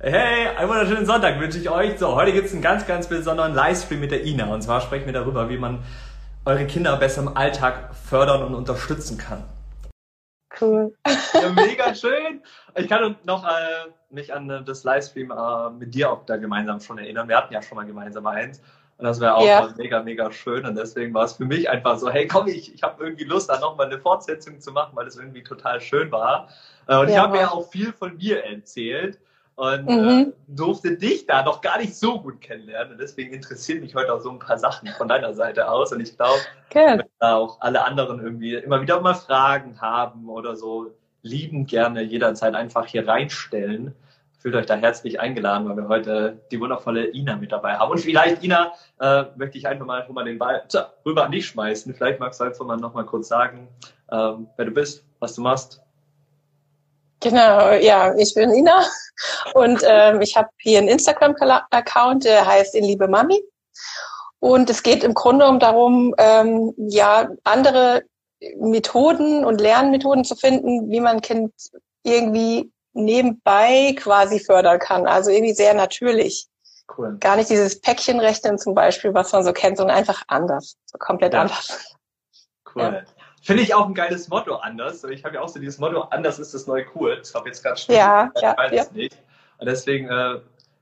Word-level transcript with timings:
Hey, 0.00 0.46
einen 0.56 0.68
wunderschönen 0.68 1.06
Sonntag 1.06 1.40
wünsche 1.40 1.58
ich 1.58 1.68
euch. 1.70 1.98
So, 1.98 2.14
heute 2.14 2.32
gibt 2.32 2.46
es 2.46 2.52
einen 2.52 2.62
ganz, 2.62 2.86
ganz 2.86 3.08
besonderen 3.08 3.52
Livestream 3.52 3.98
mit 3.98 4.12
der 4.12 4.24
Ina. 4.24 4.46
Und 4.46 4.62
zwar 4.62 4.80
sprechen 4.80 5.06
wir 5.06 5.12
darüber, 5.12 5.48
wie 5.48 5.58
man 5.58 5.82
eure 6.44 6.68
Kinder 6.68 6.96
besser 6.98 7.22
im 7.22 7.36
Alltag 7.36 7.96
fördern 7.96 8.44
und 8.44 8.54
unterstützen 8.54 9.18
kann. 9.18 9.42
Cool. 10.60 10.94
Ja, 11.34 11.50
mega 11.56 11.92
schön. 11.96 12.44
Ich 12.76 12.88
kann 12.88 13.16
noch 13.24 13.44
äh, 13.44 13.90
mich 14.10 14.32
an 14.32 14.48
äh, 14.48 14.62
das 14.62 14.84
Livestream 14.84 15.32
äh, 15.32 15.70
mit 15.70 15.92
dir 15.92 16.12
auch 16.12 16.24
da 16.26 16.36
gemeinsam 16.36 16.78
schon 16.78 16.98
erinnern. 16.98 17.28
Wir 17.28 17.36
hatten 17.36 17.52
ja 17.52 17.60
schon 17.60 17.74
mal 17.74 17.84
gemeinsam 17.84 18.24
eins. 18.28 18.62
Und 18.98 19.04
das 19.04 19.20
wäre 19.20 19.34
auch 19.34 19.44
ja. 19.44 19.68
mega, 19.76 20.00
mega 20.04 20.30
schön. 20.30 20.64
Und 20.64 20.76
deswegen 20.76 21.12
war 21.12 21.24
es 21.24 21.32
für 21.32 21.44
mich 21.44 21.68
einfach 21.68 21.98
so, 21.98 22.08
hey, 22.08 22.28
komm, 22.28 22.46
ich, 22.46 22.72
ich 22.72 22.84
habe 22.84 23.02
irgendwie 23.02 23.24
Lust, 23.24 23.50
da 23.50 23.58
nochmal 23.58 23.86
eine 23.86 23.98
Fortsetzung 23.98 24.60
zu 24.60 24.70
machen, 24.70 24.92
weil 24.94 25.08
es 25.08 25.16
irgendwie 25.16 25.42
total 25.42 25.80
schön 25.80 26.12
war. 26.12 26.46
Äh, 26.86 26.98
und 26.98 27.08
ja, 27.08 27.14
ich 27.14 27.18
habe 27.18 27.38
ja 27.38 27.50
auch 27.50 27.68
viel 27.68 27.92
von 27.92 28.16
mir 28.16 28.44
erzählt 28.44 29.18
und 29.58 29.88
äh, 29.88 29.92
mhm. 29.92 30.08
äh, 30.08 30.32
durfte 30.46 30.96
dich 30.96 31.26
da 31.26 31.42
noch 31.42 31.60
gar 31.60 31.78
nicht 31.78 31.96
so 31.96 32.20
gut 32.20 32.40
kennenlernen. 32.40 32.92
Und 32.92 33.00
deswegen 33.00 33.34
interessieren 33.34 33.80
mich 33.80 33.96
heute 33.96 34.14
auch 34.14 34.20
so 34.20 34.30
ein 34.30 34.38
paar 34.38 34.56
Sachen 34.56 34.88
von 34.96 35.08
deiner 35.08 35.34
Seite 35.34 35.68
aus. 35.68 35.92
Und 35.92 36.00
ich 36.00 36.16
glaube, 36.16 36.38
wenn 37.00 37.08
da 37.18 37.34
auch 37.34 37.60
alle 37.60 37.84
anderen 37.84 38.22
irgendwie 38.22 38.54
immer 38.54 38.80
wieder 38.80 39.00
mal 39.00 39.14
Fragen 39.14 39.80
haben 39.80 40.28
oder 40.28 40.54
so, 40.54 40.92
liebend 41.22 41.68
gerne 41.68 42.02
jederzeit 42.02 42.54
einfach 42.54 42.86
hier 42.86 43.08
reinstellen 43.08 43.96
fühlt 44.38 44.54
euch 44.54 44.66
da 44.66 44.76
herzlich 44.76 45.18
eingeladen, 45.18 45.68
weil 45.68 45.76
wir 45.76 45.88
heute 45.88 46.40
die 46.52 46.60
wundervolle 46.60 47.12
Ina 47.12 47.34
mit 47.34 47.50
dabei 47.50 47.76
haben. 47.76 47.90
Und 47.90 47.98
vielleicht, 47.98 48.44
Ina, 48.44 48.72
äh, 49.00 49.24
möchte 49.34 49.58
ich 49.58 49.66
einfach 49.66 49.84
mal, 49.84 50.06
mal 50.10 50.24
den 50.24 50.38
Ball 50.38 50.62
tja, 50.68 50.92
rüber 51.04 51.24
an 51.24 51.32
dich 51.32 51.46
schmeißen. 51.46 51.92
Vielleicht 51.92 52.20
magst 52.20 52.40
du 52.40 52.44
einfach 52.44 52.64
mal 52.64 52.76
noch 52.76 52.94
mal 52.94 53.04
kurz 53.04 53.26
sagen, 53.26 53.66
ähm, 54.12 54.46
wer 54.56 54.66
du 54.66 54.70
bist, 54.70 55.04
was 55.18 55.34
du 55.34 55.42
machst. 55.42 55.82
Genau, 57.20 57.72
ja, 57.72 58.14
ich 58.16 58.34
bin 58.34 58.54
Ina 58.54 58.86
und 59.54 59.82
ähm, 59.84 60.20
ich 60.20 60.36
habe 60.36 60.48
hier 60.58 60.78
einen 60.78 60.88
Instagram-Account, 60.88 62.24
der 62.24 62.46
heißt 62.46 62.74
In 62.74 62.84
Liebe 62.84 63.08
Mami. 63.08 63.42
Und 64.40 64.70
es 64.70 64.84
geht 64.84 65.02
im 65.02 65.14
Grunde 65.14 65.48
um 65.48 65.58
darum, 65.58 66.14
ähm, 66.18 66.72
ja, 66.76 67.28
andere 67.42 68.04
Methoden 68.56 69.44
und 69.44 69.60
Lernmethoden 69.60 70.24
zu 70.24 70.36
finden, 70.36 70.90
wie 70.90 71.00
man 71.00 71.16
ein 71.16 71.22
Kind 71.22 71.52
irgendwie 72.04 72.70
nebenbei 72.92 73.96
quasi 73.98 74.38
fördern 74.38 74.78
kann. 74.78 75.06
Also 75.06 75.30
irgendwie 75.30 75.54
sehr 75.54 75.74
natürlich. 75.74 76.46
Cool. 76.96 77.16
Gar 77.18 77.36
nicht 77.36 77.50
dieses 77.50 77.80
Päckchenrechnen 77.80 78.58
zum 78.58 78.74
Beispiel, 78.74 79.12
was 79.12 79.32
man 79.32 79.44
so 79.44 79.52
kennt, 79.52 79.76
sondern 79.76 79.96
einfach 79.96 80.22
anders. 80.28 80.76
So 80.86 80.98
komplett 80.98 81.34
ja. 81.34 81.42
anders. 81.42 81.96
Cool. 82.74 82.82
Ja. 82.82 83.17
Finde 83.48 83.62
ich 83.62 83.72
auch 83.72 83.86
ein 83.86 83.94
geiles 83.94 84.28
Motto 84.28 84.56
anders. 84.56 85.02
Ich 85.04 85.24
habe 85.24 85.36
ja 85.36 85.40
auch 85.40 85.48
so 85.48 85.58
dieses 85.58 85.78
Motto, 85.78 86.02
anders 86.02 86.38
ist 86.38 86.52
das 86.52 86.66
neue 86.66 86.84
cool. 86.94 87.16
Das 87.16 87.34
habe 87.34 87.48
jetzt 87.48 87.62
gerade 87.62 87.78
stimmt. 87.78 87.96
Ja, 87.96 88.30
ich 88.36 88.42
ja, 88.42 88.54
weiß 88.54 88.72
ja. 88.72 88.82
es 88.82 88.92
nicht. 88.92 89.16
Und 89.56 89.66
deswegen 89.66 90.10
äh, 90.10 90.40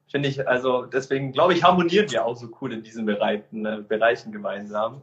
finde 0.09 0.29
ich, 0.29 0.49
also 0.49 0.85
deswegen 0.85 1.31
glaube 1.31 1.55
ich, 1.55 1.63
harmonieren 1.63 2.11
wir 2.11 2.27
auch 2.27 2.35
so 2.35 2.49
cool 2.61 2.73
in 2.73 2.83
diesen 2.83 3.07
Bereichen, 3.07 3.65
äh, 3.65 3.85
Bereichen 3.87 4.33
gemeinsam. 4.33 5.01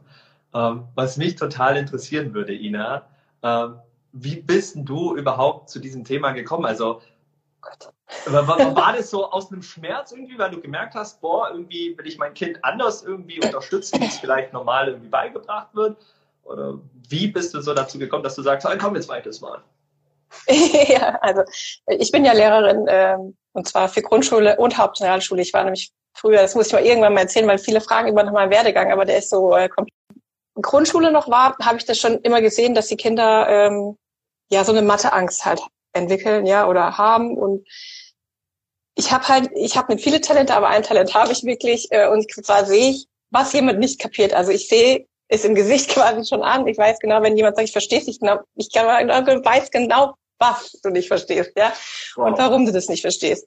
Ähm, 0.52 0.84
was 0.94 1.16
mich 1.16 1.36
total 1.36 1.78
interessieren 1.78 2.34
würde, 2.34 2.52
Ina, 2.52 3.06
ähm, 3.42 3.76
wie 4.12 4.36
bist 4.36 4.76
du 4.80 5.16
überhaupt 5.16 5.70
zu 5.70 5.78
diesem 5.78 6.04
Thema 6.04 6.32
gekommen? 6.32 6.66
Also 6.66 7.00
war, 8.26 8.46
war 8.76 8.92
das 8.94 9.08
so 9.08 9.30
aus 9.30 9.50
einem 9.50 9.62
Schmerz 9.62 10.12
irgendwie, 10.12 10.38
weil 10.38 10.50
du 10.50 10.60
gemerkt 10.60 10.94
hast, 10.94 11.22
boah, 11.22 11.48
irgendwie 11.50 11.96
will 11.96 12.06
ich 12.06 12.18
mein 12.18 12.34
Kind 12.34 12.62
anders 12.62 13.02
irgendwie 13.02 13.42
unterstützen, 13.42 14.02
wie 14.02 14.06
es 14.08 14.18
vielleicht 14.18 14.52
normal 14.52 14.88
irgendwie 14.88 15.08
beigebracht 15.08 15.68
wird? 15.72 15.96
Oder 16.44 16.78
wie 17.08 17.28
bist 17.28 17.54
du 17.54 17.60
so 17.60 17.74
dazu 17.74 17.98
gekommen, 17.98 18.22
dass 18.22 18.34
du 18.34 18.42
sagst, 18.42 18.66
komm, 18.80 18.94
jetzt 18.94 19.08
weiteres 19.08 19.40
mal? 19.40 19.62
ja, 20.48 21.18
also 21.20 21.42
ich 21.86 22.10
bin 22.10 22.24
ja 22.24 22.32
Lehrerin 22.32 22.86
ähm, 22.88 23.36
und 23.52 23.68
zwar 23.68 23.88
für 23.88 24.02
Grundschule 24.02 24.56
und 24.56 24.76
Hauptrealschule. 24.76 25.42
Ich 25.42 25.52
war 25.52 25.64
nämlich 25.64 25.92
früher, 26.12 26.42
das 26.42 26.54
muss 26.54 26.68
ich 26.68 26.72
mal 26.72 26.84
irgendwann 26.84 27.14
mal 27.14 27.22
erzählen, 27.22 27.46
weil 27.46 27.58
viele 27.58 27.80
fragen 27.80 28.08
immer 28.08 28.24
nach 28.24 28.32
meinem 28.32 28.50
Werdegang, 28.50 28.92
aber 28.92 29.04
der 29.04 29.18
ist 29.18 29.30
so 29.30 29.54
äh, 29.54 29.68
Grundschule 30.60 31.12
noch 31.12 31.28
war, 31.28 31.56
habe 31.60 31.78
ich 31.78 31.84
das 31.84 31.98
schon 31.98 32.20
immer 32.20 32.40
gesehen, 32.40 32.74
dass 32.74 32.88
die 32.88 32.96
Kinder 32.96 33.48
ähm, 33.48 33.96
ja 34.50 34.64
so 34.64 34.72
eine 34.72 34.82
Matheangst 34.82 35.44
halt 35.44 35.60
entwickeln, 35.92 36.46
ja, 36.46 36.68
oder 36.68 36.96
haben 36.98 37.36
und 37.36 37.66
ich 38.96 39.12
habe 39.12 39.26
halt, 39.26 39.50
ich 39.56 39.76
habe 39.76 39.92
mit 39.92 40.02
viele 40.02 40.20
Talente, 40.20 40.54
aber 40.54 40.68
ein 40.68 40.84
Talent 40.84 41.14
habe 41.14 41.32
ich 41.32 41.42
wirklich 41.42 41.88
äh, 41.90 42.08
und 42.08 42.30
zwar 42.30 42.64
sehe 42.64 42.90
ich, 42.90 43.08
was 43.30 43.52
jemand 43.52 43.80
nicht 43.80 44.00
kapiert. 44.00 44.32
Also 44.32 44.52
ich 44.52 44.68
sehe 44.68 45.08
es 45.28 45.44
im 45.44 45.54
Gesicht 45.54 45.90
quasi 45.90 46.26
schon 46.26 46.42
an. 46.42 46.66
Ich 46.66 46.78
weiß 46.78 46.98
genau, 46.98 47.22
wenn 47.22 47.36
jemand 47.36 47.56
sagt, 47.56 47.68
ich 47.68 47.72
verstehe 47.72 48.00
es 48.00 48.06
nicht 48.06 48.20
genau, 48.20 48.40
ich 48.56 48.72
kann, 48.72 48.86
weiß 48.86 49.70
genau, 49.70 50.14
was 50.38 50.72
du 50.82 50.90
nicht 50.90 51.08
verstehst, 51.08 51.52
ja, 51.56 51.72
wow. 52.16 52.26
und 52.26 52.38
warum 52.38 52.66
du 52.66 52.72
das 52.72 52.88
nicht 52.88 53.02
verstehst. 53.02 53.46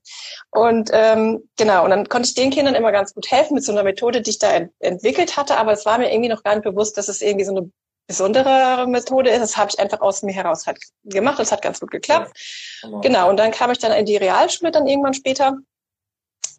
Und 0.52 0.90
ähm, 0.94 1.50
genau, 1.58 1.84
und 1.84 1.90
dann 1.90 2.08
konnte 2.08 2.28
ich 2.28 2.36
den 2.36 2.50
Kindern 2.50 2.76
immer 2.76 2.92
ganz 2.92 3.14
gut 3.14 3.30
helfen 3.30 3.56
mit 3.56 3.64
so 3.64 3.72
einer 3.72 3.84
Methode, 3.84 4.22
die 4.22 4.32
ich 4.32 4.40
da 4.40 4.52
ent 4.52 4.72
entwickelt 4.80 5.38
hatte, 5.38 5.58
aber 5.58 5.74
es 5.74 5.86
war 5.86 5.98
mir 5.98 6.12
irgendwie 6.12 6.30
noch 6.30 6.44
gar 6.44 6.56
nicht 6.56 6.64
bewusst, 6.64 6.98
dass 6.98 7.10
es 7.10 7.22
irgendwie 7.22 7.46
so 7.46 7.56
eine 7.56 7.70
besondere 8.08 8.88
Methode 8.88 9.30
ist. 9.30 9.42
Das 9.42 9.58
habe 9.58 9.70
ich 9.70 9.80
einfach 9.80 10.00
aus 10.00 10.24
mir 10.24 10.34
heraus 10.34 10.66
halt 10.66 10.80
gemacht. 11.04 11.40
Das 11.40 11.52
hat 11.52 11.62
ganz 11.62 11.80
gut 11.80 11.92
geklappt. 11.92 12.32
Genau. 12.82 13.02
genau. 13.02 13.30
Und 13.30 13.38
dann 13.38 13.52
kam 13.52 13.70
ich 13.70 13.80
dann 13.80 13.92
in 13.92 14.06
die 14.06 14.16
Realschule 14.16 14.72
dann 14.72 14.88
irgendwann 14.88 15.14
später. 15.14 15.58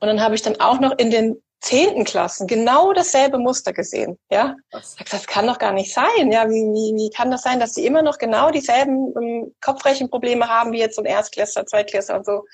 Und 0.00 0.06
dann 0.06 0.20
habe 0.20 0.34
ich 0.34 0.42
dann 0.42 0.60
auch 0.60 0.78
noch 0.78 0.96
in 0.98 1.10
den 1.10 1.42
zehnten 1.60 2.04
Klassen 2.04 2.46
genau 2.46 2.92
dasselbe 2.92 3.38
Muster 3.38 3.72
gesehen. 3.72 4.18
Ja, 4.30 4.54
Was? 4.70 4.96
das 5.10 5.26
kann 5.26 5.46
doch 5.46 5.58
gar 5.58 5.72
nicht 5.72 5.92
sein. 5.92 6.30
Ja, 6.30 6.48
wie, 6.48 6.52
wie, 6.52 6.96
wie 6.96 7.10
kann 7.10 7.30
das 7.30 7.42
sein, 7.42 7.60
dass 7.60 7.74
sie 7.74 7.84
immer 7.84 8.02
noch 8.02 8.18
genau 8.18 8.50
dieselben 8.50 9.12
ähm, 9.20 9.54
Kopfrechenprobleme 9.60 10.48
haben 10.48 10.72
wie 10.72 10.78
jetzt 10.78 10.96
so 10.96 11.02
ein 11.02 11.06
Erstklässler, 11.06 11.66
Zweitklässler 11.66 12.16
und 12.16 12.26
so. 12.26 12.44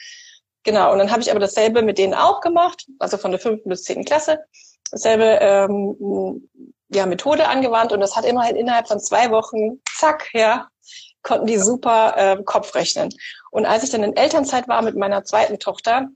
Genau. 0.63 0.93
Und 0.93 0.99
dann 0.99 1.11
habe 1.11 1.21
ich 1.21 1.31
aber 1.31 1.41
dasselbe 1.41 1.83
mit 1.83 1.99
denen 1.99 2.15
auch 2.15 2.41
gemacht, 2.41 2.87
also 2.99 3.19
von 3.19 3.31
der 3.31 3.41
fünften 3.41 3.69
bis 3.69 3.83
zehnten 3.83 4.05
Klasse. 4.05 4.39
Dasselbe 4.91 5.39
ähm, 5.41 6.49
ja, 6.89 7.07
Methode 7.07 7.49
angewandt 7.49 7.93
und 7.93 8.01
das 8.01 8.17
hat 8.17 8.25
immerhin 8.25 8.57
innerhalb 8.57 8.89
von 8.89 9.01
zwei 9.01 9.31
Wochen, 9.31 9.83
zack, 9.99 10.29
ja, 10.33 10.69
konnten 11.23 11.47
die 11.47 11.59
super 11.59 12.15
äh, 12.17 12.43
Kopf 12.45 12.75
rechnen. 12.75 13.11
Und 13.51 13.67
als 13.67 13.83
ich 13.83 13.91
dann 13.91 14.03
in 14.03 14.17
Elternzeit 14.17 14.69
war 14.69 14.83
mit 14.83 14.97
meiner 14.97 15.25
zweiten 15.25 15.59
Tochter, 15.59 16.09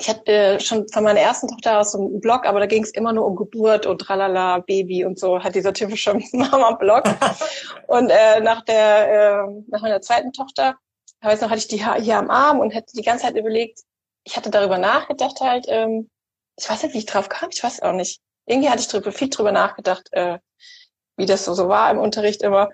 ich 0.00 0.08
hatte 0.08 0.32
äh, 0.32 0.60
schon 0.60 0.88
von 0.88 1.04
meiner 1.04 1.20
ersten 1.20 1.48
Tochter 1.48 1.80
aus 1.80 1.92
so 1.92 1.98
einen 1.98 2.20
Blog, 2.20 2.46
aber 2.46 2.58
da 2.60 2.66
ging 2.66 2.82
es 2.82 2.90
immer 2.90 3.12
nur 3.12 3.26
um 3.26 3.36
Geburt 3.36 3.86
und 3.86 4.00
tralala, 4.00 4.58
Baby 4.58 5.04
und 5.04 5.18
so, 5.18 5.42
hat 5.42 5.54
dieser 5.54 5.72
typische 5.72 6.14
Mama-Blog. 6.32 7.04
und 7.86 8.10
äh, 8.10 8.40
nach 8.40 8.64
der, 8.64 9.44
äh, 9.44 9.62
nach 9.68 9.82
meiner 9.82 10.00
zweiten 10.00 10.32
Tochter, 10.32 10.76
weiß 11.20 11.42
noch, 11.42 11.50
hatte 11.50 11.60
ich 11.60 11.68
die 11.68 11.84
hier 12.02 12.18
am 12.18 12.30
Arm 12.30 12.60
und 12.60 12.70
hätte 12.70 12.94
die 12.96 13.02
ganze 13.02 13.26
Zeit 13.26 13.36
überlegt, 13.36 13.80
ich 14.24 14.36
hatte 14.36 14.50
darüber 14.50 14.78
nachgedacht 14.78 15.40
halt, 15.40 15.66
ähm, 15.68 16.08
ich 16.56 16.68
weiß 16.68 16.82
nicht, 16.82 16.94
wie 16.94 16.98
ich 16.98 17.06
drauf 17.06 17.28
kam, 17.28 17.50
ich 17.52 17.62
weiß 17.62 17.82
auch 17.82 17.92
nicht 17.92 18.20
irgendwie 18.50 18.68
hatte 18.68 18.80
ich 18.80 18.88
drüber, 18.88 19.12
viel 19.12 19.30
drüber 19.30 19.52
nachgedacht, 19.52 20.08
äh, 20.12 20.38
wie 21.16 21.26
das 21.26 21.44
so, 21.44 21.54
so 21.54 21.68
war 21.68 21.90
im 21.90 21.98
Unterricht 21.98 22.42
immer. 22.42 22.70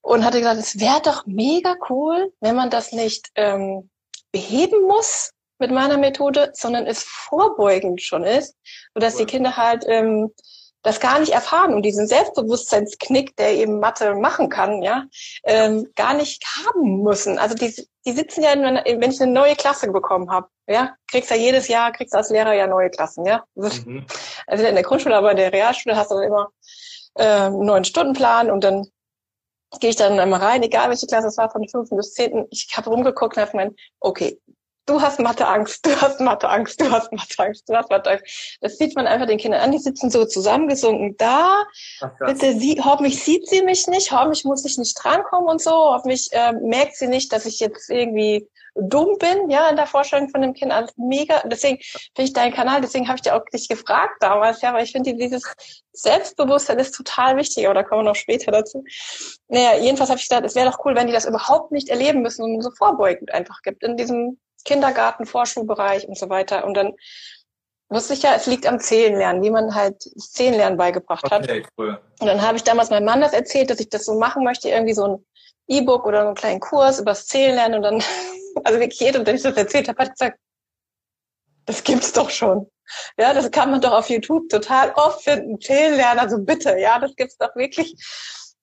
Und 0.00 0.24
hatte 0.24 0.38
gesagt, 0.38 0.58
es 0.58 0.80
wäre 0.80 1.02
doch 1.02 1.26
mega 1.26 1.76
cool, 1.90 2.32
wenn 2.40 2.56
man 2.56 2.70
das 2.70 2.92
nicht 2.92 3.30
ähm, 3.34 3.90
beheben 4.32 4.86
muss 4.86 5.32
mit 5.58 5.70
meiner 5.70 5.96
Methode, 5.96 6.50
sondern 6.54 6.86
es 6.86 7.02
vorbeugend 7.02 8.02
schon 8.02 8.24
ist, 8.24 8.56
sodass 8.94 9.14
cool. 9.14 9.20
die 9.20 9.26
Kinder 9.26 9.56
halt 9.56 9.84
ähm, 9.86 10.32
das 10.82 11.00
gar 11.00 11.18
nicht 11.18 11.32
erfahren 11.32 11.74
und 11.74 11.82
diesen 11.82 12.06
Selbstbewusstseinsknick, 12.06 13.36
der 13.36 13.54
eben 13.54 13.80
Mathe 13.80 14.14
machen 14.14 14.48
kann, 14.48 14.82
ja, 14.82 15.04
ähm, 15.44 15.88
gar 15.96 16.14
nicht 16.14 16.44
haben 16.64 17.02
müssen. 17.02 17.38
Also 17.38 17.54
die, 17.54 17.74
die 18.06 18.12
sitzen 18.12 18.42
ja, 18.42 18.52
in, 18.52 19.00
wenn 19.00 19.10
ich 19.10 19.20
eine 19.20 19.32
neue 19.32 19.56
Klasse 19.56 19.90
bekommen 19.90 20.30
habe, 20.30 20.48
ja, 20.68 20.94
kriegst 21.10 21.30
ja 21.30 21.36
jedes 21.36 21.68
Jahr, 21.68 21.92
kriegst 21.92 22.14
als 22.14 22.30
Lehrer 22.30 22.54
ja 22.54 22.66
neue 22.66 22.90
Klassen, 22.90 23.26
ja. 23.26 23.44
Mhm. 23.54 24.06
Also 24.46 24.64
in 24.64 24.74
der 24.74 24.84
Grundschule, 24.84 25.16
aber 25.16 25.32
in 25.32 25.36
der 25.36 25.52
Realschule 25.52 25.96
hast 25.96 26.10
du 26.10 26.14
dann 26.14 26.24
immer 26.24 26.48
äh, 27.14 27.24
einen 27.24 27.64
neuen 27.64 27.84
Stundenplan 27.84 28.50
und 28.50 28.62
dann 28.62 28.86
gehe 29.80 29.90
ich 29.90 29.96
dann 29.96 30.18
immer 30.18 30.40
rein, 30.40 30.62
egal 30.62 30.88
welche 30.88 31.06
Klasse 31.06 31.28
es 31.28 31.36
war, 31.36 31.50
von 31.50 31.68
fünften 31.68 31.96
bis 31.96 32.14
zehnten. 32.14 32.46
Ich 32.50 32.68
habe 32.74 32.88
rumgeguckt 32.88 33.36
und 33.36 33.42
habe 33.42 33.50
gemeint, 33.50 33.78
okay, 34.00 34.40
du 34.88 35.00
hast 35.00 35.20
Matheangst, 35.20 35.84
du 35.84 36.00
hast 36.00 36.20
Matheangst, 36.20 36.80
du 36.80 36.90
hast 36.90 37.12
Matheangst, 37.12 37.68
du 37.68 37.74
hast 37.74 37.90
Matheangst. 37.90 38.58
Das 38.60 38.78
sieht 38.78 38.96
man 38.96 39.06
einfach 39.06 39.26
den 39.26 39.38
Kindern 39.38 39.60
an, 39.60 39.72
die 39.72 39.78
sitzen 39.78 40.10
so 40.10 40.24
zusammengesunken 40.24 41.16
da. 41.16 41.64
Ach, 42.00 42.10
Bitte, 42.18 42.58
sie, 42.58 42.80
hoffentlich 42.82 43.22
sieht 43.22 43.48
sie 43.48 43.62
mich 43.62 43.86
nicht, 43.86 44.12
hoffentlich 44.12 44.44
muss 44.44 44.64
ich 44.64 44.78
nicht 44.78 44.94
drankommen 45.02 45.48
und 45.48 45.60
so, 45.60 45.70
hoffentlich 45.70 46.28
äh, 46.32 46.52
merkt 46.52 46.96
sie 46.96 47.08
nicht, 47.08 47.32
dass 47.32 47.46
ich 47.46 47.60
jetzt 47.60 47.90
irgendwie 47.90 48.48
dumm 48.80 49.18
bin, 49.18 49.50
ja, 49.50 49.68
in 49.68 49.76
der 49.76 49.86
Vorstellung 49.86 50.28
von 50.30 50.40
dem 50.40 50.54
Kind. 50.54 50.72
Alles 50.72 50.92
mega. 50.96 51.42
Deswegen 51.46 51.78
finde 52.14 52.28
ich 52.28 52.32
deinen 52.32 52.54
Kanal, 52.54 52.80
deswegen 52.80 53.08
habe 53.08 53.16
ich 53.16 53.22
dir 53.22 53.34
auch 53.34 53.44
dich 53.52 53.68
gefragt 53.68 54.14
damals, 54.20 54.62
ja, 54.62 54.72
weil 54.72 54.84
ich 54.84 54.92
finde, 54.92 55.14
dieses 55.14 55.42
Selbstbewusstsein 55.92 56.78
ist 56.78 56.94
total 56.94 57.36
wichtig, 57.36 57.66
aber 57.66 57.74
da 57.74 57.82
kommen 57.82 58.02
wir 58.04 58.10
noch 58.10 58.16
später 58.16 58.52
dazu. 58.52 58.84
Naja, 59.48 59.78
jedenfalls 59.80 60.10
habe 60.10 60.20
ich 60.20 60.28
gedacht, 60.28 60.44
es 60.44 60.54
wäre 60.54 60.70
doch 60.70 60.84
cool, 60.84 60.94
wenn 60.94 61.08
die 61.08 61.12
das 61.12 61.24
überhaupt 61.24 61.72
nicht 61.72 61.88
erleben 61.88 62.22
müssen 62.22 62.42
und 62.42 62.62
so 62.62 62.70
vorbeugend 62.70 63.32
einfach 63.32 63.62
gibt 63.62 63.82
in 63.82 63.96
diesem 63.96 64.38
Kindergarten, 64.64 65.26
Vorschulbereich 65.26 66.08
und 66.08 66.18
so 66.18 66.28
weiter. 66.28 66.64
Und 66.64 66.74
dann 66.74 66.94
wusste 67.88 68.14
ich 68.14 68.22
ja, 68.22 68.34
es 68.34 68.46
liegt 68.46 68.66
am 68.66 68.80
Zählenlernen, 68.80 69.42
wie 69.42 69.50
man 69.50 69.74
halt 69.74 70.02
Zählenlernen 70.02 70.76
beigebracht 70.76 71.24
okay, 71.24 71.62
hat. 71.62 71.68
Cool. 71.78 72.00
Und 72.20 72.26
dann 72.26 72.42
habe 72.42 72.56
ich 72.56 72.64
damals 72.64 72.90
meinem 72.90 73.04
Mann 73.06 73.20
das 73.20 73.32
erzählt, 73.32 73.70
dass 73.70 73.80
ich 73.80 73.88
das 73.88 74.04
so 74.04 74.18
machen 74.18 74.44
möchte, 74.44 74.68
irgendwie 74.68 74.94
so 74.94 75.04
ein 75.06 75.26
E-Book 75.68 76.06
oder 76.06 76.26
einen 76.26 76.34
kleinen 76.34 76.60
Kurs 76.60 76.98
über 76.98 77.12
das 77.12 77.26
Zählenlernen 77.26 77.76
und 77.76 77.82
dann, 77.82 78.02
also 78.64 78.80
wirklich 78.80 79.00
jeder, 79.00 79.20
der 79.20 79.34
ich 79.34 79.42
das 79.42 79.56
erzählt 79.56 79.88
habe, 79.88 80.02
hat 80.02 80.12
gesagt, 80.12 80.38
das 81.66 81.84
gibt's 81.84 82.12
doch 82.12 82.30
schon. 82.30 82.70
Ja, 83.18 83.34
das 83.34 83.50
kann 83.50 83.70
man 83.70 83.82
doch 83.82 83.92
auf 83.92 84.08
YouTube 84.08 84.48
total 84.48 84.92
oft 84.92 85.22
finden. 85.22 85.60
Zählen 85.60 86.00
also 86.18 86.38
bitte, 86.38 86.78
ja, 86.78 86.98
das 86.98 87.14
gibt's 87.14 87.36
doch 87.36 87.54
wirklich. 87.54 87.94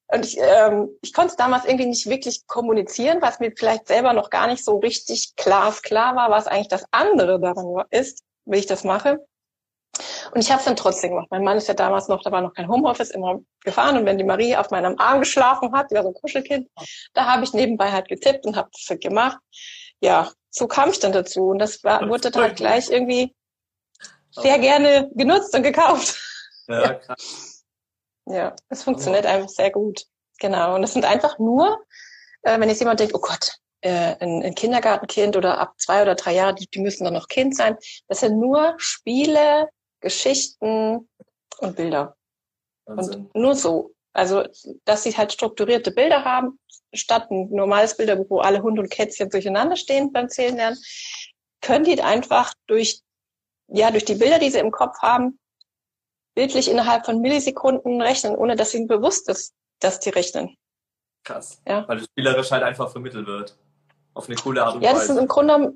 Und 0.07 0.25
ich, 0.25 0.38
ähm, 0.40 0.90
ich 1.02 1.13
konnte 1.13 1.31
es 1.31 1.36
damals 1.36 1.66
irgendwie 1.66 1.88
nicht 1.88 2.07
wirklich 2.07 2.46
kommunizieren, 2.48 3.22
was 3.22 3.40
mir 3.40 3.52
vielleicht 3.56 3.88
selber 3.88 4.13
noch 4.13 4.30
gar 4.30 4.48
nicht 4.48 4.63
so 4.63 4.78
richtig 4.78 5.36
glasklar 5.36 6.16
war, 6.16 6.30
was 6.30 6.48
eigentlich 6.48 6.68
das 6.68 6.86
andere 6.92 7.40
daran 7.40 7.84
ist, 7.90 8.24
wie 8.46 8.60
ich 8.60 8.68
das 8.68 8.84
mache. 8.84 9.25
Und 10.31 10.42
ich 10.42 10.52
habe 10.52 10.60
es 10.60 10.66
dann 10.66 10.75
trotzdem 10.75 11.12
gemacht. 11.12 11.28
Mein 11.31 11.44
Mann 11.44 11.57
ist 11.57 11.68
ja 11.68 11.74
damals 11.74 12.07
noch, 12.07 12.22
da 12.22 12.31
war 12.31 12.42
noch 12.42 12.54
kein 12.54 12.68
Homeoffice, 12.68 13.12
immer 13.12 13.40
gefahren. 13.63 13.98
Und 13.98 14.06
wenn 14.06 14.18
die 14.18 14.24
Marie 14.24 14.56
auf 14.56 14.69
meinem 14.69 15.00
Arm 15.00 15.19
geschlafen 15.19 15.72
hat, 15.74 15.90
die 15.90 15.96
war 15.96 16.04
so 16.04 16.10
ein 16.10 16.16
Kuschelkind, 16.16 16.69
da 17.13 17.25
habe 17.25 17.44
ich 17.44 17.54
nebenbei 17.54 17.92
halt 17.92 18.08
getippt 18.08 18.46
und 18.46 18.56
habe 18.56 18.69
das 18.74 18.86
halt 18.90 19.01
gemacht. 19.01 19.38
Ja, 20.01 20.31
so 20.50 20.68
kam 20.68 20.90
ich 20.90 21.00
dann 21.00 21.13
dazu. 21.13 21.48
Und 21.48 21.60
das 21.60 21.84
war, 21.84 22.08
wurde 22.10 22.30
dann 22.30 22.44
halt 22.44 22.58
gleich 22.58 22.90
irgendwie 22.90 23.34
sehr 24.31 24.60
gerne 24.60 25.10
genutzt 25.13 25.56
und 25.56 25.63
gekauft. 25.63 26.19
Ja, 26.68 26.96
krass. 26.96 27.55
Ja, 28.27 28.56
es 28.69 28.83
funktioniert 28.83 29.25
einfach 29.25 29.50
sehr 29.50 29.72
gut. 29.72 30.06
Genau. 30.39 30.75
Und 30.75 30.83
es 30.83 30.94
sind 30.94 31.06
einfach 31.06 31.39
nur, 31.39 31.83
äh, 32.42 32.60
wenn 32.60 32.69
jetzt 32.69 32.80
jemand 32.80 33.00
denkt, 33.00 33.13
oh 33.13 33.19
Gott, 33.19 33.57
äh, 33.81 34.16
ein, 34.19 34.44
ein 34.44 34.56
Kindergartenkind 34.56 35.38
oder 35.38 35.60
ab 35.60 35.75
zwei 35.77 36.01
oder 36.01 36.16
drei 36.16 36.33
Jahre, 36.33 36.56
die, 36.56 36.68
die 36.68 36.80
müssen 36.80 37.04
dann 37.04 37.13
noch 37.13 37.27
Kind 37.27 37.56
sein. 37.56 37.77
Das 38.07 38.22
sind 38.22 38.39
nur 38.39 38.74
Spiele, 38.77 39.69
Geschichten 40.01 41.07
und 41.60 41.75
Bilder. 41.75 42.16
Wahnsinn. 42.86 43.30
Und 43.33 43.42
nur 43.42 43.56
so. 43.56 43.92
Also, 44.13 44.44
dass 44.86 45.04
sie 45.04 45.16
halt 45.16 45.33
strukturierte 45.33 45.92
Bilder 45.92 46.24
haben, 46.24 46.60
statt 46.94 47.30
ein 47.31 47.50
normales 47.51 47.98
Bilderbuch, 47.98 48.30
wo 48.30 48.39
alle 48.39 48.62
Hunde 48.62 48.81
und 48.81 48.89
Kätzchen 48.89 49.30
durcheinander 49.30 49.75
stehen 49.75 50.13
beim 50.13 50.30
Zählen 50.30 50.56
lernen, 50.56 50.77
können 51.62 51.83
die 51.83 52.01
einfach 52.01 52.54
durch, 52.68 53.01
ja, 53.68 53.92
durch 53.92 54.06
die 54.06 54.16
Bilder, 54.16 54.39
die 54.39 54.51
sie 54.51 54.60
im 54.60 54.72
Kopf 54.72 55.00
haben, 55.01 55.39
bildlich 56.36 56.70
innerhalb 56.70 57.06
von 57.06 57.22
Millisekunden 57.22 58.02
rechnen, 58.02 58.36
ohne 58.36 58.56
dass 58.56 58.74
ihnen 58.74 58.88
bewusst 58.88 59.30
ist, 59.30 59.54
dass 59.80 60.00
die 60.00 60.10
rechnen. 60.10 60.56
Krass. 61.24 61.62
Ja. 61.68 61.88
Weil 61.88 61.98
das 61.98 62.06
spielerisch 62.06 62.52
halt 62.52 62.64
einfach 62.64 62.92
vermittelt 62.92 63.26
wird 63.26 63.58
auf 64.14 64.28
eine 64.28 64.36
coole 64.38 64.64
Art 64.64 64.76
und 64.76 64.82
Weise. 64.82 64.92
Ja, 64.92 64.98
das 64.98 65.08
sind 65.08 65.18
im 65.18 65.28
Grunde 65.28 65.74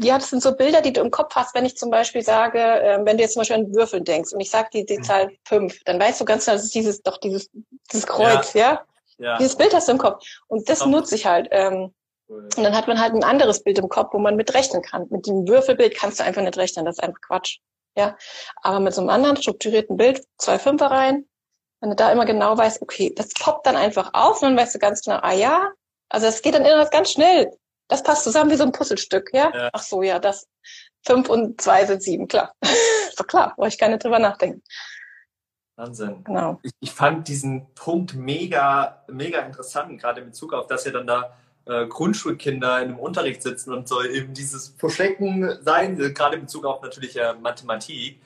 ja, 0.00 0.18
das 0.18 0.30
sind 0.30 0.42
so 0.42 0.54
Bilder, 0.54 0.80
die 0.80 0.92
du 0.92 1.00
im 1.00 1.10
Kopf 1.10 1.34
hast, 1.34 1.54
wenn 1.54 1.64
ich 1.64 1.76
zum 1.76 1.90
Beispiel 1.90 2.22
sage, 2.22 2.58
äh, 2.58 2.98
wenn 3.04 3.16
du 3.16 3.22
jetzt 3.22 3.34
zum 3.34 3.40
Beispiel 3.40 3.56
an 3.56 3.74
Würfeln 3.74 4.04
denkst 4.04 4.32
und 4.32 4.40
ich 4.40 4.50
sage 4.50 4.68
die, 4.72 4.86
die 4.86 4.98
mhm. 4.98 5.02
Zahl 5.04 5.30
fünf, 5.44 5.82
dann 5.84 6.00
weißt 6.00 6.20
du 6.20 6.24
ganz 6.24 6.44
genau, 6.44 6.56
das 6.56 6.64
ist 6.64 6.74
dieses, 6.74 7.02
doch 7.02 7.18
dieses, 7.18 7.50
dieses 7.92 8.06
Kreuz, 8.06 8.54
ja? 8.54 8.84
ja? 9.18 9.26
ja. 9.26 9.38
Dieses 9.38 9.56
Bild 9.56 9.74
hast 9.74 9.88
du 9.88 9.92
im 9.92 9.98
Kopf. 9.98 10.24
Und 10.48 10.68
das 10.68 10.84
nutze 10.84 11.14
ich 11.14 11.26
halt. 11.26 11.48
Ähm, 11.50 11.94
cool. 12.28 12.48
Und 12.56 12.64
dann 12.64 12.76
hat 12.76 12.88
man 12.88 13.00
halt 13.00 13.14
ein 13.14 13.24
anderes 13.24 13.62
Bild 13.62 13.78
im 13.78 13.88
Kopf, 13.88 14.12
wo 14.12 14.18
man 14.18 14.36
mit 14.36 14.52
rechnen 14.54 14.82
kann. 14.82 15.06
Mit 15.10 15.26
dem 15.26 15.46
Würfelbild 15.46 15.94
kannst 15.94 16.20
du 16.20 16.24
einfach 16.24 16.42
nicht 16.42 16.58
rechnen, 16.58 16.84
das 16.84 16.96
ist 16.96 17.02
einfach 17.02 17.20
Quatsch. 17.20 17.58
Ja. 17.96 18.16
Aber 18.62 18.80
mit 18.80 18.94
so 18.94 19.00
einem 19.00 19.10
anderen 19.10 19.36
strukturierten 19.36 19.96
Bild, 19.96 20.24
zwei 20.38 20.58
Fünfer 20.58 20.86
rein, 20.86 21.26
wenn 21.80 21.90
du 21.90 21.96
da 21.96 22.10
immer 22.10 22.24
genau 22.24 22.56
weißt, 22.56 22.82
okay, 22.82 23.12
das 23.14 23.30
poppt 23.34 23.66
dann 23.66 23.76
einfach 23.76 24.10
auf 24.14 24.42
und 24.42 24.48
dann 24.48 24.56
weißt 24.56 24.74
du 24.74 24.78
ganz 24.78 25.02
genau, 25.02 25.18
ah 25.22 25.32
ja, 25.32 25.72
also 26.08 26.26
es 26.26 26.42
geht 26.42 26.54
dann 26.54 26.64
immer 26.64 26.86
ganz 26.86 27.10
schnell 27.10 27.50
das 27.88 28.02
passt 28.02 28.24
zusammen 28.24 28.50
wie 28.50 28.56
so 28.56 28.64
ein 28.64 28.72
Puzzlestück, 28.72 29.30
ja? 29.32 29.50
ja. 29.54 29.70
Ach 29.72 29.82
so, 29.82 30.02
ja, 30.02 30.18
das 30.18 30.48
fünf 31.04 31.28
und 31.28 31.60
zwei 31.60 31.84
sind 31.86 32.02
sieben, 32.02 32.28
klar. 32.28 32.54
ist 32.62 33.18
doch 33.18 33.26
klar, 33.26 33.54
brauche 33.56 33.68
ich 33.68 33.78
gar 33.78 33.88
nicht 33.88 34.04
drüber 34.04 34.18
nachdenken. 34.18 34.62
Wahnsinn. 35.76 36.22
Genau. 36.24 36.60
Ich, 36.62 36.72
ich, 36.80 36.92
fand 36.92 37.26
diesen 37.26 37.74
Punkt 37.74 38.14
mega, 38.14 39.04
mega 39.08 39.40
interessant, 39.40 40.00
gerade 40.00 40.20
in 40.20 40.28
Bezug 40.28 40.52
auf, 40.52 40.68
dass 40.68 40.86
ihr 40.86 40.92
dann 40.92 41.06
da 41.06 41.36
äh, 41.66 41.86
Grundschulkinder 41.86 42.82
in 42.82 42.88
einem 42.88 42.98
Unterricht 42.98 43.42
sitzen 43.42 43.72
und 43.72 43.88
so 43.88 44.02
eben 44.02 44.34
dieses 44.34 44.74
Verschrecken 44.76 45.58
sein, 45.62 45.96
gerade 45.96 46.36
in 46.36 46.42
Bezug 46.42 46.64
auf 46.66 46.82
natürlich 46.82 47.16
äh, 47.16 47.34
Mathematik. 47.40 48.20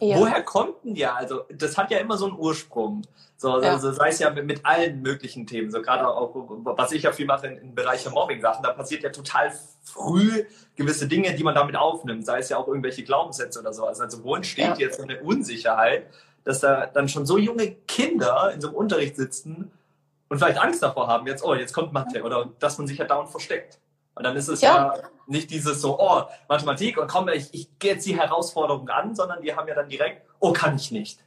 Ja. 0.00 0.16
Woher 0.16 0.42
kommt 0.42 0.82
denn 0.84 0.96
ja? 0.96 1.14
Also, 1.14 1.44
das 1.50 1.76
hat 1.76 1.90
ja 1.90 1.98
immer 1.98 2.16
so 2.16 2.26
einen 2.26 2.38
Ursprung. 2.38 3.02
So, 3.36 3.60
ja. 3.60 3.72
also 3.72 3.92
sei 3.92 4.08
es 4.08 4.18
ja 4.18 4.30
mit, 4.30 4.46
mit, 4.46 4.64
allen 4.64 5.02
möglichen 5.02 5.46
Themen. 5.46 5.70
So 5.70 5.82
gerade 5.82 6.08
auch, 6.08 6.32
was 6.34 6.92
ich 6.92 7.02
ja 7.02 7.12
viel 7.12 7.26
mache 7.26 7.48
in, 7.48 7.58
im 7.58 7.74
Bereich 7.74 8.02
der 8.02 8.12
Mobbing-Sachen, 8.12 8.62
da 8.62 8.72
passiert 8.72 9.02
ja 9.02 9.10
total 9.10 9.52
früh 9.82 10.44
gewisse 10.76 11.06
Dinge, 11.06 11.34
die 11.34 11.44
man 11.44 11.54
damit 11.54 11.76
aufnimmt. 11.76 12.24
Sei 12.24 12.38
es 12.38 12.48
ja 12.48 12.56
auch 12.56 12.66
irgendwelche 12.66 13.04
Glaubenssätze 13.04 13.60
oder 13.60 13.72
so. 13.72 13.86
Also, 13.86 14.24
wo 14.24 14.34
entsteht 14.34 14.64
ja. 14.64 14.76
jetzt 14.76 14.96
so 14.96 15.02
eine 15.02 15.20
Unsicherheit, 15.20 16.06
dass 16.44 16.60
da 16.60 16.86
dann 16.86 17.08
schon 17.08 17.26
so 17.26 17.36
junge 17.36 17.72
Kinder 17.86 18.52
in 18.54 18.60
so 18.60 18.68
einem 18.68 18.76
Unterricht 18.76 19.16
sitzen 19.16 19.70
und 20.34 20.40
vielleicht 20.40 20.58
Angst 20.58 20.82
davor 20.82 21.06
haben, 21.06 21.28
jetzt, 21.28 21.44
oh, 21.44 21.54
jetzt 21.54 21.72
kommt 21.72 21.92
Mathe 21.92 22.20
oder 22.24 22.50
dass 22.58 22.76
man 22.76 22.88
sich 22.88 22.98
ja 22.98 23.04
dauernd 23.04 23.30
versteckt. 23.30 23.78
Und 24.16 24.24
dann 24.24 24.34
ist 24.34 24.48
es 24.48 24.62
ja, 24.62 24.92
ja 24.96 25.02
nicht 25.28 25.48
dieses 25.48 25.80
so, 25.80 25.96
oh, 26.00 26.24
Mathematik 26.48 26.98
und 26.98 27.06
komm, 27.06 27.28
ich, 27.28 27.54
ich 27.54 27.78
gehe 27.78 27.92
jetzt 27.92 28.04
die 28.04 28.18
Herausforderung 28.18 28.88
an, 28.88 29.14
sondern 29.14 29.42
die 29.42 29.54
haben 29.54 29.68
ja 29.68 29.76
dann 29.76 29.88
direkt, 29.88 30.26
oh, 30.40 30.52
kann 30.52 30.74
ich 30.74 30.90
nicht. 30.90 31.20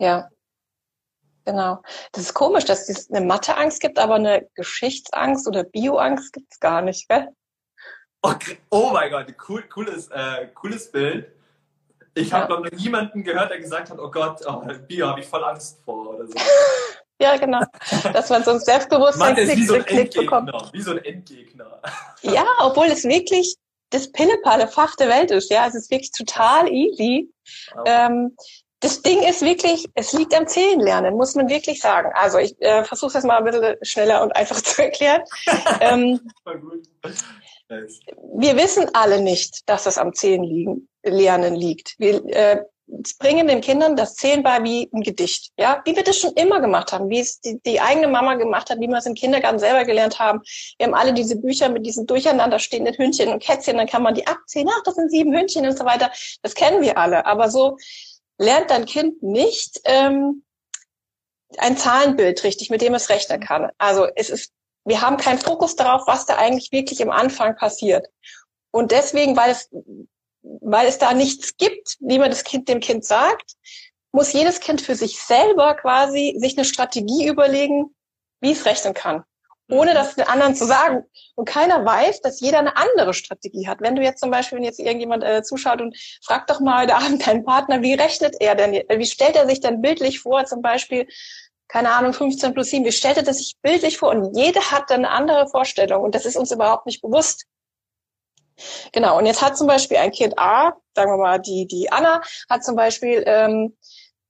Ja. 0.00 0.28
Genau. 1.44 1.80
Das 2.10 2.24
ist 2.24 2.34
komisch, 2.34 2.64
dass 2.64 2.88
es 2.88 3.08
eine 3.08 3.24
Matheangst 3.24 3.80
gibt, 3.80 4.00
aber 4.00 4.16
eine 4.16 4.48
Geschichtsangst 4.56 5.46
oder 5.46 5.62
Bioangst 5.62 6.32
gibt 6.32 6.50
es 6.50 6.58
gar 6.58 6.82
nicht, 6.82 7.08
gell? 7.08 7.28
Okay. 8.20 8.58
Oh 8.70 8.90
mein 8.92 9.12
Gott, 9.12 9.32
cool, 9.48 9.62
cooles, 9.68 10.08
äh, 10.08 10.48
cooles 10.54 10.90
Bild. 10.90 11.30
Ich 12.14 12.30
ja. 12.30 12.40
habe 12.40 12.54
noch 12.54 12.70
niemanden 12.72 13.22
gehört, 13.22 13.52
der 13.52 13.60
gesagt 13.60 13.90
hat, 13.90 13.98
oh 14.00 14.10
Gott, 14.10 14.40
oh, 14.44 14.64
Bio 14.88 15.06
habe 15.06 15.20
ich 15.20 15.26
voll 15.28 15.44
Angst 15.44 15.78
vor 15.84 16.16
oder 16.16 16.26
so. 16.26 16.34
Ja, 17.20 17.36
genau. 17.36 17.60
Dass 18.12 18.30
man 18.30 18.44
so 18.44 18.52
ein 18.52 18.60
Selbstbewusstsein 18.60 19.36
wie 19.36 19.66
so 19.66 19.74
ein 19.74 20.10
bekommt. 20.10 20.52
Wie 20.72 20.82
so 20.82 20.92
ein 20.92 21.04
Endgegner. 21.04 21.80
Ja, 22.22 22.46
obwohl 22.60 22.86
es 22.86 23.04
wirklich 23.04 23.56
das 23.90 24.12
Pillepalle 24.12 24.68
Fach 24.68 24.94
der 24.96 25.08
Welt 25.08 25.30
ist. 25.30 25.50
Ja, 25.50 25.66
es 25.66 25.74
ist 25.74 25.90
wirklich 25.90 26.12
total 26.12 26.68
easy. 26.70 27.30
Ähm, 27.86 28.36
das 28.80 29.02
Ding 29.02 29.22
ist 29.22 29.42
wirklich, 29.42 29.86
es 29.94 30.12
liegt 30.12 30.34
am 30.34 30.46
Zählenlernen, 30.46 31.16
muss 31.16 31.34
man 31.34 31.48
wirklich 31.48 31.80
sagen. 31.80 32.10
Also 32.14 32.38
ich 32.38 32.60
äh, 32.60 32.84
versuche 32.84 33.08
es 33.08 33.14
jetzt 33.14 33.24
mal 33.24 33.38
ein 33.38 33.44
bisschen 33.44 33.76
schneller 33.82 34.22
und 34.22 34.36
einfach 34.36 34.60
zu 34.62 34.82
erklären. 34.82 35.22
ähm, 35.80 36.20
wir 37.68 38.56
wissen 38.56 38.88
alle 38.94 39.20
nicht, 39.20 39.68
dass 39.68 39.84
das 39.84 39.98
am 39.98 40.14
Zählenlernen 40.14 41.54
liegt. 41.54 41.96
Wir, 41.98 42.24
äh, 42.26 42.64
bringen 43.18 43.48
den 43.48 43.60
Kindern 43.60 43.96
das 43.96 44.14
Zählen 44.14 44.42
bei 44.42 44.62
wie 44.64 44.88
ein 44.92 45.02
Gedicht. 45.02 45.52
Ja, 45.58 45.82
wie 45.84 45.94
wir 45.94 46.02
das 46.02 46.18
schon 46.18 46.32
immer 46.32 46.60
gemacht 46.60 46.92
haben, 46.92 47.08
wie 47.10 47.20
es 47.20 47.40
die, 47.40 47.60
die 47.60 47.80
eigene 47.80 48.08
Mama 48.08 48.34
gemacht 48.34 48.70
hat, 48.70 48.80
wie 48.80 48.88
wir 48.88 48.96
es 48.96 49.06
im 49.06 49.14
Kindergarten 49.14 49.58
selber 49.58 49.84
gelernt 49.84 50.18
haben. 50.18 50.40
Wir 50.78 50.86
haben 50.86 50.94
alle 50.94 51.12
diese 51.12 51.36
Bücher 51.36 51.68
mit 51.68 51.86
diesen 51.86 52.06
durcheinander 52.06 52.58
stehenden 52.58 52.96
Hündchen 52.96 53.28
und 53.28 53.42
Kätzchen, 53.42 53.76
dann 53.76 53.86
kann 53.86 54.02
man 54.02 54.14
die 54.14 54.26
abzählen, 54.26 54.68
ach, 54.70 54.82
das 54.84 54.94
sind 54.94 55.10
sieben 55.10 55.36
Hündchen 55.36 55.66
und 55.66 55.76
so 55.76 55.84
weiter. 55.84 56.10
Das 56.42 56.54
kennen 56.54 56.82
wir 56.82 56.98
alle. 56.98 57.26
Aber 57.26 57.50
so 57.50 57.76
lernt 58.38 58.70
dein 58.70 58.86
Kind 58.86 59.22
nicht 59.22 59.80
ähm, 59.84 60.44
ein 61.58 61.76
Zahlenbild 61.76 62.42
richtig, 62.44 62.70
mit 62.70 62.82
dem 62.82 62.94
es 62.94 63.10
rechnen 63.10 63.40
kann. 63.40 63.70
Also 63.78 64.06
es 64.16 64.30
ist, 64.30 64.52
wir 64.84 65.00
haben 65.00 65.16
keinen 65.16 65.38
Fokus 65.38 65.76
darauf, 65.76 66.06
was 66.06 66.26
da 66.26 66.36
eigentlich 66.36 66.72
wirklich 66.72 67.00
im 67.00 67.10
Anfang 67.10 67.56
passiert. 67.56 68.06
Und 68.70 68.92
deswegen, 68.92 69.36
weil 69.36 69.50
es 69.50 69.70
weil 70.42 70.86
es 70.86 70.98
da 70.98 71.14
nichts 71.14 71.56
gibt, 71.56 71.96
wie 72.00 72.18
man 72.18 72.30
das 72.30 72.44
Kind 72.44 72.68
dem 72.68 72.80
Kind 72.80 73.04
sagt, 73.04 73.54
muss 74.12 74.32
jedes 74.32 74.60
Kind 74.60 74.80
für 74.80 74.94
sich 74.94 75.20
selber 75.20 75.74
quasi 75.74 76.34
sich 76.38 76.56
eine 76.56 76.64
Strategie 76.64 77.26
überlegen, 77.26 77.94
wie 78.40 78.52
es 78.52 78.64
rechnen 78.64 78.94
kann. 78.94 79.24
Ohne 79.70 79.92
das 79.92 80.14
den 80.14 80.26
anderen 80.26 80.54
zu 80.54 80.64
sagen. 80.64 81.04
Und 81.34 81.46
keiner 81.46 81.84
weiß, 81.84 82.22
dass 82.22 82.40
jeder 82.40 82.58
eine 82.58 82.76
andere 82.76 83.12
Strategie 83.12 83.68
hat. 83.68 83.82
Wenn 83.82 83.96
du 83.96 84.02
jetzt 84.02 84.20
zum 84.20 84.30
Beispiel, 84.30 84.56
wenn 84.56 84.64
jetzt 84.64 84.80
irgendjemand 84.80 85.22
äh, 85.22 85.42
zuschaut 85.42 85.82
und 85.82 85.94
fragt 86.24 86.48
doch 86.48 86.60
mal 86.60 86.82
heute 86.82 86.94
Abend 86.96 87.26
deinen 87.26 87.44
Partner, 87.44 87.82
wie 87.82 87.92
rechnet 87.92 88.36
er 88.40 88.54
denn? 88.54 88.72
Wie 88.72 89.06
stellt 89.06 89.36
er 89.36 89.46
sich 89.46 89.60
denn 89.60 89.82
bildlich 89.82 90.20
vor? 90.20 90.46
Zum 90.46 90.62
Beispiel, 90.62 91.06
keine 91.68 91.92
Ahnung, 91.92 92.14
15 92.14 92.54
plus 92.54 92.70
7. 92.70 92.86
Wie 92.86 92.92
stellt 92.92 93.18
er 93.18 93.22
das 93.22 93.38
sich 93.38 93.56
bildlich 93.60 93.98
vor? 93.98 94.08
Und 94.08 94.34
jeder 94.34 94.62
hat 94.70 94.88
dann 94.88 95.04
eine 95.04 95.10
andere 95.10 95.48
Vorstellung. 95.48 96.02
Und 96.02 96.14
das 96.14 96.24
ist 96.24 96.36
uns 96.36 96.50
überhaupt 96.50 96.86
nicht 96.86 97.02
bewusst. 97.02 97.44
Genau, 98.92 99.18
und 99.18 99.26
jetzt 99.26 99.42
hat 99.42 99.56
zum 99.56 99.66
Beispiel 99.66 99.96
ein 99.96 100.10
Kind 100.10 100.38
A, 100.38 100.74
sagen 100.94 101.12
wir 101.12 101.18
mal, 101.18 101.38
die, 101.38 101.66
die 101.66 101.90
Anna, 101.90 102.20
hat 102.48 102.64
zum 102.64 102.76
Beispiel 102.76 103.22
ähm, 103.26 103.76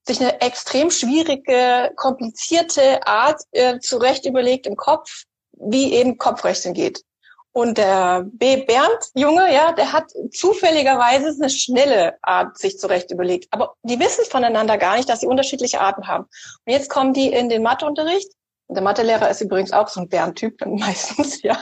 sich 0.05 0.19
eine 0.19 0.41
extrem 0.41 0.91
schwierige, 0.91 1.91
komplizierte 1.95 3.05
Art 3.05 3.41
äh, 3.51 3.79
zurecht 3.79 4.25
überlegt 4.25 4.67
im 4.67 4.75
Kopf, 4.75 5.23
wie 5.53 5.93
eben 5.93 6.17
Kopfrechnen 6.17 6.73
geht. 6.73 7.03
Und 7.51 7.77
der 7.77 8.25
B. 8.31 8.63
Bernd, 8.63 9.09
Junge, 9.15 9.53
ja, 9.53 9.71
der 9.71 9.91
hat 9.91 10.11
zufälligerweise 10.31 11.35
eine 11.39 11.49
schnelle 11.49 12.17
Art 12.21 12.57
sich 12.57 12.77
zurecht 12.77 13.11
überlegt. 13.11 13.47
Aber 13.51 13.73
die 13.83 13.99
wissen 13.99 14.23
voneinander 14.25 14.77
gar 14.77 14.95
nicht, 14.95 15.09
dass 15.09 15.21
sie 15.21 15.27
unterschiedliche 15.27 15.81
Arten 15.81 16.07
haben. 16.07 16.25
Und 16.65 16.73
jetzt 16.73 16.89
kommen 16.89 17.13
die 17.13 17.27
in 17.27 17.49
den 17.49 17.63
Matheunterricht. 17.63 18.31
Der 18.69 18.83
Mathelehrer 18.83 19.29
ist 19.31 19.41
übrigens 19.41 19.73
auch 19.73 19.87
so 19.87 19.99
ein 19.99 20.09
Bernd-Typ, 20.09 20.53
meistens, 20.65 21.41
ja. 21.41 21.59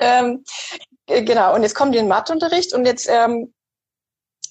ähm, 0.00 0.44
äh, 0.44 0.95
genau, 1.06 1.54
und 1.54 1.62
jetzt 1.62 1.74
kommen 1.74 1.92
die 1.92 1.98
in 1.98 2.08
Matheunterricht 2.08 2.72
und 2.74 2.86
jetzt 2.86 3.08
ähm, 3.08 3.52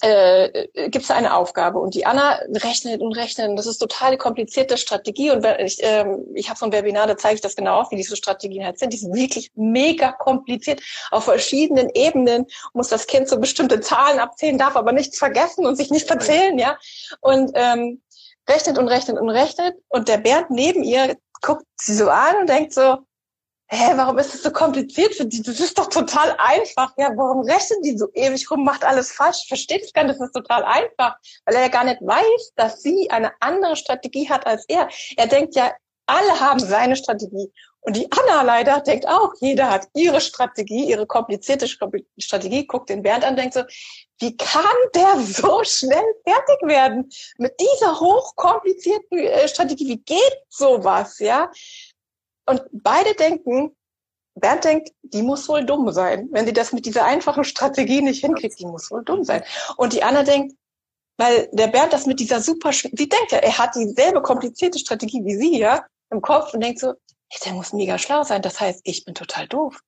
äh, 0.02 0.68
gibt 0.90 1.06
es 1.06 1.12
eine 1.12 1.36
Aufgabe 1.36 1.80
und 1.80 1.96
die 1.96 2.06
Anna 2.06 2.40
rechnet 2.50 3.02
und 3.02 3.14
rechnet. 3.14 3.58
Das 3.58 3.66
ist 3.66 3.78
total 3.78 4.18
komplizierte 4.18 4.78
Strategie 4.78 5.32
und 5.32 5.46
ich, 5.60 5.78
ähm, 5.82 6.26
ich 6.34 6.50
habe 6.50 6.60
so 6.60 6.66
ein 6.66 6.72
Webinar, 6.72 7.08
da 7.08 7.18
zeige 7.18 7.36
ich 7.36 7.42
das 7.42 7.56
genau 7.56 7.82
auf, 7.82 7.92
wie 7.92 7.96
diese 7.96 8.16
Strategien 8.16 8.66
halt 8.66 8.80
sind. 8.80 8.94
Die 8.94 8.98
sind 8.98 9.14
wirklich 9.14 9.52
mega 9.56 10.12
kompliziert 10.12 10.82
auf 11.12 11.26
verschiedenen 11.26 11.90
Ebenen. 11.94 12.46
Muss 12.74 12.90
das 12.90 13.08
Kind 13.08 13.28
so 13.28 13.40
bestimmte 13.40 13.80
Zahlen 13.80 14.20
abzählen, 14.20 14.58
darf 14.58 14.76
aber 14.76 14.92
nichts 14.92 15.18
vergessen 15.18 15.66
und 15.66 15.76
sich 15.76 15.90
nicht 15.92 16.08
verzählen, 16.08 16.58
ja. 16.60 16.78
Und 17.22 17.52
ähm, 17.56 18.02
rechnet 18.50 18.78
und 18.78 18.88
rechnet 18.88 19.18
und 19.18 19.30
rechnet 19.30 19.76
und 19.90 20.08
der 20.08 20.18
Bernd 20.18 20.50
neben 20.50 20.84
ihr 20.84 21.18
guckt 21.42 21.66
sie 21.78 21.96
so 21.96 22.10
an 22.10 22.38
und 22.42 22.50
denkt 22.50 22.74
so, 22.74 22.98
hä, 23.68 23.94
warum 23.96 24.18
ist 24.18 24.34
das 24.34 24.44
so 24.44 24.52
kompliziert 24.52 25.16
für 25.16 25.26
die? 25.26 25.42
Das 25.42 25.60
ist 25.60 25.78
doch 25.78 25.88
total 25.88 26.36
einfach. 26.38 26.94
Ja, 26.98 27.12
warum 27.16 27.42
rechnen 27.42 27.82
die 27.84 27.98
so 27.98 28.08
ewig 28.14 28.50
rum, 28.50 28.64
macht 28.64 28.84
alles 28.84 29.12
falsch? 29.12 29.46
Versteht 29.48 29.84
es 29.84 29.94
gar 29.94 30.04
nicht, 30.04 30.20
das 30.20 30.28
ist 30.28 30.34
total 30.34 30.64
einfach. 30.64 31.16
Weil 31.46 31.56
er 31.56 31.62
ja 31.62 31.68
gar 31.68 31.84
nicht 31.84 32.02
weiß, 32.02 32.54
dass 32.56 32.82
sie 32.82 33.10
eine 33.10 33.32
andere 33.40 33.76
Strategie 33.76 34.30
hat 34.30 34.46
als 34.46 34.66
er. 34.68 34.88
Er 35.18 35.28
denkt 35.28 35.56
ja, 35.56 35.74
alle 36.06 36.40
haben 36.40 36.60
seine 36.60 36.96
Strategie. 36.96 37.52
Und 37.82 37.96
die 37.96 38.08
Anna 38.12 38.42
leider 38.42 38.82
denkt 38.82 39.08
auch, 39.08 39.34
jeder 39.42 39.70
hat 39.70 39.88
ihre 39.94 40.20
Strategie, 40.20 40.90
ihre 40.90 41.06
komplizierte 41.06 41.68
Strategie, 41.68 42.66
guckt 42.66 42.90
den 42.90 43.04
Bernd 43.04 43.24
an, 43.24 43.36
denkt 43.36 43.54
so, 43.54 43.62
wie 44.20 44.36
kann 44.38 44.66
der 44.96 45.20
so 45.20 45.64
schnell 45.64 46.04
fertig 46.24 46.58
werden 46.64 47.12
mit 47.38 47.54
dieser 47.60 48.00
hochkomplizierten 48.00 49.20
äh, 49.20 49.48
Strategie? 49.48 49.88
Wie 49.88 50.02
geht 50.02 50.38
sowas, 50.50 51.20
ja? 51.20 51.52
Und 52.46 52.64
beide 52.72 53.14
denken, 53.16 53.76
Bernd 54.36 54.66
denkt, 54.66 54.92
die 55.02 55.22
muss 55.22 55.48
wohl 55.48 55.66
dumm 55.66 55.92
sein. 55.92 56.28
Wenn 56.32 56.46
die 56.46 56.54
das 56.54 56.74
mit 56.74 56.86
dieser 56.86 57.06
einfachen 57.06 57.44
Strategie 57.44 58.02
nicht 58.02 58.22
hinkriegt, 58.22 58.60
die 58.60 58.66
muss 58.66 58.92
wohl 58.92 59.04
dumm 59.04 59.24
sein. 59.24 59.44
Und 59.78 59.94
die 59.94 60.04
Anna 60.04 60.24
denkt, 60.24 60.56
weil 61.18 61.50
der 61.54 61.68
Bernd 61.68 61.94
das 61.94 62.06
mit 62.06 62.20
dieser 62.20 62.42
super, 62.42 62.74
sie 62.74 62.90
denkt 63.10 63.32
ja, 63.32 63.38
er 63.38 63.58
hat 63.58 63.76
dieselbe 63.76 64.22
komplizierte 64.22 64.80
Strategie 64.80 65.24
wie 65.24 65.38
sie, 65.38 65.60
ja, 65.60 65.86
im 66.10 66.22
Kopf 66.22 66.54
und 66.54 66.62
denkt 66.62 66.80
so, 66.80 66.94
hey, 67.30 67.40
der 67.46 67.54
muss 67.54 67.72
mega 67.72 67.98
schlau 67.98 68.24
sein. 68.24 68.42
Das 68.42 68.60
heißt, 68.60 68.82
ich 68.84 69.06
bin 69.06 69.16
total 69.16 69.48
doof. 69.48 69.80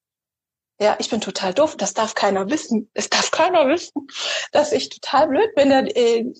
Ja, 0.79 0.95
ich 0.99 1.09
bin 1.09 1.21
total 1.21 1.53
doof. 1.53 1.75
Das 1.75 1.93
darf 1.93 2.13
keiner 2.13 2.49
wissen. 2.49 2.89
Es 2.93 3.09
darf 3.09 3.31
keiner 3.31 3.67
wissen, 3.67 4.07
dass 4.51 4.71
ich 4.71 4.89
total 4.89 5.27
blöd 5.27 5.53
bin. 5.55 6.33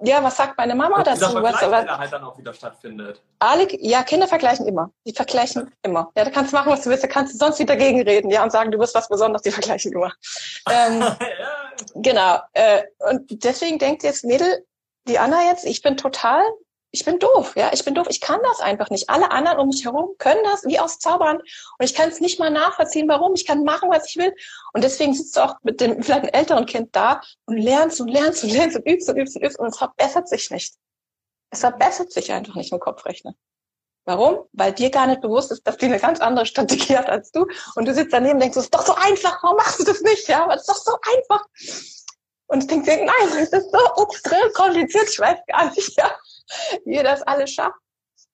Ja, 0.00 0.22
was 0.22 0.36
sagt 0.36 0.58
meine 0.58 0.74
Mama 0.74 1.02
dazu? 1.02 1.20
Dieser 1.20 1.32
Vergleich, 1.32 1.70
was, 1.70 1.84
der 1.84 1.98
halt 1.98 2.12
dann 2.12 2.24
auch 2.24 2.36
wieder 2.36 2.52
stattfindet. 2.52 3.22
Alle, 3.38 3.66
ja, 3.80 4.02
Kinder 4.02 4.28
vergleichen 4.28 4.66
immer. 4.66 4.90
Die 5.06 5.12
vergleichen 5.12 5.72
immer. 5.82 6.10
Ja, 6.16 6.24
du 6.24 6.30
kannst 6.30 6.52
machen, 6.52 6.70
was 6.70 6.82
du 6.82 6.90
willst. 6.90 7.04
Du 7.04 7.08
kannst 7.08 7.38
sonst 7.38 7.58
wieder 7.58 7.76
gegenreden, 7.76 8.30
ja, 8.30 8.42
und 8.42 8.52
sagen, 8.52 8.70
du 8.70 8.78
bist 8.78 8.94
was 8.94 9.08
Besonderes. 9.08 9.42
Die 9.42 9.50
vergleichen 9.50 9.92
immer. 9.92 10.12
Ähm, 10.68 11.00
ja. 11.00 11.16
Genau. 11.94 12.40
Äh, 12.52 12.82
und 13.10 13.44
deswegen 13.44 13.78
denkt 13.78 14.02
jetzt 14.02 14.24
Mädel, 14.24 14.66
die 15.06 15.18
Anna 15.18 15.44
jetzt, 15.44 15.64
ich 15.64 15.80
bin 15.80 15.96
total 15.96 16.42
ich 16.96 17.04
bin 17.04 17.18
doof, 17.18 17.52
ja, 17.56 17.70
ich 17.74 17.84
bin 17.84 17.94
doof, 17.94 18.06
ich 18.08 18.22
kann 18.22 18.40
das 18.42 18.60
einfach 18.60 18.88
nicht. 18.88 19.10
Alle 19.10 19.30
anderen 19.30 19.58
um 19.58 19.68
mich 19.68 19.84
herum 19.84 20.14
können 20.16 20.42
das 20.44 20.64
wie 20.64 20.80
aus 20.80 20.98
Zaubern 20.98 21.36
und 21.36 21.84
ich 21.84 21.94
kann 21.94 22.08
es 22.08 22.20
nicht 22.20 22.38
mal 22.38 22.50
nachvollziehen, 22.50 23.06
warum. 23.06 23.34
Ich 23.34 23.46
kann 23.46 23.64
machen, 23.64 23.90
was 23.90 24.08
ich 24.08 24.16
will. 24.16 24.34
Und 24.72 24.82
deswegen 24.82 25.12
sitzt 25.12 25.36
du 25.36 25.44
auch 25.44 25.56
mit 25.62 25.80
dem 25.82 26.02
vielleicht 26.02 26.22
einem 26.22 26.32
älteren 26.32 26.64
Kind 26.64 26.96
da 26.96 27.20
und 27.44 27.58
lernst 27.58 28.00
und 28.00 28.08
lernst 28.08 28.44
und 28.44 28.50
lernst 28.50 28.76
und 28.76 28.86
übst 28.86 29.08
und 29.10 29.16
übst 29.18 29.36
und 29.36 29.42
übst 29.42 29.58
und 29.58 29.66
es 29.66 29.76
verbessert 29.76 30.26
sich 30.28 30.50
nicht. 30.50 30.74
Es 31.50 31.60
verbessert 31.60 32.10
sich 32.12 32.32
einfach 32.32 32.54
nicht 32.54 32.72
im 32.72 32.80
Kopfrechnen. 32.80 33.34
Warum? 34.06 34.46
Weil 34.52 34.72
dir 34.72 34.90
gar 34.90 35.06
nicht 35.06 35.20
bewusst 35.20 35.52
ist, 35.52 35.66
dass 35.66 35.76
die 35.76 35.86
eine 35.86 36.00
ganz 36.00 36.20
andere 36.20 36.46
Strategie 36.46 36.96
hat 36.96 37.10
als 37.10 37.30
du. 37.30 37.46
Und 37.74 37.86
du 37.86 37.92
sitzt 37.92 38.14
daneben 38.14 38.34
und 38.34 38.40
denkst, 38.40 38.54
das 38.54 38.64
ist 38.64 38.74
doch 38.74 38.86
so 38.86 38.94
einfach, 38.94 39.42
warum 39.42 39.58
machst 39.58 39.80
du 39.80 39.84
das 39.84 40.00
nicht? 40.00 40.26
Ja, 40.28 40.48
es 40.54 40.62
ist 40.62 40.68
doch 40.70 40.76
so 40.76 40.96
einfach. 41.14 41.44
Und 42.46 42.60
ich 42.62 42.68
denke, 42.68 43.04
nein, 43.04 43.38
es 43.38 43.52
ist 43.52 43.70
so 43.70 44.02
extrem 44.04 44.52
kompliziert, 44.54 45.10
ich 45.10 45.18
weiß 45.18 45.40
gar 45.46 45.70
nicht, 45.70 45.98
ja 45.98 46.10
wie 46.84 46.94
ihr 46.94 47.04
das 47.04 47.22
alles 47.22 47.52
schafft. 47.52 47.78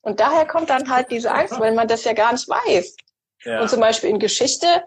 Und 0.02 0.20
daher 0.20 0.46
kommt 0.46 0.70
dann 0.70 0.90
halt 0.90 1.10
diese 1.10 1.32
Angst, 1.32 1.58
weil 1.60 1.74
man 1.74 1.88
das 1.88 2.04
ja 2.04 2.12
gar 2.12 2.32
nicht 2.32 2.48
weiß. 2.48 2.96
Ja. 3.44 3.60
Und 3.60 3.70
zum 3.70 3.80
Beispiel 3.80 4.10
in 4.10 4.18
Geschichte, 4.18 4.84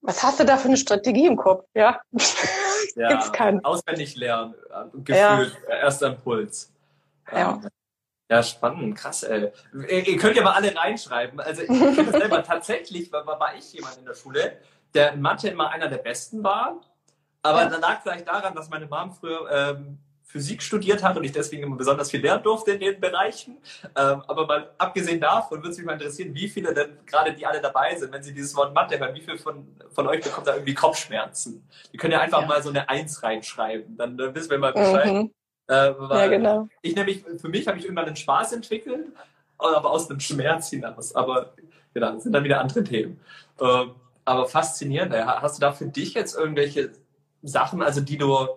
was 0.00 0.22
hast 0.22 0.38
du 0.38 0.44
da 0.44 0.56
für 0.56 0.68
eine 0.68 0.76
Strategie 0.76 1.26
im 1.26 1.36
Kopf? 1.36 1.64
Ja, 1.74 2.00
ja 2.94 3.08
gibt's 3.08 3.32
keinen. 3.32 3.64
Auswendig 3.64 4.16
lernen, 4.16 4.54
gefühlt, 4.92 5.56
ja. 5.68 5.74
erster 5.76 6.08
Impuls. 6.08 6.72
Ja. 7.32 7.60
Ja, 8.30 8.42
spannend, 8.42 8.96
krass, 8.96 9.22
ey. 9.22 9.52
Ihr 9.88 10.16
könnt 10.16 10.34
ja 10.34 10.42
mal 10.42 10.54
alle 10.54 10.74
reinschreiben. 10.74 11.40
Also 11.40 11.62
ich 11.62 11.68
finde 11.68 12.10
selber 12.10 12.42
tatsächlich, 12.46 13.12
war, 13.12 13.26
war 13.26 13.54
ich 13.54 13.70
jemand 13.74 13.98
in 13.98 14.06
der 14.06 14.14
Schule, 14.14 14.58
der 14.94 15.12
in 15.12 15.20
Mathe 15.20 15.48
immer 15.48 15.70
einer 15.70 15.88
der 15.88 15.98
Besten 15.98 16.42
war. 16.42 16.80
Aber 17.42 17.62
ja. 17.62 17.68
dann 17.68 17.82
lag 17.82 18.00
vielleicht 18.02 18.26
daran, 18.26 18.54
dass 18.54 18.70
meine 18.70 18.86
Mom 18.86 19.12
früher 19.12 19.50
ähm, 19.50 19.98
Physik 20.24 20.62
studiert 20.62 21.02
hat 21.04 21.16
und 21.16 21.22
ich 21.22 21.32
deswegen 21.32 21.62
immer 21.62 21.76
besonders 21.76 22.10
viel 22.10 22.20
lernen 22.20 22.42
durfte 22.42 22.72
in 22.72 22.80
den 22.80 23.00
Bereichen. 23.00 23.58
Ähm, 23.96 24.22
aber 24.26 24.46
mal 24.46 24.70
abgesehen 24.78 25.20
davon 25.20 25.58
würde 25.58 25.70
es 25.70 25.76
mich 25.76 25.86
mal 25.86 25.92
interessieren, 25.92 26.34
wie 26.34 26.48
viele 26.48 26.74
denn 26.74 26.98
gerade 27.06 27.32
die 27.32 27.46
alle 27.46 27.60
dabei 27.60 27.94
sind, 27.94 28.12
wenn 28.12 28.22
sie 28.22 28.34
dieses 28.34 28.56
Wort 28.56 28.74
Mathe 28.74 28.98
hören, 28.98 29.14
wie 29.14 29.20
viele 29.20 29.38
von, 29.38 29.66
von 29.90 30.08
euch 30.08 30.22
bekommt 30.22 30.48
da 30.48 30.54
irgendwie 30.54 30.74
Kopfschmerzen? 30.74 31.68
Die 31.92 31.96
können 31.98 32.14
ja 32.14 32.20
einfach 32.20 32.40
ja. 32.40 32.48
mal 32.48 32.62
so 32.62 32.70
eine 32.70 32.88
Eins 32.88 33.22
reinschreiben, 33.22 33.96
dann, 33.96 34.16
dann 34.16 34.34
wissen 34.34 34.50
wir 34.50 34.58
mal 34.58 34.72
Bescheid. 34.72 35.12
Mhm. 35.12 35.30
Äh, 35.68 35.74
ja, 35.74 36.26
genau. 36.26 36.68
Ich 36.82 36.96
nämlich, 36.96 37.24
für 37.40 37.48
mich 37.48 37.68
habe 37.68 37.78
ich 37.78 37.84
irgendwann 37.84 38.06
einen 38.06 38.16
Spaß 38.16 38.54
entwickelt, 38.54 39.06
aber 39.58 39.90
aus 39.90 40.10
einem 40.10 40.20
Schmerz 40.20 40.70
hinaus. 40.70 41.14
Aber 41.14 41.54
genau, 41.92 42.12
das 42.12 42.24
sind 42.24 42.32
dann 42.32 42.44
wieder 42.44 42.60
andere 42.60 42.82
Themen. 42.82 43.20
Äh, 43.60 43.86
aber 44.24 44.46
faszinierend. 44.46 45.14
Hast 45.14 45.58
du 45.58 45.60
da 45.60 45.72
für 45.72 45.86
dich 45.86 46.14
jetzt 46.14 46.34
irgendwelche 46.36 46.92
Sachen, 47.42 47.82
also 47.82 48.00
die 48.00 48.18
du 48.18 48.48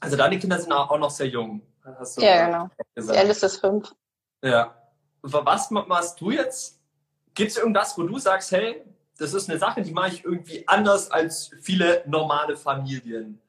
also 0.00 0.16
deine 0.16 0.38
Kinder 0.38 0.58
sind 0.58 0.72
auch 0.72 0.98
noch 0.98 1.10
sehr 1.10 1.28
jung. 1.28 1.62
ja, 2.18 2.46
genau. 2.46 2.70
Gesagt. 2.94 3.16
Die 3.16 3.20
älteste 3.20 3.46
ist 3.46 3.58
fünf. 3.58 3.92
Ja. 4.42 4.74
Was 5.22 5.70
machst 5.70 6.20
du 6.20 6.30
jetzt? 6.30 6.80
Gibt 7.34 7.50
es 7.50 7.56
irgendwas, 7.56 7.96
wo 7.98 8.02
du 8.02 8.18
sagst, 8.18 8.52
hey, 8.52 8.84
das 9.18 9.34
ist 9.34 9.48
eine 9.48 9.58
Sache, 9.58 9.82
die 9.82 9.92
mache 9.92 10.08
ich 10.08 10.24
irgendwie 10.24 10.66
anders 10.68 11.10
als 11.10 11.50
viele 11.60 12.02
normale 12.06 12.56
Familien? 12.56 13.40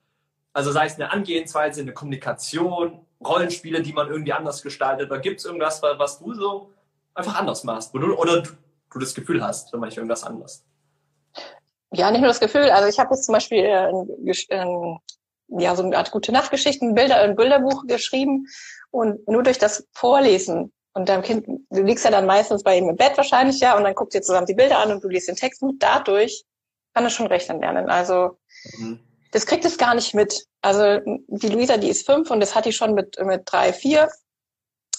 Also 0.53 0.71
sei 0.71 0.85
es 0.85 0.95
eine 0.95 1.11
Angehensweise, 1.11 1.81
eine 1.81 1.93
Kommunikation, 1.93 3.05
Rollenspiele, 3.23 3.81
die 3.81 3.93
man 3.93 4.09
irgendwie 4.09 4.33
anders 4.33 4.61
gestaltet. 4.61 5.09
Oder 5.11 5.19
gibt 5.19 5.39
es 5.39 5.45
irgendwas, 5.45 5.81
was 5.81 6.19
du 6.19 6.33
so 6.33 6.71
einfach 7.13 7.35
anders 7.35 7.63
machst? 7.63 7.93
Du, 7.93 7.99
oder 7.99 8.41
du, 8.41 8.49
du, 8.91 8.99
das 8.99 9.13
Gefühl 9.13 9.43
hast, 9.43 9.71
dann 9.71 9.79
mache 9.79 9.91
ich 9.91 9.97
irgendwas 9.97 10.23
anders? 10.23 10.63
Ja, 11.93 12.11
nicht 12.11 12.21
nur 12.21 12.29
das 12.29 12.39
Gefühl. 12.39 12.69
Also 12.69 12.87
ich 12.87 12.99
habe 12.99 13.13
jetzt 13.13 13.25
zum 13.25 13.33
Beispiel 13.33 13.65
ein, 13.65 14.07
ein 14.49 14.99
ja, 15.47 15.75
so 15.75 15.83
eine 15.83 15.97
Art 15.97 16.11
gute 16.11 16.31
Nachtgeschichten, 16.31 16.93
Bilder, 16.93 17.17
ein 17.17 17.35
Bilderbuch 17.35 17.85
geschrieben 17.87 18.47
und 18.91 19.27
nur 19.27 19.43
durch 19.43 19.57
das 19.57 19.87
Vorlesen 19.93 20.73
und 20.93 21.09
deinem 21.09 21.21
Kind, 21.21 21.45
du 21.45 21.83
liegst 21.83 22.05
ja 22.05 22.11
dann 22.11 22.25
meistens 22.25 22.63
bei 22.63 22.77
ihm 22.77 22.89
im 22.89 22.95
Bett 22.95 23.17
wahrscheinlich, 23.17 23.59
ja, 23.59 23.77
und 23.77 23.83
dann 23.83 23.93
guckt 23.93 24.15
ihr 24.15 24.21
zusammen 24.21 24.47
die 24.47 24.55
Bilder 24.55 24.79
an 24.79 24.91
und 24.91 25.03
du 25.03 25.07
liest 25.07 25.27
den 25.27 25.35
Text 25.35 25.61
und 25.61 25.81
dadurch 25.81 26.43
kann 26.93 27.03
er 27.03 27.11
schon 27.11 27.27
rechnen 27.27 27.61
lernen. 27.61 27.89
Also, 27.89 28.39
mhm. 28.79 28.99
das 29.31 29.45
kriegt 29.45 29.63
es 29.63 29.77
gar 29.77 29.93
nicht 29.93 30.15
mit. 30.15 30.47
Also, 30.61 30.99
die 31.27 31.49
Luisa, 31.49 31.77
die 31.77 31.89
ist 31.89 32.07
fünf 32.07 32.31
und 32.31 32.39
das 32.39 32.55
hat 32.55 32.65
die 32.65 32.73
schon 32.73 32.95
mit, 32.95 33.15
mit 33.23 33.43
drei, 33.45 33.73
vier, 33.73 34.09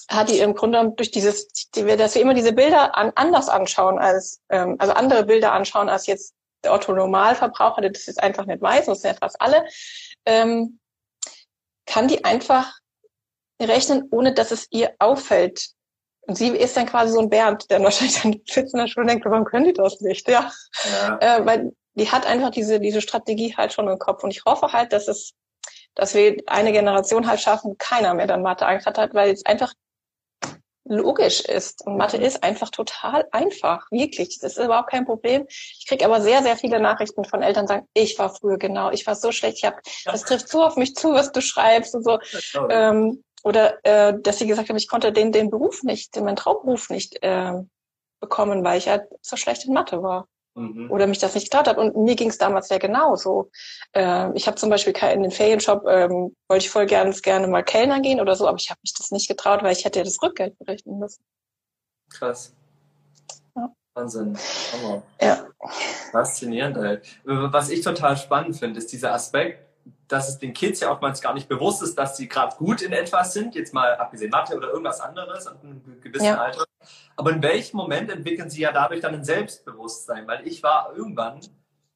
hat 0.09 0.31
die 0.31 0.39
im 0.39 0.55
Grunde 0.55 0.93
durch 0.97 1.11
dieses, 1.11 1.49
dass 1.73 2.15
wir 2.15 2.23
immer 2.23 2.35
diese 2.35 2.53
Bilder 2.53 2.97
an, 2.97 3.13
anders 3.17 3.49
anschauen 3.49 3.99
als, 3.99 4.41
ähm, 4.49 4.77
also 4.79 4.95
andere 4.95 5.25
Bilder 5.25 5.53
anschauen 5.53 5.89
als 5.89 6.07
jetzt 6.07 6.35
der 6.65 6.73
Otto 6.73 6.93
Normalverbraucher, 6.93 7.83
der 7.83 7.91
das 7.91 8.07
jetzt 8.07 8.23
einfach 8.23 8.47
nicht 8.47 8.63
weiß, 8.63 8.89
und 8.89 8.95
das 8.95 9.03
sind 9.03 9.13
ja 9.13 9.19
fast 9.19 9.41
alle, 9.41 9.65
ähm, 10.29 10.79
kann 11.87 12.07
die 12.07 12.25
einfach 12.25 12.79
rechnen, 13.61 14.09
ohne 14.11 14.33
dass 14.35 14.53
es 14.53 14.69
ihr 14.71 14.95
auffällt. 14.99 15.71
Und 16.21 16.37
sie 16.37 16.49
ist 16.49 16.77
dann 16.77 16.87
quasi 16.87 17.13
so 17.13 17.21
ein 17.21 17.31
Bernd, 17.31 17.71
der 17.71 17.83
wahrscheinlich 17.83 18.21
dann 18.23 18.41
sitzt 18.47 18.75
in 18.75 18.81
der 18.81 18.87
Schule 18.87 19.05
und 19.05 19.11
denkt, 19.11 19.25
warum 19.25 19.45
können 19.45 19.65
die 19.65 19.73
das 19.73 20.01
nicht? 20.01 20.29
Ja. 20.29 20.53
ja. 20.93 21.19
Äh, 21.21 21.47
weil 21.47 21.73
die 21.95 22.11
hat 22.11 22.27
einfach 22.27 22.51
diese, 22.51 22.79
diese 22.79 23.01
Strategie 23.01 23.55
halt 23.57 23.73
schon 23.73 23.89
im 23.89 23.99
Kopf. 23.99 24.23
Und 24.23 24.31
ich 24.31 24.45
hoffe 24.45 24.73
halt, 24.73 24.93
dass 24.93 25.09
es, 25.09 25.33
dass 25.95 26.15
wir 26.15 26.37
eine 26.47 26.73
Generation 26.73 27.27
halt 27.27 27.41
schaffen, 27.41 27.77
keiner 27.79 28.15
mehr 28.15 28.27
dann 28.27 28.43
Mathe 28.43 28.67
Angst 28.67 28.87
hat, 28.87 29.15
weil 29.15 29.33
es 29.33 29.45
einfach 29.47 29.73
logisch 30.89 31.41
ist. 31.41 31.87
Und 31.87 31.97
Mathe 31.97 32.17
ist 32.17 32.43
einfach 32.43 32.71
total 32.71 33.27
einfach, 33.33 33.87
wirklich. 33.91 34.39
Das 34.41 34.57
ist 34.57 34.65
überhaupt 34.65 34.91
kein 34.91 35.05
Problem. 35.05 35.47
Ich 35.49 35.87
kriege 35.87 36.05
aber 36.05 36.21
sehr, 36.21 36.43
sehr 36.43 36.57
viele 36.57 36.81
Nachrichten 36.81 37.25
von 37.25 37.43
Eltern, 37.43 37.67
die 37.67 37.73
sagen, 37.73 37.89
ich 37.95 38.19
war 38.19 38.35
früher 38.35 38.59
genau, 38.59 38.91
ich 38.91 39.07
war 39.07 39.15
so 39.15 39.33
schlecht, 39.33 39.59
ich 39.59 39.65
hab, 39.65 39.81
das 40.05 40.25
trifft 40.25 40.49
so 40.49 40.63
auf 40.63 40.77
mich 40.77 40.95
zu, 40.95 41.13
was 41.13 41.33
du 41.33 41.41
schreibst 41.41 41.95
und 41.95 42.05
so. 42.05 42.19
Ähm, 42.71 43.23
oder 43.45 43.79
äh, 43.85 44.15
dass 44.21 44.39
sie 44.39 44.47
gesagt 44.47 44.69
haben, 44.69 44.77
ich 44.77 44.89
konnte 44.89 45.13
den, 45.13 45.33
den 45.33 45.51
Beruf 45.51 45.83
nicht, 45.83 46.17
den 46.17 46.25
meinen 46.25 46.37
Traumberuf 46.37 46.91
nicht 46.91 47.23
äh, 47.23 47.53
bekommen, 48.21 48.65
weil 48.65 48.79
ich 48.79 48.89
halt 48.89 49.05
so 49.23 49.37
schlecht 49.37 49.65
in 49.65 49.75
Mathe 49.75 50.03
war 50.03 50.27
mhm. 50.55 50.91
oder 50.91 51.07
mich 51.07 51.19
das 51.19 51.35
nicht 51.35 51.51
getraut 51.51 51.69
habe. 51.69 51.81
Und 51.81 51.97
mir 51.97 52.17
ging 52.17 52.29
es 52.29 52.39
damals 52.39 52.69
ja 52.69 52.79
genauso. 52.79 53.51
Äh, 53.93 54.33
ich 54.35 54.47
habe 54.47 54.57
zum 54.57 54.71
Beispiel 54.71 54.95
in 55.13 55.23
den 55.23 55.31
Ferienshop, 55.31 55.85
ähm, 55.89 56.35
wollte 56.49 56.65
ich 56.65 56.71
voll 56.71 56.87
gerne, 56.87 57.13
gerne 57.13 57.47
mal 57.47 57.63
Kellner 57.63 58.01
gehen 58.01 58.21
oder 58.21 58.37
so, 58.37 58.47
aber 58.47 58.59
ich 58.59 58.71
habe 58.71 58.81
mich 58.83 58.95
das 58.95 59.11
nicht 59.11 59.29
getraut, 59.29 59.63
weil 59.63 59.73
ich 59.73 59.85
hätte 59.85 59.99
ja 59.99 60.05
das 60.05 60.23
Rückgeld 60.23 60.59
berechnen 60.59 60.99
müssen. 60.99 61.23
Krass. 62.11 62.55
Ja. 63.55 63.73
Wahnsinn. 63.95 64.37
Hammer. 64.73 65.03
Ja. 65.21 65.47
Faszinierend, 66.13 66.77
ey. 66.79 66.99
Was 67.25 67.71
ich 67.71 67.83
total 67.83 68.17
spannend 68.17 68.57
finde, 68.57 68.79
ist 68.79 68.93
dieser 68.93 69.13
Aspekt, 69.13 69.68
dass 70.09 70.29
es 70.29 70.39
den 70.39 70.55
Kids 70.55 70.81
ja 70.81 70.91
oftmals 70.91 71.21
gar 71.21 71.35
nicht 71.35 71.49
bewusst 71.49 71.83
ist, 71.83 71.97
dass 71.97 72.17
sie 72.17 72.29
gerade 72.29 72.57
gut 72.57 72.83
in 72.83 72.93
etwas 72.93 73.35
sind, 73.35 73.55
jetzt 73.55 73.75
mal 73.75 73.95
abgesehen 73.97 74.31
Mathe 74.31 74.57
oder 74.57 74.69
irgendwas 74.69 75.01
anderes 75.01 75.47
ab 75.47 75.59
einem 75.63 76.01
gewissen 76.01 76.25
ja. 76.25 76.39
Alter. 76.39 76.65
Aber 77.17 77.31
in 77.33 77.43
welchem 77.43 77.77
Moment 77.77 78.11
entwickeln 78.11 78.49
sie 78.49 78.63
ja 78.63 78.73
dadurch 78.73 79.01
dann 79.01 79.15
ein 79.15 79.25
Selbstbewusstsein? 79.25 80.27
Weil 80.27 80.47
ich 80.47 80.63
war 80.63 80.95
irgendwann, 80.97 81.41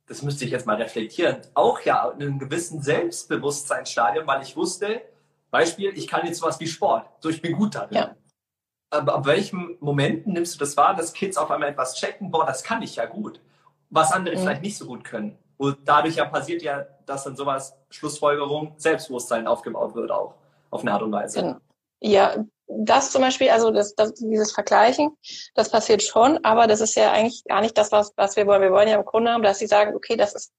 das 0.07 0.23
müsste 0.23 0.45
ich 0.45 0.51
jetzt 0.51 0.67
mal 0.67 0.77
reflektieren, 0.77 1.39
auch 1.55 1.81
ja 1.81 2.11
in 2.11 2.23
einem 2.23 2.39
gewissen 2.39 2.83
Selbstbewusstseinsstadium, 2.83 4.27
weil 4.27 4.43
ich 4.43 4.57
wusste, 4.57 5.03
Beispiel, 5.51 5.93
ich 5.97 6.07
kann 6.07 6.27
jetzt 6.27 6.41
sowas 6.41 6.61
wie 6.61 6.67
Sport, 6.67 7.07
so 7.21 7.29
ich 7.29 7.41
bin 7.41 7.53
gut 7.53 7.75
darin. 7.75 7.97
Ja. 7.97 8.17
Aber 8.91 9.15
ab 9.15 9.27
welchem 9.27 9.77
Moment 9.81 10.27
nimmst 10.27 10.55
du 10.55 10.59
das 10.59 10.77
wahr, 10.77 10.95
dass 10.95 11.15
Kids 11.15 11.39
auf 11.39 11.51
einmal 11.51 11.71
etwas 11.71 11.95
checken, 11.95 12.31
boah, 12.31 12.45
das 12.45 12.63
kann 12.63 12.83
ich 12.83 12.97
ja 12.97 13.07
gut, 13.07 13.41
was 13.89 14.13
andere 14.13 14.37
mhm. 14.37 14.41
vielleicht 14.41 14.63
nicht 14.63 14.77
so 14.77 14.87
gut 14.87 15.05
können? 15.05 15.39
Und 15.57 15.79
dadurch 15.85 16.17
ja 16.17 16.25
passiert 16.25 16.63
ja, 16.63 16.87
dass 17.07 17.25
dann 17.25 17.37
sowas, 17.37 17.77
Schlussfolgerung, 17.93 18.75
Selbstbewusstsein 18.77 19.47
aufgebaut 19.47 19.95
wird 19.95 20.11
auch, 20.11 20.35
auf 20.71 20.83
eine 20.83 20.93
Art 20.93 21.03
und 21.03 21.13
Weise. 21.13 21.41
Genau. 21.41 21.57
Ja, 22.01 22.45
das 22.67 23.13
zum 23.13 23.23
Beispiel, 23.23 23.51
also 23.51 23.71
das, 23.71 23.95
das, 23.95 24.15
dieses 24.15 24.53
Vergleichen, 24.53 25.17
das 25.55 25.71
passiert 25.71 26.03
schon, 26.03 26.45
aber 26.45 26.67
das 26.67 26.81
ist 26.81 26.95
ja 26.97 27.13
eigentlich 27.13 27.45
gar 27.45 27.61
nicht 27.61 27.77
das, 27.77 27.93
was, 27.93 28.13
was 28.17 28.37
wir 28.37 28.47
wollen. 28.47 28.63
Wir 28.63 28.73
wollen 28.73 28.89
ja 28.89 28.97
im 28.99 29.05
Grunde 29.05 29.31
haben, 29.31 29.43
dass 29.43 29.59
sie 29.59 29.67
sagen, 29.67 29.95
okay, 29.95 30.17
das 30.17 30.35
ist, 30.35 30.53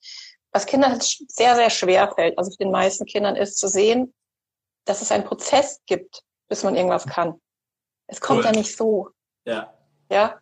was 0.51 0.65
Kindern 0.65 0.99
sehr, 1.01 1.55
sehr 1.55 1.69
schwer 1.69 2.11
fällt, 2.13 2.37
also 2.37 2.51
für 2.51 2.57
den 2.57 2.71
meisten 2.71 3.05
Kindern 3.05 3.35
ist 3.35 3.57
zu 3.57 3.67
sehen, 3.67 4.13
dass 4.85 5.01
es 5.01 5.11
einen 5.11 5.23
Prozess 5.23 5.81
gibt, 5.85 6.23
bis 6.47 6.63
man 6.63 6.75
irgendwas 6.75 7.05
kann. 7.05 7.41
Es 8.07 8.21
kommt 8.21 8.39
cool. 8.39 8.45
ja 8.45 8.51
nicht 8.51 8.75
so. 8.75 9.09
Ja. 9.45 9.73
Ja. 10.09 10.39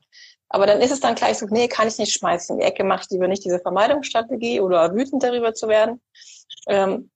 Aber 0.54 0.66
dann 0.66 0.82
ist 0.82 0.92
es 0.92 1.00
dann 1.00 1.16
gleich 1.16 1.38
so, 1.38 1.46
nee, 1.50 1.68
kann 1.70 1.88
ich 1.88 1.98
nicht 1.98 2.14
schmeißen. 2.14 2.56
In 2.56 2.60
die 2.60 2.66
Ecke 2.66 2.84
mache 2.84 3.04
ich 3.04 3.10
lieber 3.10 3.28
nicht 3.28 3.46
diese 3.46 3.60
Vermeidungsstrategie 3.60 4.60
oder 4.60 4.94
wütend 4.94 5.24
darüber 5.24 5.54
zu 5.54 5.70
werden. 5.70 6.02
Ähm, 6.68 7.10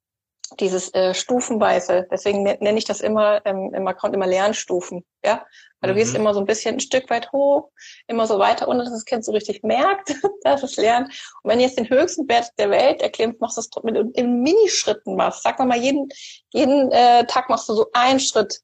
dieses 0.60 0.94
äh, 0.94 1.13
Stufenweise, 1.13 2.08
deswegen 2.10 2.44
nenne 2.44 2.77
ich 2.77 2.86
das 2.86 3.01
immer 3.01 3.46
ähm, 3.46 3.74
im 3.74 3.88
Account 3.88 4.13
immer 4.13 4.27
Lernstufen, 4.27 5.04
ja, 5.24 5.46
weil 5.82 5.92
mhm. 5.92 5.96
du 5.96 6.00
gehst 6.00 6.15
immer 6.15 6.34
so 6.34 6.39
ein 6.39 6.46
bisschen 6.46 6.75
ein 6.75 6.80
Stück 6.80 7.10
weit 7.10 7.32
hoch, 7.32 7.72
immer 8.08 8.27
so 8.27 8.39
weiter, 8.39 8.68
ohne 8.68 8.84
dass 8.84 8.94
das 8.94 9.06
Kind 9.06 9.25
so 9.25 9.32
richtig 9.32 9.63
merkt, 9.63 10.15
dass 10.44 10.63
es 10.63 10.77
lernt. 10.77 11.08
Und 11.42 11.50
wenn 11.50 11.58
du 11.58 11.65
jetzt 11.65 11.77
den 11.77 11.89
höchsten 11.89 12.30
Wert 12.30 12.51
der 12.58 12.70
Welt 12.70 13.01
erklimmst, 13.01 13.42
machst 13.42 13.58
du 13.58 13.62
es 13.62 13.84
mit 13.84 14.15
in 14.15 14.44
Minischritten 14.44 15.15
machst. 15.15 15.44
Sag 15.44 15.60
mal, 15.60 15.77
jeden 15.77 16.10
jeden 16.54 16.92
äh, 16.92 17.25
Tag 17.25 17.50
machst 17.50 17.68
du 17.68 17.74
so 17.74 17.88
einen 17.94 18.20
Schritt, 18.20 18.62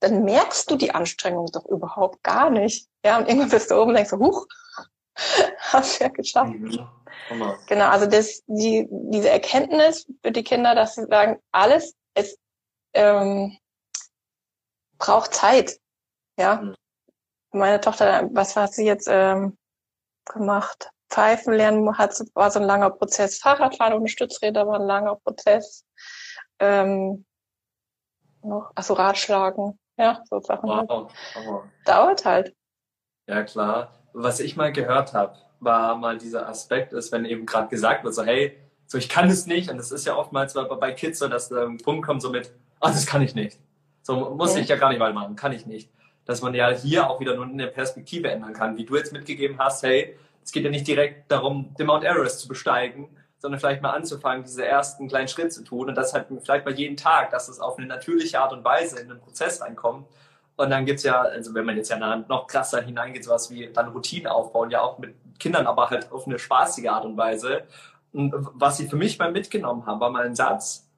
dann 0.00 0.24
merkst 0.24 0.70
du 0.70 0.76
die 0.76 0.90
Anstrengung 0.90 1.46
doch 1.52 1.64
überhaupt 1.64 2.22
gar 2.22 2.50
nicht. 2.50 2.88
Ja, 3.06 3.18
und 3.18 3.28
irgendwann 3.28 3.50
bist 3.50 3.70
du 3.70 3.76
oben 3.76 3.90
und 3.90 3.94
denkst 3.94 4.10
so, 4.10 4.18
huch, 4.18 4.46
hast 5.60 6.00
du 6.00 6.04
ja 6.04 6.10
geschafft. 6.10 6.52
Mhm. 6.52 6.88
Genau, 7.68 7.86
also 7.86 8.06
das, 8.06 8.42
die, 8.48 8.88
diese 8.90 9.30
Erkenntnis 9.30 10.08
für 10.22 10.32
die 10.32 10.42
Kinder, 10.42 10.74
dass 10.74 10.96
sie 10.96 11.04
sagen, 11.04 11.40
alles 11.52 11.94
ist, 12.16 12.36
ähm, 12.94 13.56
braucht 14.98 15.34
Zeit. 15.34 15.78
Ja. 16.36 16.56
Mhm. 16.56 16.74
Meine 17.52 17.80
Tochter, 17.80 18.28
was 18.32 18.56
hat 18.56 18.74
sie 18.74 18.84
jetzt 18.84 19.06
ähm, 19.08 19.56
gemacht? 20.24 20.90
Pfeifen 21.08 21.54
lernen 21.54 21.96
hat, 21.96 22.20
war 22.34 22.50
so 22.50 22.58
ein 22.58 22.66
langer 22.66 22.90
Prozess. 22.90 23.38
Fahrradfahren 23.38 23.94
ohne 23.94 24.08
Stützräder 24.08 24.66
war 24.66 24.80
ein 24.80 24.86
langer 24.86 25.14
Prozess. 25.14 25.84
Ähm, 26.58 27.24
noch, 28.42 28.72
also 28.74 28.94
Ratschlagen, 28.94 29.78
ja, 29.96 30.24
so 30.24 30.40
Sachen. 30.40 30.68
Wow. 30.68 31.12
Halt. 31.34 31.70
Dauert 31.84 32.24
halt. 32.24 32.56
Ja, 33.26 33.42
klar. 33.42 33.92
Was 34.12 34.40
ich 34.40 34.56
mal 34.56 34.72
gehört 34.72 35.12
habe, 35.12 35.36
war 35.60 35.96
mal 35.96 36.18
dieser 36.18 36.48
Aspekt 36.48 36.92
ist, 36.92 37.12
wenn 37.12 37.24
eben 37.24 37.46
gerade 37.46 37.68
gesagt 37.68 38.04
wird, 38.04 38.14
so 38.14 38.22
hey, 38.22 38.56
so 38.86 38.98
ich 38.98 39.08
kann 39.08 39.28
es 39.28 39.46
nicht 39.46 39.70
und 39.70 39.78
das 39.78 39.90
ist 39.90 40.06
ja 40.06 40.16
oftmals 40.16 40.54
bei 40.54 40.92
Kids 40.92 41.18
so, 41.18 41.28
dass 41.28 41.50
ein 41.50 41.78
Punkt 41.78 42.06
kommt 42.06 42.22
so 42.22 42.30
mit, 42.30 42.52
ah, 42.80 42.88
das 42.88 43.06
kann 43.06 43.22
ich 43.22 43.34
nicht. 43.34 43.58
So 44.02 44.34
muss 44.36 44.54
ja. 44.54 44.60
ich 44.60 44.68
ja 44.68 44.76
gar 44.76 44.90
nicht 44.90 45.00
weitermachen, 45.00 45.34
kann 45.34 45.52
ich 45.52 45.66
nicht. 45.66 45.90
Dass 46.24 46.40
man 46.40 46.54
ja 46.54 46.70
hier 46.70 47.10
auch 47.10 47.20
wieder 47.20 47.34
nur 47.34 47.46
eine 47.46 47.66
Perspektive 47.66 48.30
ändern 48.30 48.52
kann, 48.52 48.76
wie 48.76 48.84
du 48.84 48.96
jetzt 48.96 49.12
mitgegeben 49.12 49.58
hast, 49.58 49.82
hey, 49.82 50.16
es 50.44 50.52
geht 50.52 50.64
ja 50.64 50.70
nicht 50.70 50.86
direkt 50.86 51.30
darum, 51.30 51.74
den 51.78 51.86
Mount 51.86 52.04
Everest 52.04 52.40
zu 52.40 52.48
besteigen, 52.48 53.08
sondern 53.38 53.58
vielleicht 53.58 53.82
mal 53.82 53.90
anzufangen, 53.90 54.44
diese 54.44 54.64
ersten 54.64 55.08
kleinen 55.08 55.28
Schritte 55.28 55.48
zu 55.50 55.64
tun 55.64 55.88
und 55.88 55.96
das 55.96 56.14
halt 56.14 56.26
vielleicht 56.44 56.64
bei 56.64 56.70
jedem 56.70 56.96
Tag, 56.96 57.30
dass 57.30 57.48
es 57.48 57.58
auf 57.58 57.78
eine 57.78 57.86
natürliche 57.86 58.40
Art 58.40 58.52
und 58.52 58.64
Weise 58.64 59.00
in 59.00 59.08
den 59.08 59.20
Prozess 59.20 59.60
reinkommt 59.60 60.06
und 60.56 60.70
dann 60.70 60.86
gibt's 60.86 61.02
ja, 61.02 61.20
also 61.20 61.54
wenn 61.54 61.66
man 61.66 61.76
jetzt 61.76 61.90
ja 61.90 62.16
noch 62.16 62.46
krasser 62.46 62.80
hineingeht, 62.80 63.24
sowas 63.24 63.50
wie 63.50 63.70
dann 63.72 63.88
Routinen 63.88 64.26
aufbauen, 64.26 64.70
ja 64.70 64.80
auch 64.80 64.98
mit 64.98 65.14
Kindern, 65.38 65.66
aber 65.66 65.90
halt 65.90 66.10
auf 66.10 66.26
eine 66.26 66.38
spaßige 66.38 66.86
Art 66.86 67.04
und 67.04 67.16
Weise. 67.16 67.64
Und 68.12 68.34
was 68.54 68.78
sie 68.78 68.88
für 68.88 68.96
mich 68.96 69.18
mal 69.18 69.30
mitgenommen 69.30 69.84
haben, 69.84 70.00
war 70.00 70.10
mal 70.10 70.24
ein 70.24 70.34
Satz, 70.34 70.88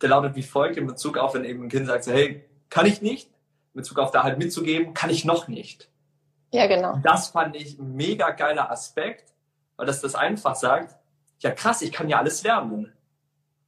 der 0.00 0.08
lautet 0.08 0.34
wie 0.34 0.42
folgt 0.42 0.78
in 0.78 0.86
Bezug 0.86 1.18
auf, 1.18 1.34
wenn 1.34 1.44
eben 1.44 1.64
ein 1.64 1.68
Kind 1.68 1.86
sagt, 1.86 2.04
so, 2.04 2.12
hey, 2.12 2.44
kann 2.70 2.86
ich 2.86 3.02
nicht, 3.02 3.28
in 3.74 3.80
Bezug 3.80 3.98
auf 3.98 4.10
da 4.10 4.22
halt 4.22 4.38
mitzugeben, 4.38 4.94
kann 4.94 5.10
ich 5.10 5.26
noch 5.26 5.46
nicht. 5.46 5.90
Ja, 6.52 6.66
genau. 6.66 6.98
Das 7.02 7.28
fand 7.28 7.56
ich 7.56 7.78
ein 7.78 7.94
mega 7.94 8.30
geiler 8.30 8.70
Aspekt, 8.70 9.32
weil 9.76 9.86
das 9.86 10.00
das 10.00 10.14
einfach 10.14 10.54
sagt, 10.54 10.96
ja 11.40 11.50
krass, 11.50 11.82
ich 11.82 11.92
kann 11.92 12.08
ja 12.08 12.18
alles 12.18 12.42
lernen. 12.42 12.92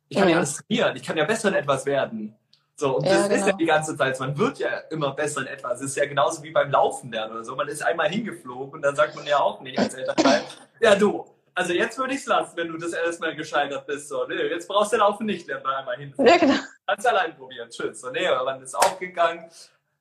Ich 0.09 0.17
kann 0.17 0.27
mhm. 0.27 0.31
ja 0.31 0.37
alles 0.39 0.57
trainieren, 0.57 0.97
ich 0.97 1.03
kann 1.03 1.17
ja 1.17 1.25
besser 1.25 1.49
in 1.49 1.55
etwas 1.55 1.85
werden. 1.85 2.35
So, 2.79 2.99
und 2.99 3.07
ja, 3.07 3.15
das 3.15 3.29
genau. 3.29 3.35
ist 3.41 3.47
ja 3.47 3.53
die 3.55 3.65
ganze 3.65 3.97
Zeit, 3.97 4.21
man 4.21 4.37
wird 4.37 4.59
ja 4.59 4.69
immer 4.91 5.12
besser 5.12 5.41
in 5.41 5.47
etwas. 5.47 5.81
Es 5.81 5.87
ist 5.87 5.97
ja 5.97 6.05
genauso 6.05 6.43
wie 6.43 6.51
beim 6.51 6.71
Laufen 6.71 7.11
lernen 7.11 7.33
oder 7.33 7.45
so. 7.45 7.57
Man 7.57 7.69
ist 7.69 7.83
einmal 7.83 8.11
hingeflogen 8.11 8.75
und 8.75 8.83
dann 8.83 8.95
sagt 8.95 9.17
man 9.17 9.27
ja 9.27 9.39
auch 9.39 9.61
nicht 9.62 9.79
als 9.79 9.95
Elternteil, 9.95 10.43
ja 10.81 10.95
du, 10.95 11.25
also 11.55 11.73
jetzt 11.73 11.97
würde 11.97 12.12
ich 12.12 12.21
es 12.21 12.27
lassen, 12.27 12.55
wenn 12.57 12.69
du 12.69 12.77
das 12.77 12.93
erstmal 12.93 13.35
gescheitert 13.35 13.87
bist. 13.87 14.09
So, 14.09 14.27
nee, 14.27 14.35
jetzt 14.35 14.69
brauchst 14.69 14.93
du 14.93 14.99
Laufen 14.99 15.25
nicht 15.25 15.47
lernen, 15.47 15.65
einmal 15.65 15.97
hinfliegen. 15.97 16.27
Ja, 16.27 16.37
genau. 16.37 16.55
Kannst 16.87 17.07
allein 17.07 17.35
probieren, 17.35 17.71
tschüss. 17.71 18.03
So, 18.03 18.11
nee, 18.11 18.27
aber 18.27 18.45
man 18.45 18.62
ist 18.62 18.75
aufgegangen, 18.75 19.49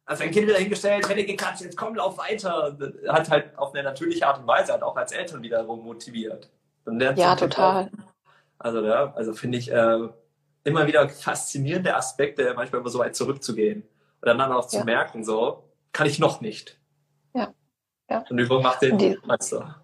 also 0.05 0.23
ein 0.23 0.31
Kind 0.31 0.47
wieder 0.47 0.59
hingestellt, 0.59 1.07
hätte 1.07 1.25
geklatscht, 1.25 1.61
jetzt 1.61 1.77
komm, 1.77 1.95
lauf 1.95 2.17
weiter. 2.17 2.77
Hat 3.07 3.29
halt 3.29 3.57
auf 3.57 3.73
eine 3.73 3.83
natürliche 3.83 4.27
Art 4.27 4.39
und 4.39 4.47
Weise 4.47 4.73
hat 4.73 4.83
auch 4.83 4.97
als 4.97 5.13
Eltern 5.13 5.41
wiederum 5.41 5.81
motiviert. 5.81 6.49
ja, 7.15 7.35
total. 7.37 7.89
Also, 8.59 8.83
ja, 8.83 9.13
also 9.15 9.33
finde 9.33 9.57
ich, 9.57 9.71
äh, 9.71 10.09
immer 10.65 10.87
wieder 10.87 11.07
faszinierende 11.07 11.95
Aspekte, 11.95 12.53
manchmal 12.55 12.81
immer 12.81 12.89
so 12.89 12.99
weit 12.99 13.15
zurückzugehen. 13.15 13.83
Und 13.83 14.25
dann, 14.27 14.37
dann 14.37 14.51
auch 14.51 14.67
zu 14.67 14.77
ja. 14.77 14.83
merken, 14.83 15.23
so, 15.23 15.63
kann 15.93 16.07
ich 16.07 16.19
noch 16.19 16.41
nicht. 16.41 16.77
Ja. 17.33 17.53
ja. 18.09 18.25
Und 18.29 18.37
Übung 18.37 18.63
macht 18.63 18.81
den 18.81 18.97
die, 18.97 19.17
Meister. 19.23 19.81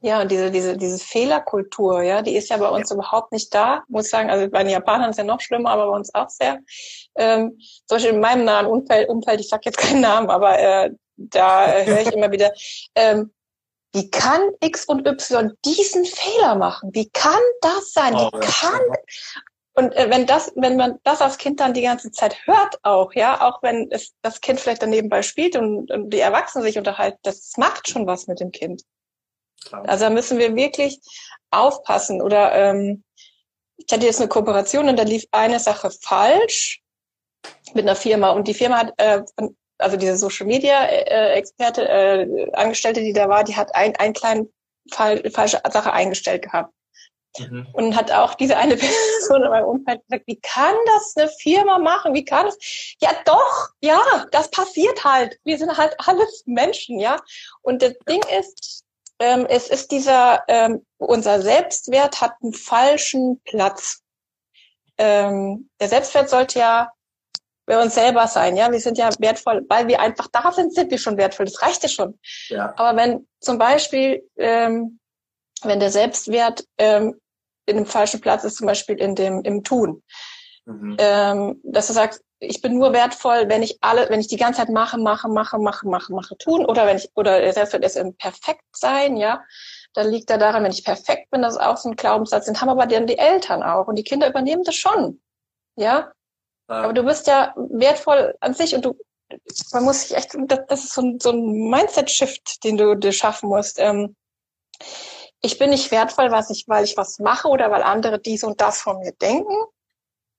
Ja, 0.00 0.20
und 0.20 0.30
diese, 0.30 0.50
diese, 0.50 0.76
diese 0.76 0.98
Fehlerkultur, 0.98 2.02
ja, 2.02 2.22
die 2.22 2.36
ist 2.36 2.50
ja 2.50 2.56
bei 2.56 2.68
uns 2.68 2.90
ja. 2.90 2.96
überhaupt 2.96 3.32
nicht 3.32 3.52
da, 3.52 3.82
muss 3.88 4.04
ich 4.06 4.10
sagen. 4.10 4.30
Also 4.30 4.48
bei 4.48 4.62
den 4.62 4.70
Japanern 4.70 5.10
ist 5.10 5.16
ja 5.16 5.24
noch 5.24 5.40
schlimmer, 5.40 5.70
aber 5.70 5.86
bei 5.90 5.96
uns 5.96 6.14
auch 6.14 6.28
sehr. 6.28 6.58
Ähm, 7.16 7.58
zum 7.86 7.96
Beispiel 7.96 8.14
in 8.14 8.20
meinem 8.20 8.44
nahen 8.44 8.66
Umfeld, 8.66 9.08
Umfeld 9.08 9.40
ich 9.40 9.48
sag 9.48 9.64
jetzt 9.64 9.78
keinen 9.78 10.00
Namen, 10.00 10.30
aber 10.30 10.58
äh, 10.58 10.90
da 11.16 11.72
äh, 11.72 11.86
höre 11.86 12.00
ich 12.00 12.12
immer 12.12 12.30
wieder, 12.30 12.52
ähm, 12.94 13.32
wie 13.92 14.10
kann 14.10 14.40
X 14.60 14.84
und 14.84 15.06
Y 15.06 15.52
diesen 15.64 16.04
Fehler 16.04 16.54
machen? 16.54 16.90
Wie 16.92 17.08
kann 17.10 17.40
das 17.60 17.92
sein? 17.92 18.14
Oh, 18.14 18.30
wie 18.32 18.40
kann, 18.40 18.80
und 19.78 19.94
äh, 19.94 20.10
wenn 20.10 20.26
das, 20.26 20.50
wenn 20.56 20.74
man 20.74 20.98
das 21.04 21.22
als 21.22 21.38
Kind 21.38 21.60
dann 21.60 21.72
die 21.72 21.82
ganze 21.82 22.10
Zeit 22.10 22.36
hört 22.48 22.80
auch, 22.82 23.12
ja, 23.14 23.40
auch 23.40 23.62
wenn 23.62 23.88
es 23.92 24.12
das 24.22 24.40
Kind 24.40 24.58
vielleicht 24.58 24.82
daneben 24.82 25.08
bei 25.08 25.22
spielt 25.22 25.54
und, 25.54 25.88
und 25.92 26.10
die 26.10 26.18
Erwachsenen 26.18 26.64
sich 26.64 26.78
unterhalten, 26.78 27.18
das 27.22 27.52
macht 27.58 27.88
schon 27.88 28.04
was 28.04 28.26
mit 28.26 28.40
dem 28.40 28.50
Kind. 28.50 28.82
Klar. 29.64 29.88
Also 29.88 30.06
da 30.06 30.10
müssen 30.10 30.38
wir 30.38 30.56
wirklich 30.56 30.98
aufpassen. 31.52 32.20
Oder 32.20 32.52
ähm, 32.56 33.04
ich 33.76 33.92
hatte 33.92 34.04
jetzt 34.04 34.20
eine 34.20 34.28
Kooperation 34.28 34.88
und 34.88 34.98
da 34.98 35.04
lief 35.04 35.26
eine 35.30 35.60
Sache 35.60 35.92
falsch 36.02 36.82
mit 37.72 37.84
einer 37.84 37.94
Firma 37.94 38.30
und 38.30 38.48
die 38.48 38.54
Firma 38.54 38.78
hat, 38.78 38.94
äh, 38.96 39.22
also 39.78 39.96
diese 39.96 40.16
Social 40.16 40.48
Media 40.48 40.86
äh, 40.86 41.34
Experte, 41.34 41.88
äh, 41.88 42.50
Angestellte, 42.52 43.00
die 43.00 43.12
da 43.12 43.28
war, 43.28 43.44
die 43.44 43.54
hat 43.54 43.72
ein, 43.76 43.94
einen 43.94 44.12
kleinen 44.12 44.52
Fall, 44.90 45.30
falsche 45.30 45.60
Sache 45.70 45.92
eingestellt 45.92 46.42
gehabt. 46.42 46.72
Mhm. 47.40 47.66
Und 47.72 47.96
hat 47.96 48.10
auch 48.12 48.34
diese 48.34 48.56
eine 48.56 48.76
Person 48.76 49.42
in 49.42 49.50
meinem 49.50 49.66
Umfeld 49.66 50.00
gesagt, 50.08 50.26
wie 50.26 50.40
kann 50.40 50.74
das 50.86 51.14
eine 51.16 51.28
Firma 51.40 51.78
machen? 51.78 52.14
Wie 52.14 52.24
kann 52.24 52.46
das? 52.46 52.58
Ja, 53.00 53.10
doch, 53.24 53.68
ja, 53.80 54.00
das 54.32 54.50
passiert 54.50 55.04
halt. 55.04 55.38
Wir 55.44 55.58
sind 55.58 55.76
halt 55.76 55.94
alles 55.98 56.42
Menschen, 56.46 56.98
ja. 56.98 57.16
Und 57.62 57.82
das 57.82 57.94
Ding 58.08 58.22
ist, 58.38 58.84
ähm, 59.20 59.46
es 59.48 59.68
ist 59.68 59.90
dieser, 59.90 60.42
ähm, 60.48 60.84
unser 60.98 61.42
Selbstwert 61.42 62.20
hat 62.20 62.34
einen 62.42 62.52
falschen 62.52 63.40
Platz. 63.44 64.02
Ähm, 64.96 65.70
der 65.80 65.88
Selbstwert 65.88 66.30
sollte 66.30 66.58
ja 66.58 66.92
bei 67.66 67.80
uns 67.82 67.94
selber 67.94 68.26
sein, 68.26 68.56
ja. 68.56 68.72
Wir 68.72 68.80
sind 68.80 68.96
ja 68.96 69.10
wertvoll, 69.18 69.64
weil 69.68 69.88
wir 69.88 70.00
einfach 70.00 70.28
da 70.32 70.52
sind, 70.52 70.74
sind 70.74 70.90
wir 70.90 70.98
schon 70.98 71.16
wertvoll. 71.16 71.46
Das 71.46 71.60
reicht 71.62 71.82
ja 71.82 71.88
schon. 71.88 72.18
Ja. 72.48 72.72
Aber 72.76 72.96
wenn 72.96 73.28
zum 73.40 73.58
Beispiel 73.58 74.22
ähm, 74.36 74.98
wenn 75.62 75.80
der 75.80 75.90
Selbstwert 75.90 76.64
ähm, 76.78 77.20
in 77.68 77.76
dem 77.76 77.86
falschen 77.86 78.20
Platz 78.20 78.44
ist, 78.44 78.56
zum 78.56 78.66
Beispiel 78.66 78.96
in 78.96 79.14
dem 79.14 79.42
im 79.42 79.64
Tun. 79.64 80.02
Mhm. 80.64 80.96
Ähm, 80.98 81.60
dass 81.64 81.86
du 81.86 81.92
sagst, 81.92 82.22
ich 82.40 82.60
bin 82.60 82.78
nur 82.78 82.92
wertvoll, 82.92 83.48
wenn 83.48 83.62
ich 83.62 83.78
alle, 83.80 84.08
wenn 84.10 84.20
ich 84.20 84.28
die 84.28 84.36
ganze 84.36 84.60
Zeit 84.60 84.68
mache, 84.68 84.98
mache, 84.98 85.28
mache, 85.28 85.58
mache, 85.58 85.88
mache, 85.88 86.12
mache, 86.12 86.36
tun, 86.36 86.64
oder 86.64 86.86
wenn 86.86 86.98
ich, 86.98 87.10
oder 87.14 87.42
ist 87.42 87.96
im 87.96 88.16
Perfektsein, 88.16 89.16
ja, 89.16 89.42
dann 89.94 90.10
liegt 90.10 90.30
er 90.30 90.38
daran, 90.38 90.62
wenn 90.62 90.70
ich 90.70 90.84
perfekt 90.84 91.30
bin, 91.30 91.42
das 91.42 91.54
ist 91.54 91.60
auch 91.60 91.76
so 91.76 91.88
ein 91.88 91.96
Glaubenssatz, 91.96 92.46
den 92.46 92.60
haben 92.60 92.68
aber 92.68 92.86
dann 92.86 93.06
die 93.06 93.18
Eltern 93.18 93.62
auch 93.62 93.88
und 93.88 93.96
die 93.96 94.04
Kinder 94.04 94.28
übernehmen 94.28 94.62
das 94.62 94.76
schon. 94.76 95.20
Ja. 95.76 96.12
ja. 96.68 96.74
Aber 96.74 96.92
du 96.92 97.02
bist 97.02 97.26
ja 97.26 97.54
wertvoll 97.56 98.36
an 98.40 98.54
sich 98.54 98.74
und 98.74 98.84
du, 98.84 98.96
man 99.72 99.84
muss 99.84 100.02
sich 100.02 100.16
echt, 100.16 100.36
das, 100.46 100.60
das 100.68 100.84
ist 100.84 100.92
so 100.92 101.00
ein, 101.00 101.18
so 101.20 101.30
ein 101.30 101.70
Mindset-Shift, 101.70 102.62
den 102.62 102.76
du 102.76 102.94
dir 102.94 103.12
schaffen 103.12 103.48
musst. 103.48 103.78
Ähm, 103.80 104.14
ich 105.40 105.58
bin 105.58 105.70
nicht 105.70 105.90
wertvoll, 105.90 106.30
was 106.30 106.50
ich, 106.50 106.64
weil 106.66 106.84
ich 106.84 106.96
was 106.96 107.18
mache 107.18 107.48
oder 107.48 107.70
weil 107.70 107.82
andere 107.82 108.18
dies 108.18 108.42
und 108.44 108.60
das 108.60 108.80
von 108.80 108.98
mir 108.98 109.12
denken, 109.12 109.56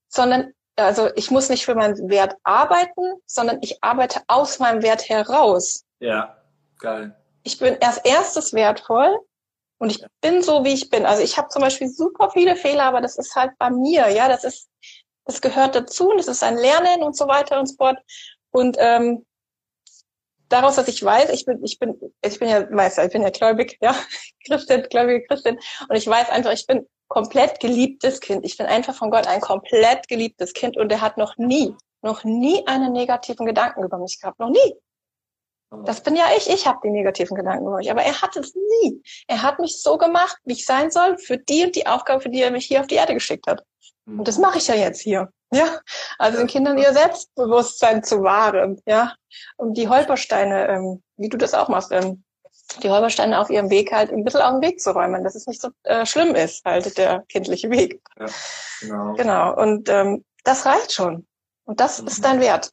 sondern 0.07 0.53
also 0.75 1.09
ich 1.15 1.29
muss 1.29 1.49
nicht 1.49 1.65
für 1.65 1.75
meinen 1.75 2.09
Wert 2.09 2.35
arbeiten, 2.43 3.21
sondern 3.25 3.59
ich 3.61 3.83
arbeite 3.83 4.21
aus 4.27 4.59
meinem 4.59 4.81
Wert 4.81 5.09
heraus. 5.09 5.85
Ja, 5.99 6.37
geil. 6.79 7.15
Ich 7.43 7.59
bin 7.59 7.77
erst 7.79 8.05
erstes 8.05 8.53
wertvoll 8.53 9.19
und 9.77 9.91
ich 9.91 10.05
bin 10.21 10.41
so, 10.41 10.63
wie 10.63 10.73
ich 10.73 10.89
bin. 10.89 11.05
Also 11.05 11.21
ich 11.21 11.37
habe 11.37 11.49
zum 11.49 11.61
Beispiel 11.61 11.89
super 11.89 12.29
viele 12.31 12.55
Fehler, 12.55 12.83
aber 12.83 13.01
das 13.01 13.17
ist 13.17 13.35
halt 13.35 13.51
bei 13.57 13.69
mir, 13.69 14.09
ja, 14.09 14.27
das 14.27 14.43
ist, 14.43 14.69
das 15.25 15.41
gehört 15.41 15.75
dazu 15.75 16.09
und 16.11 16.17
das 16.17 16.27
ist 16.27 16.43
ein 16.43 16.57
Lernen 16.57 17.03
und 17.03 17.15
so 17.15 17.27
weiter 17.27 17.59
und 17.59 17.67
so 17.67 17.75
fort. 17.75 17.97
Und 18.51 18.77
ähm, 18.79 19.25
daraus, 20.49 20.75
dass 20.75 20.87
ich 20.87 21.03
weiß, 21.03 21.29
ich 21.29 21.45
bin, 21.45 21.63
ich 21.63 21.79
bin, 21.79 21.95
ich 22.21 22.39
bin 22.39 22.49
ja 22.49 22.67
Meister, 22.69 23.05
ich 23.05 23.11
bin 23.11 23.21
ja 23.21 23.29
gläubig, 23.29 23.77
ja, 23.81 23.95
Christin, 24.47 24.83
gläubige 24.89 25.25
Christin, 25.27 25.59
und 25.87 25.95
ich 25.95 26.07
weiß 26.07 26.29
einfach, 26.29 26.51
ich 26.51 26.67
bin 26.67 26.87
komplett 27.07 27.59
geliebtes 27.59 28.19
Kind. 28.19 28.45
Ich 28.45 28.57
bin 28.57 28.67
einfach 28.67 28.95
von 28.95 29.11
Gott 29.11 29.27
ein 29.27 29.41
komplett 29.41 30.07
geliebtes 30.07 30.53
Kind 30.53 30.77
und 30.77 30.91
er 30.91 31.01
hat 31.01 31.17
noch 31.17 31.37
nie, 31.37 31.75
noch 32.01 32.23
nie 32.23 32.65
einen 32.67 32.93
negativen 32.93 33.45
Gedanken 33.45 33.83
über 33.83 33.97
mich 33.97 34.19
gehabt, 34.21 34.39
noch 34.39 34.49
nie. 34.49 34.75
Das 35.85 36.01
bin 36.01 36.15
ja 36.15 36.25
ich, 36.35 36.49
ich 36.49 36.65
habe 36.65 36.79
die 36.83 36.89
negativen 36.89 37.35
Gedanken 37.35 37.67
über 37.67 37.77
mich, 37.77 37.91
aber 37.91 38.01
er 38.01 38.21
hat 38.21 38.35
es 38.35 38.55
nie. 38.55 39.03
Er 39.27 39.43
hat 39.43 39.59
mich 39.59 39.81
so 39.81 39.97
gemacht, 39.97 40.37
wie 40.43 40.53
ich 40.53 40.65
sein 40.65 40.89
soll, 40.89 41.17
für 41.19 41.37
die 41.37 41.65
und 41.65 41.75
die 41.75 41.85
Aufgabe, 41.85 42.21
für 42.21 42.29
die 42.29 42.41
er 42.41 42.49
mich 42.49 42.65
hier 42.65 42.79
auf 42.79 42.87
die 42.87 42.95
Erde 42.95 43.13
geschickt 43.13 43.45
hat. 43.47 43.63
Und 44.07 44.27
das 44.27 44.39
mache 44.39 44.57
ich 44.57 44.67
ja 44.67 44.73
jetzt 44.73 45.01
hier. 45.01 45.31
Ja, 45.51 45.79
also 46.19 46.37
den 46.37 46.47
Kindern 46.47 46.77
ihr 46.77 46.93
Selbstbewusstsein 46.93 48.03
zu 48.03 48.21
wahren, 48.21 48.79
ja, 48.85 49.15
und 49.57 49.75
die 49.77 49.87
Holpersteine, 49.87 50.67
ähm, 50.67 51.03
wie 51.17 51.29
du 51.29 51.37
das 51.37 51.55
auch 51.55 51.69
machst, 51.69 51.91
ähm, 51.91 52.23
die 52.83 52.89
Holpersteine 52.89 53.39
auf 53.39 53.49
ihrem 53.49 53.69
Weg 53.69 53.91
halt 53.91 54.11
ein 54.11 54.23
bisschen 54.23 54.41
auf 54.41 54.51
den 54.51 54.61
Weg 54.61 54.79
zu 54.79 54.91
räumen, 54.91 55.23
dass 55.23 55.35
es 55.35 55.47
nicht 55.47 55.61
so 55.61 55.69
äh, 55.83 56.05
schlimm 56.05 56.35
ist, 56.35 56.63
halt 56.65 56.97
der 56.97 57.23
kindliche 57.27 57.69
Weg. 57.71 57.99
Ja, 58.19 58.27
genau. 58.81 59.13
Genau. 59.15 59.55
Und 59.55 59.89
ähm, 59.89 60.23
das 60.43 60.65
reicht 60.65 60.93
schon. 60.93 61.25
Und 61.65 61.79
das 61.79 62.01
mhm. 62.01 62.07
ist 62.07 62.23
dein 62.23 62.39
Wert. 62.39 62.71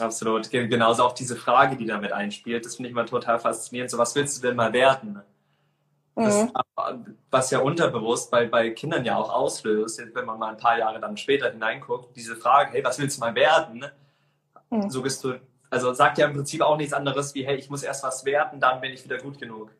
Absolut. 0.00 0.50
Genauso 0.50 1.04
auch 1.04 1.12
diese 1.12 1.36
Frage, 1.36 1.76
die 1.76 1.86
damit 1.86 2.12
einspielt, 2.12 2.64
das 2.64 2.76
finde 2.76 2.88
ich 2.88 2.94
mal 2.94 3.06
total 3.06 3.38
faszinierend. 3.38 3.90
So, 3.90 3.98
was 3.98 4.14
willst 4.14 4.38
du 4.38 4.46
denn 4.46 4.56
mal 4.56 4.72
werden? 4.72 5.22
Das, 6.24 6.42
mhm. 6.42 7.16
was 7.30 7.50
ja 7.50 7.60
unterbewusst 7.60 8.30
bei, 8.30 8.46
bei 8.46 8.70
Kindern 8.70 9.04
ja 9.04 9.16
auch 9.16 9.32
auslöst, 9.32 10.02
wenn 10.14 10.24
man 10.24 10.38
mal 10.38 10.50
ein 10.50 10.56
paar 10.56 10.76
Jahre 10.76 10.98
dann 10.98 11.16
später 11.16 11.50
hineinguckt, 11.50 12.16
diese 12.16 12.34
Frage, 12.34 12.72
hey, 12.72 12.84
was 12.84 12.98
willst 12.98 13.18
du 13.18 13.20
mal 13.20 13.34
werden? 13.36 13.84
Mhm. 14.70 14.90
So 14.90 15.02
bist 15.02 15.22
du, 15.22 15.34
also 15.70 15.92
sagt 15.94 16.18
ja 16.18 16.26
im 16.26 16.34
Prinzip 16.34 16.60
auch 16.60 16.76
nichts 16.76 16.92
anderes 16.92 17.34
wie, 17.34 17.46
hey, 17.46 17.56
ich 17.56 17.70
muss 17.70 17.84
erst 17.84 18.02
was 18.02 18.24
werden, 18.24 18.58
dann 18.58 18.80
bin 18.80 18.92
ich 18.92 19.04
wieder 19.04 19.18
gut 19.18 19.38
genug. 19.38 19.70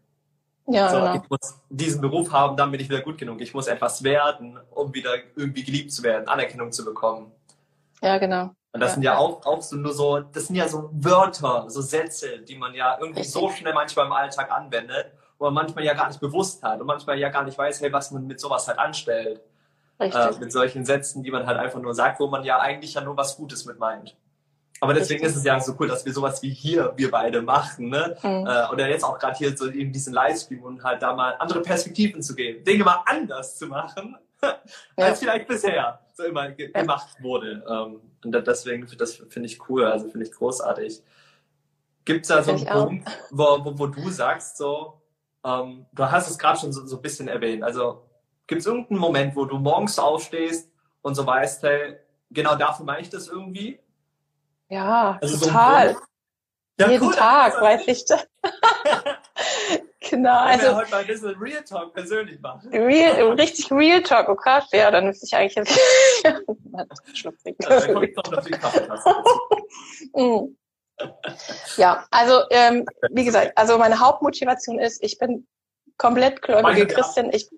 Ja, 0.66 0.90
so, 0.90 0.98
genau. 0.98 1.14
Ich 1.14 1.30
muss 1.30 1.60
diesen 1.70 2.00
Beruf 2.00 2.30
haben, 2.30 2.56
dann 2.56 2.70
bin 2.70 2.80
ich 2.80 2.88
wieder 2.88 3.00
gut 3.00 3.18
genug. 3.18 3.40
Ich 3.40 3.54
muss 3.54 3.66
etwas 3.66 4.04
werden, 4.04 4.58
um 4.70 4.94
wieder 4.94 5.14
irgendwie 5.34 5.64
geliebt 5.64 5.92
zu 5.92 6.02
werden, 6.02 6.28
Anerkennung 6.28 6.70
zu 6.70 6.84
bekommen. 6.84 7.32
Ja, 8.02 8.18
genau. 8.18 8.50
Und 8.72 8.80
das 8.80 8.90
ja, 8.90 8.94
sind 8.94 9.02
ja, 9.02 9.12
ja, 9.14 9.18
auch, 9.18 9.44
auch 9.44 9.62
so 9.62 9.76
nur 9.76 9.94
so, 9.94 10.20
das 10.20 10.46
sind 10.46 10.56
ja 10.56 10.68
so 10.68 10.90
Wörter, 10.92 11.64
so 11.68 11.80
Sätze, 11.80 12.40
die 12.40 12.54
man 12.54 12.74
ja 12.74 12.96
irgendwie 13.00 13.20
Richtig. 13.20 13.32
so 13.32 13.50
schnell 13.50 13.72
manchmal 13.72 14.06
im 14.06 14.12
Alltag 14.12 14.52
anwendet 14.52 15.12
wo 15.38 15.46
man 15.46 15.54
manchmal 15.54 15.84
ja 15.84 15.94
gar 15.94 16.08
nicht 16.08 16.20
bewusst 16.20 16.62
hat 16.62 16.80
und 16.80 16.86
manchmal 16.86 17.18
ja 17.18 17.28
gar 17.28 17.44
nicht 17.44 17.56
weiß, 17.56 17.80
hey, 17.80 17.92
was 17.92 18.10
man 18.10 18.26
mit 18.26 18.40
sowas 18.40 18.68
halt 18.68 18.78
anstellt. 18.78 19.40
Äh, 20.00 20.30
mit 20.38 20.52
solchen 20.52 20.84
Sätzen, 20.84 21.24
die 21.24 21.30
man 21.32 21.44
halt 21.46 21.58
einfach 21.58 21.80
nur 21.80 21.92
sagt, 21.92 22.20
wo 22.20 22.28
man 22.28 22.44
ja 22.44 22.60
eigentlich 22.60 22.94
ja 22.94 23.00
nur 23.00 23.16
was 23.16 23.36
Gutes 23.36 23.64
mit 23.64 23.80
meint. 23.80 24.16
Aber 24.80 24.94
deswegen 24.94 25.24
Richtig. 25.24 25.30
ist 25.30 25.36
es 25.38 25.44
ja 25.44 25.58
so 25.58 25.74
cool, 25.80 25.88
dass 25.88 26.06
wir 26.06 26.12
sowas 26.12 26.40
wie 26.42 26.50
hier, 26.50 26.92
wir 26.96 27.10
beide 27.10 27.42
machen, 27.42 27.88
ne? 27.88 28.16
Mhm. 28.22 28.46
Äh, 28.46 28.72
oder 28.72 28.88
jetzt 28.88 29.02
auch 29.02 29.18
gerade 29.18 29.36
hier 29.36 29.56
so 29.56 29.68
eben 29.68 29.92
diesen 29.92 30.12
Livestream 30.12 30.62
und 30.62 30.84
halt 30.84 31.02
da 31.02 31.14
mal 31.14 31.34
andere 31.40 31.62
Perspektiven 31.62 32.22
zu 32.22 32.36
geben, 32.36 32.62
Dinge 32.64 32.84
mal 32.84 33.02
anders 33.06 33.58
zu 33.58 33.66
machen, 33.66 34.16
ja. 34.42 34.56
als 34.96 35.18
vielleicht 35.18 35.48
bisher 35.48 35.98
so 36.14 36.24
immer 36.24 36.50
ge 36.50 36.70
ja. 36.72 36.82
gemacht 36.82 37.08
wurde. 37.20 37.64
Ähm, 37.68 38.00
und 38.24 38.46
deswegen, 38.46 38.86
das 38.96 39.16
finde 39.16 39.48
ich 39.48 39.68
cool, 39.68 39.84
also 39.84 40.08
finde 40.08 40.26
ich 40.26 40.32
großartig. 40.32 41.02
Gibt 42.04 42.22
es 42.22 42.28
da 42.28 42.42
so 42.42 42.52
einen 42.52 42.64
Punkt, 42.64 43.08
wo, 43.30 43.64
wo, 43.64 43.78
wo 43.78 43.86
du 43.88 44.08
sagst, 44.10 44.56
so, 44.56 45.00
ähm, 45.44 45.86
du 45.92 46.10
hast 46.10 46.28
es 46.28 46.38
gerade 46.38 46.58
schon 46.58 46.72
so, 46.72 46.86
so 46.86 46.96
ein 46.96 47.02
bisschen 47.02 47.28
erwähnt. 47.28 47.62
Also 47.62 48.02
gibt 48.46 48.60
es 48.60 48.66
irgendeinen 48.66 49.00
Moment, 49.00 49.36
wo 49.36 49.44
du 49.44 49.58
morgens 49.58 49.98
aufstehst 49.98 50.70
und 51.02 51.14
so 51.14 51.26
weißt, 51.26 51.62
hey, 51.62 51.96
genau 52.30 52.56
dafür 52.56 52.84
mache 52.84 53.00
ich 53.00 53.10
das 53.10 53.28
irgendwie? 53.28 53.78
Ja, 54.68 55.18
also 55.20 55.46
total. 55.46 55.94
So 55.94 56.00
ja, 56.80 56.90
Jeden 56.90 57.08
cool, 57.08 57.14
Tag, 57.14 57.54
also, 57.54 57.60
weiß 57.60 57.88
ich 57.88 58.04
das. 58.04 58.28
genau. 60.10 60.38
Also, 60.38 60.66
wir 60.66 60.76
heute 60.76 60.90
mal 60.92 61.00
ein 61.00 61.06
bisschen 61.08 61.36
Real 61.40 61.64
Talk 61.64 61.92
persönlich 61.92 62.40
machen. 62.40 62.70
Real, 62.70 63.32
richtig 63.32 63.72
Real 63.72 64.00
Talk, 64.00 64.28
oh 64.28 64.36
ja, 64.72 64.90
dann 64.90 65.06
müsste 65.06 65.26
ich 65.26 65.34
eigentlich 65.34 65.56
jetzt. 65.56 65.76
Trinken. 67.42 67.62
Ja, 67.62 67.80
dann 67.80 68.14
kommt 68.14 68.30
noch 68.30 68.44
die 68.44 68.50
Kaffeetasse. 68.52 69.14
Ja, 71.76 72.06
also 72.10 72.42
ähm, 72.50 72.86
wie 73.10 73.24
gesagt, 73.24 73.52
also 73.56 73.78
meine 73.78 74.00
Hauptmotivation 74.00 74.78
ist, 74.78 75.02
ich 75.02 75.18
bin 75.18 75.46
komplett 75.96 76.42
gläubige 76.42 76.86
Christin. 76.86 77.30
Ich 77.32 77.48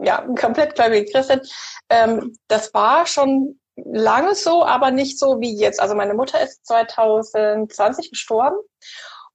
ja 0.00 0.24
komplett 0.38 0.74
gläubige 0.74 1.10
Christin. 1.10 1.40
Ähm, 1.88 2.36
das 2.48 2.72
war 2.74 3.06
schon 3.06 3.58
lange 3.74 4.34
so, 4.34 4.64
aber 4.64 4.90
nicht 4.90 5.18
so 5.18 5.40
wie 5.40 5.56
jetzt. 5.56 5.80
Also 5.80 5.94
meine 5.94 6.14
Mutter 6.14 6.40
ist 6.42 6.66
2020 6.66 8.10
gestorben 8.10 8.58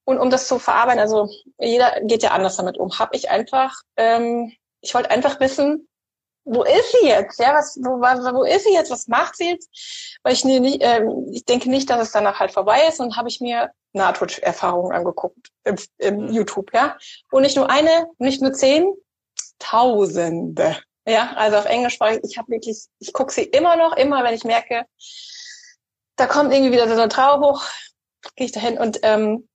und 0.06 0.19
um 0.19 0.29
das 0.29 0.47
zu 0.47 0.60
verarbeiten, 0.60 0.99
also 0.99 1.29
jeder 1.58 2.01
geht 2.01 2.23
ja 2.23 2.32
anders 2.32 2.58
damit 2.58 2.77
um, 2.77 2.97
habe 2.99 3.15
ich 3.15 3.29
einfach, 3.29 3.82
ähm, 3.95 4.51
ich 4.82 4.93
wollte 4.93 5.12
einfach 5.12 5.39
wissen, 5.39 5.88
wo 6.45 6.63
ist 6.63 6.91
sie 6.91 7.08
jetzt? 7.08 7.39
Ja, 7.39 7.53
was, 7.53 7.77
wo, 7.82 7.99
wo 7.99 8.43
ist 8.43 8.65
sie 8.65 8.73
jetzt? 8.73 8.91
Was 8.91 9.08
macht 9.08 9.38
sie 9.38 9.51
jetzt? 9.51 10.17
Weil 10.23 10.34
ich, 10.34 10.43
nie, 10.43 10.77
ähm, 10.82 11.29
ich 11.32 11.45
denke 11.45 11.69
nicht, 11.69 11.89
dass 11.89 12.01
es 12.01 12.12
danach 12.12 12.39
halt 12.39 12.51
vorbei 12.51 12.88
ist 12.88 12.99
und 12.99 13.15
habe 13.15 13.29
ich 13.29 13.39
mir 13.39 13.71
Nahtoderfahrungen 13.93 14.91
angeguckt 14.91 15.49
im, 15.63 15.77
im 15.99 16.17
mhm. 16.17 16.34
YouTube, 16.34 16.73
ja. 16.73 16.97
Und 17.32 17.43
nicht 17.43 17.56
nur 17.56 17.69
eine, 17.69 18.08
nicht 18.17 18.41
nur 18.41 18.53
zehn, 18.53 18.93
Tausende. 19.60 20.77
Ja, 21.08 21.34
also 21.36 21.58
auf 21.58 21.65
Englisch 21.65 21.99
war 21.99 22.13
ich, 22.13 22.23
ich 22.23 22.38
habe 22.38 22.51
wirklich, 22.51 22.86
ich 22.99 23.13
gucke 23.13 23.32
sie 23.32 23.43
immer 23.43 23.75
noch, 23.75 23.95
immer 23.95 24.23
wenn 24.23 24.34
ich 24.34 24.43
merke, 24.43 24.86
da 26.15 26.27
kommt 26.27 26.53
irgendwie 26.53 26.73
wieder 26.73 26.88
so 26.88 26.93
eine 26.93 27.10
Trauer 27.10 27.39
hoch, 27.39 27.63
gehe 28.36 28.45
ich 28.45 28.51
dahin 28.51 28.77
und 28.77 28.99
ähm, 29.03 29.47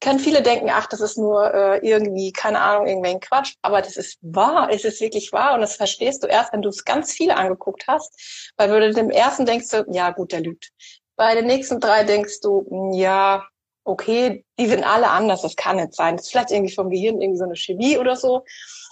können 0.00 0.18
viele 0.18 0.42
denken, 0.42 0.70
ach, 0.70 0.86
das 0.86 1.00
ist 1.00 1.18
nur 1.18 1.52
äh, 1.52 1.78
irgendwie, 1.86 2.32
keine 2.32 2.60
Ahnung, 2.60 2.86
irgendwelchen 2.86 3.20
Quatsch, 3.20 3.54
aber 3.62 3.82
das 3.82 3.96
ist 3.96 4.18
wahr, 4.22 4.68
es 4.70 4.84
ist 4.84 5.00
wirklich 5.00 5.32
wahr 5.32 5.54
und 5.54 5.60
das 5.60 5.76
verstehst 5.76 6.22
du 6.22 6.28
erst, 6.28 6.52
wenn 6.52 6.62
du 6.62 6.68
es 6.68 6.84
ganz 6.84 7.12
viele 7.12 7.36
angeguckt 7.36 7.84
hast, 7.88 8.52
weil 8.56 8.68
du 8.68 8.92
dem 8.92 9.10
ersten 9.10 9.46
denkst 9.46 9.70
du, 9.70 9.84
ja 9.90 10.10
gut, 10.10 10.32
der 10.32 10.40
lügt. 10.40 10.70
Bei 11.16 11.34
den 11.34 11.46
nächsten 11.46 11.80
drei 11.80 12.04
denkst 12.04 12.40
du, 12.40 12.64
hm, 12.68 12.92
ja, 12.92 13.44
okay, 13.84 14.44
die 14.58 14.66
sind 14.66 14.84
alle 14.84 15.08
anders, 15.08 15.42
das 15.42 15.56
kann 15.56 15.76
nicht 15.76 15.94
sein. 15.94 16.16
Das 16.16 16.26
ist 16.26 16.30
vielleicht 16.30 16.50
irgendwie 16.50 16.74
vom 16.74 16.90
Gehirn 16.90 17.20
irgendwie 17.20 17.38
so 17.38 17.44
eine 17.44 17.56
Chemie 17.56 17.98
oder 17.98 18.16
so. 18.16 18.44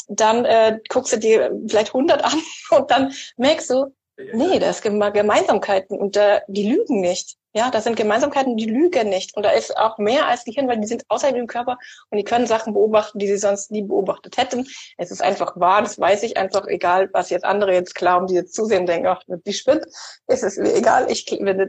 Dann 0.09 0.45
äh, 0.45 0.81
guckst 0.88 1.12
du 1.12 1.19
dir 1.19 1.53
vielleicht 1.69 1.95
100 1.95 2.25
an 2.25 2.42
und 2.71 2.90
dann 2.90 3.12
merkst 3.37 3.71
du, 3.71 3.95
nee, 4.33 4.59
da 4.59 4.71
ist 4.71 4.83
Gemeinsamkeiten 4.83 5.99
und 5.99 6.16
äh, 6.16 6.40
die 6.49 6.69
lügen 6.69 7.01
nicht. 7.01 7.37
Ja, 7.57 7.71
das 7.71 7.85
sind 7.85 7.97
Gemeinsamkeiten, 7.97 8.59
die 8.59 8.66
lügen 8.66 9.09
nicht. 9.09 9.35
Und 9.35 9.42
da 9.42 9.49
ist 9.49 9.79
auch 9.79 9.97
mehr 9.97 10.27
als 10.27 10.45
Gehirn, 10.45 10.69
weil 10.69 10.79
die 10.79 10.87
sind 10.87 11.07
außerhalb 11.09 11.35
dem 11.35 11.47
Körper 11.47 11.79
und 12.11 12.19
die 12.19 12.25
können 12.25 12.47
Sachen 12.47 12.75
beobachten, 12.75 13.19
die 13.19 13.27
sie 13.29 13.38
sonst 13.38 13.71
nie 13.71 13.81
beobachtet 13.81 14.37
hätten. 14.37 14.69
Es 14.99 15.11
ist 15.11 15.23
einfach 15.23 15.59
wahr, 15.59 15.81
das 15.81 15.99
weiß 15.99 16.23
ich 16.25 16.37
einfach, 16.37 16.66
egal 16.66 17.09
was 17.14 17.31
jetzt 17.31 17.47
andere 17.47 17.73
jetzt 17.73 17.95
glauben, 17.95 18.27
die 18.27 18.35
jetzt 18.35 18.55
zusehen 18.55 18.85
denken, 18.85 19.07
ach, 19.07 19.23
die 19.27 19.55
spinnt, 19.55 19.87
ist 20.27 20.42
es 20.42 20.59
egal. 20.59 21.11
Ich 21.11 21.25
bin 21.25 21.69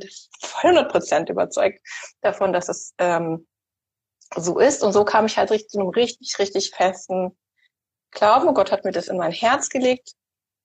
100 0.61 0.91
Prozent 0.91 1.29
überzeugt 1.29 1.79
davon, 2.19 2.51
dass 2.51 2.67
es 2.67 2.93
ähm, 2.97 3.47
so 4.35 4.59
ist. 4.59 4.83
Und 4.83 4.91
so 4.91 5.05
kam 5.05 5.25
ich 5.25 5.37
halt 5.37 5.51
richtig 5.51 5.69
zu 5.69 5.79
einem 5.79 5.87
richtig, 5.87 6.37
richtig 6.37 6.71
festen 6.71 7.37
Glauben. 8.11 8.49
Und 8.49 8.55
Gott 8.55 8.73
hat 8.73 8.83
mir 8.83 8.91
das 8.91 9.07
in 9.07 9.15
mein 9.15 9.31
Herz 9.31 9.69
gelegt. 9.69 10.15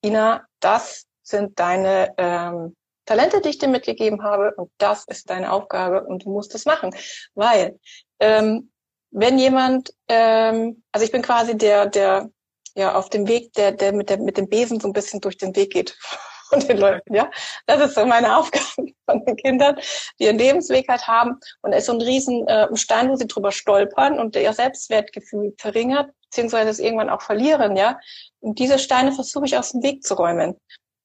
Ina, 0.04 0.44
das 0.58 1.06
sind 1.22 1.60
deine 1.60 2.12
ähm, 2.18 2.74
Talente, 3.04 3.40
die 3.40 3.50
ich 3.50 3.58
dir 3.58 3.68
mitgegeben 3.68 4.22
habe 4.22 4.54
und 4.56 4.70
das 4.78 5.04
ist 5.06 5.28
deine 5.30 5.52
Aufgabe 5.52 6.04
und 6.04 6.24
du 6.24 6.30
musst 6.30 6.54
es 6.54 6.64
machen. 6.64 6.94
Weil 7.34 7.78
ähm, 8.20 8.70
wenn 9.10 9.38
jemand, 9.38 9.90
ähm, 10.08 10.82
also 10.92 11.04
ich 11.04 11.12
bin 11.12 11.22
quasi 11.22 11.56
der, 11.56 11.86
der 11.86 12.30
ja 12.74 12.94
auf 12.94 13.10
dem 13.10 13.28
Weg, 13.28 13.52
der, 13.54 13.72
der 13.72 13.92
mit, 13.92 14.08
der 14.08 14.18
mit 14.18 14.36
dem 14.36 14.48
Besen 14.48 14.80
so 14.80 14.88
ein 14.88 14.92
bisschen 14.92 15.20
durch 15.20 15.36
den 15.36 15.54
Weg 15.54 15.72
geht 15.72 15.96
und 16.50 16.68
den 16.68 16.78
Leuten, 16.78 17.14
ja. 17.14 17.30
Das 17.66 17.80
ist 17.80 17.94
so 17.94 18.06
meine 18.06 18.36
Aufgabe 18.38 18.92
von 19.06 19.24
den 19.24 19.36
Kindern, 19.36 19.76
die 20.18 20.24
ihren 20.24 20.38
Lebensweg 20.38 20.88
halt 20.88 21.06
haben. 21.06 21.38
Und 21.60 21.72
es 21.72 21.80
ist 21.80 21.86
so 21.86 21.92
ein 21.92 22.00
riesen 22.00 22.46
äh, 22.48 22.74
Stein, 22.76 23.10
wo 23.10 23.16
sie 23.16 23.26
drüber 23.26 23.52
stolpern 23.52 24.18
und 24.18 24.36
ihr 24.36 24.52
Selbstwertgefühl 24.52 25.54
verringert, 25.58 26.10
beziehungsweise 26.24 26.70
es 26.70 26.78
irgendwann 26.78 27.10
auch 27.10 27.22
verlieren, 27.22 27.76
ja. 27.76 27.98
Und 28.40 28.58
diese 28.58 28.78
Steine 28.78 29.12
versuche 29.12 29.44
ich 29.44 29.58
aus 29.58 29.72
dem 29.72 29.82
Weg 29.82 30.04
zu 30.04 30.14
räumen. 30.14 30.56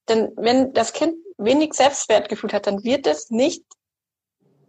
Denn 0.08 0.32
wenn 0.38 0.74
das 0.74 0.94
Kind 0.94 1.16
wenig 1.38 1.74
Selbstwertgefühl 1.74 2.52
hat, 2.54 2.68
dann 2.68 2.84
wird 2.84 3.08
es 3.08 3.30
nicht 3.30 3.64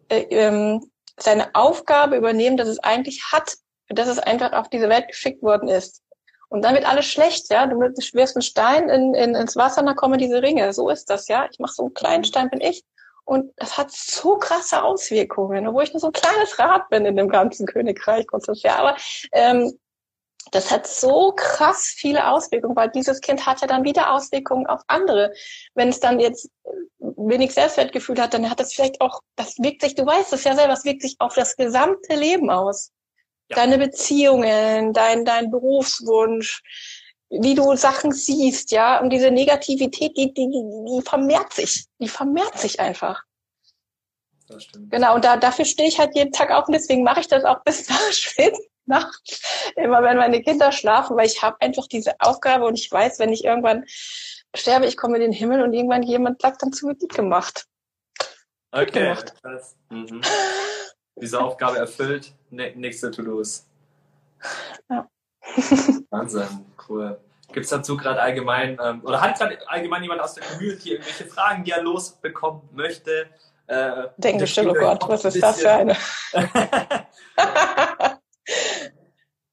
äh, 0.09 0.27
ähm, 0.31 0.91
seine 1.19 1.55
Aufgabe 1.55 2.17
übernehmen, 2.17 2.57
dass 2.57 2.69
es 2.69 2.79
eigentlich 2.79 3.23
hat, 3.33 3.57
dass 3.89 4.09
es 4.09 4.19
einfach 4.19 4.53
auf 4.53 4.69
diese 4.69 4.89
Welt 4.89 5.09
geschickt 5.09 5.43
worden 5.43 5.69
ist. 5.69 6.03
Und 6.51 6.63
dann 6.63 6.75
wird 6.75 6.89
alles 6.89 7.07
schlecht, 7.07 7.51
ja. 7.51 7.67
Du 7.67 7.79
wirfst 7.79 8.37
einen 8.37 8.43
Stein 8.43 8.89
in, 8.89 9.15
in, 9.15 9.35
ins 9.35 9.57
Wasser, 9.57 9.83
dann 9.83 9.97
kommen 9.97 10.19
diese 10.19 10.43
Ringe. 10.43 10.73
So 10.73 10.89
ist 10.89 11.11
das, 11.11 11.29
ja. 11.29 11.47
Ich 11.51 11.59
mache 11.59 11.75
so 11.75 11.85
einen 11.85 11.95
kleinen 11.95 12.25
Stein, 12.25 12.49
bin 12.49 12.61
ich. 12.61 12.85
Und 13.25 13.53
das 13.57 13.77
hat 13.77 13.91
so 13.91 14.39
krasse 14.39 14.83
Auswirkungen, 14.83 15.67
obwohl 15.67 15.83
ich 15.83 15.93
nur 15.93 16.01
so 16.01 16.07
ein 16.07 16.15
kleines 16.15 16.59
Rad 16.59 16.89
bin 16.89 17.05
in 17.05 17.17
dem 17.17 17.29
ganzen 17.29 17.67
Königreich, 17.67 18.27
ja. 18.63 18.77
Aber 18.77 18.97
ähm, 19.33 19.79
das 20.53 20.71
hat 20.71 20.87
so 20.87 21.33
krass 21.33 21.95
viele 21.97 22.29
Auswirkungen, 22.29 22.77
weil 22.77 22.91
dieses 22.91 23.21
Kind 23.21 23.47
hat 23.47 23.61
ja 23.61 23.67
dann 23.67 23.85
wieder 23.85 24.13
Auswirkungen 24.13 24.67
auf 24.67 24.81
andere. 24.87 25.33
Wenn 25.75 25.89
es 25.89 26.01
dann 26.01 26.21
jetzt 26.21 26.51
wenig 26.99 27.53
Selbstwertgefühl 27.53 28.21
hat, 28.21 28.35
dann 28.35 28.49
hat 28.49 28.61
das 28.61 28.73
vielleicht 28.73 29.01
auch, 29.01 29.21
das 29.37 29.57
wirkt 29.59 29.83
sich, 29.83 29.95
du 29.95 30.07
weißt 30.07 30.33
es 30.33 30.45
ja 30.45 30.55
selber, 30.55 30.75
das 30.75 30.85
wirkt 30.85 31.03
sich 31.03 31.17
auf 31.19 31.35
das 31.35 31.57
gesamte 31.57 32.15
Leben 32.15 32.51
aus. 32.51 32.93
Ja. 33.49 33.57
Deine 33.57 33.79
Beziehungen, 33.79 34.93
dein, 34.93 35.25
dein 35.25 35.51
Berufswunsch, 35.51 36.63
wie 37.31 37.55
du 37.55 37.77
Sachen 37.77 38.13
siehst, 38.13 38.71
ja, 38.71 39.01
und 39.01 39.11
diese 39.11 39.31
Negativität, 39.31 40.17
die, 40.17 40.33
die, 40.33 40.49
die 40.49 41.03
vermehrt 41.03 41.53
sich, 41.53 41.87
die 41.99 42.09
vermehrt 42.09 42.59
sich 42.59 42.81
einfach. 42.81 43.23
Das 44.47 44.65
stimmt. 44.65 44.91
Genau, 44.91 45.15
und 45.15 45.25
da, 45.25 45.37
dafür 45.37 45.65
stehe 45.65 45.89
ich 45.89 45.99
halt 45.99 46.15
jeden 46.15 46.33
Tag 46.33 46.51
auf 46.51 46.67
und 46.69 46.73
deswegen 46.73 47.03
mache 47.03 47.21
ich 47.21 47.29
das 47.29 47.45
auch 47.45 47.63
bis 47.65 47.89
nach 47.89 48.13
spät 48.13 48.57
Nacht, 48.89 49.73
immer 49.77 50.03
wenn 50.03 50.17
meine 50.17 50.43
Kinder 50.43 50.73
schlafen, 50.73 51.17
weil 51.17 51.27
ich 51.27 51.43
habe 51.43 51.61
einfach 51.61 51.87
diese 51.87 52.15
Aufgabe 52.21 52.65
und 52.65 52.79
ich 52.79 52.91
weiß, 52.91 53.19
wenn 53.19 53.33
ich 53.33 53.45
irgendwann 53.45 53.85
sterbe, 54.55 54.87
ich 54.87 54.97
komme 54.97 55.17
in 55.17 55.23
den 55.23 55.33
Himmel 55.33 55.63
und 55.63 55.73
irgendwann 55.73 56.03
jemand 56.03 56.41
sagt 56.41 56.63
dann 56.63 56.73
zu 56.73 56.87
mir, 56.87 56.95
gut 56.95 57.15
gemacht. 57.15 57.67
Okay, 58.73 59.17
mhm. 59.91 60.21
diese 61.17 61.41
Aufgabe 61.41 61.79
erfüllt, 61.79 62.33
nächste 62.51 63.11
To-Dos. 63.11 63.67
Ja. 64.91 65.09
Wahnsinn, 66.11 66.67
cool. 66.89 67.19
Gibt 67.53 67.65
es 67.65 67.71
dazu 67.71 67.97
gerade 67.97 68.21
allgemein, 68.21 68.79
ähm, 68.83 69.03
oder 69.05 69.21
hat 69.21 69.39
gerade 69.39 69.59
allgemein 69.69 70.03
jemand 70.03 70.21
aus 70.21 70.35
der 70.35 70.45
Community 70.45 70.93
irgendwelche 70.93 71.25
Fragen, 71.25 71.65
die 71.65 71.71
er 71.71 71.83
losbekommen 71.83 72.63
möchte? 72.73 73.31
Äh, 73.67 74.09
Denken 74.19 74.41
bestimmt, 74.41 74.69
oh 74.71 74.75
Gott, 74.75 75.09
was 75.09 75.25
ist 75.25 75.43
das 75.43 75.61
für 75.61 75.71
eine? 75.71 75.97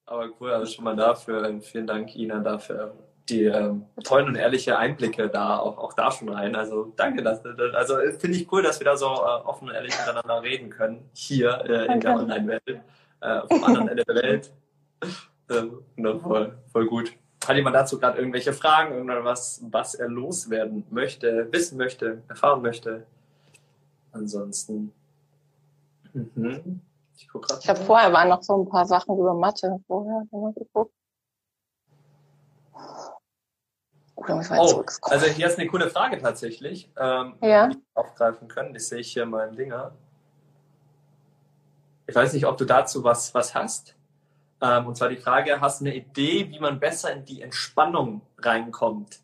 Aber 0.05 0.29
cool, 0.39 0.51
also 0.51 0.71
schon 0.71 0.83
mal 0.85 0.95
dafür. 0.95 1.59
Vielen 1.61 1.87
Dank, 1.87 2.15
Ina, 2.15 2.39
dafür 2.39 2.93
die 3.29 3.45
ähm, 3.45 3.85
tollen 4.03 4.27
und 4.27 4.35
ehrliche 4.35 4.77
Einblicke 4.77 5.29
da 5.29 5.57
auch, 5.57 5.77
auch 5.77 5.93
da 5.93 6.11
schon 6.11 6.29
rein. 6.29 6.55
Also 6.55 6.93
danke, 6.95 7.23
dass, 7.23 7.43
also 7.73 7.95
finde 8.17 8.37
ich 8.37 8.51
cool, 8.51 8.61
dass 8.61 8.79
wir 8.79 8.85
da 8.85 8.97
so 8.97 9.07
äh, 9.07 9.09
offen 9.09 9.69
und 9.69 9.73
ehrlich 9.73 9.93
miteinander 9.97 10.43
reden 10.43 10.69
können 10.69 11.09
hier 11.13 11.63
äh, 11.67 11.91
in 11.91 11.99
der 11.99 12.15
Online-Welt, 12.15 12.81
äh, 13.21 13.41
vom 13.47 13.63
anderen 13.63 13.87
Ende 13.87 14.03
der 14.05 14.15
Welt. 14.15 14.53
Äh, 15.49 16.17
voll, 16.19 16.57
voll 16.71 16.85
gut. 16.85 17.13
Hat 17.47 17.55
jemand 17.55 17.75
dazu 17.75 17.99
gerade 17.99 18.17
irgendwelche 18.17 18.53
Fragen, 18.53 18.95
irgendwas, 18.95 19.63
was 19.69 19.95
er 19.95 20.07
loswerden 20.07 20.85
möchte, 20.89 21.47
wissen 21.51 21.77
möchte, 21.77 22.21
erfahren 22.27 22.61
möchte? 22.61 23.05
Ansonsten. 24.11 24.93
Mhm. 26.13 26.81
Ich, 27.15 27.27
ich 27.61 27.69
habe 27.69 27.79
vorher 27.79 28.11
waren 28.11 28.29
noch 28.29 28.43
so 28.43 28.57
ein 28.57 28.69
paar 28.69 28.85
Sachen 28.85 29.17
über 29.17 29.33
Mathe 29.33 29.79
vorher 29.87 30.23
geguckt. 30.53 30.93
Müssen 34.27 34.55
wir 34.55 34.61
oh, 34.61 34.83
also 35.01 35.25
hier 35.27 35.47
ist 35.47 35.59
eine 35.59 35.67
coole 35.67 35.89
Frage 35.89 36.17
tatsächlich, 36.17 36.89
ähm, 36.97 37.35
ja. 37.41 37.67
die 37.67 37.75
wir 37.75 37.81
aufgreifen 37.93 38.47
können. 38.47 38.73
Die 38.73 38.79
sehe 38.79 38.99
ich 38.99 39.13
hier 39.13 39.25
mal 39.25 39.47
im 39.47 39.55
Dinger. 39.55 39.93
Ich 42.07 42.15
weiß 42.15 42.33
nicht, 42.33 42.45
ob 42.45 42.57
du 42.57 42.65
dazu 42.65 43.03
was, 43.03 43.33
was 43.33 43.53
hast. 43.53 43.95
Ähm, 44.61 44.87
und 44.87 44.95
zwar 44.95 45.09
die 45.09 45.17
Frage, 45.17 45.59
hast 45.59 45.81
du 45.81 45.85
eine 45.85 45.95
Idee, 45.95 46.49
wie 46.49 46.59
man 46.59 46.79
besser 46.79 47.11
in 47.11 47.25
die 47.25 47.41
Entspannung 47.41 48.21
reinkommt? 48.37 49.19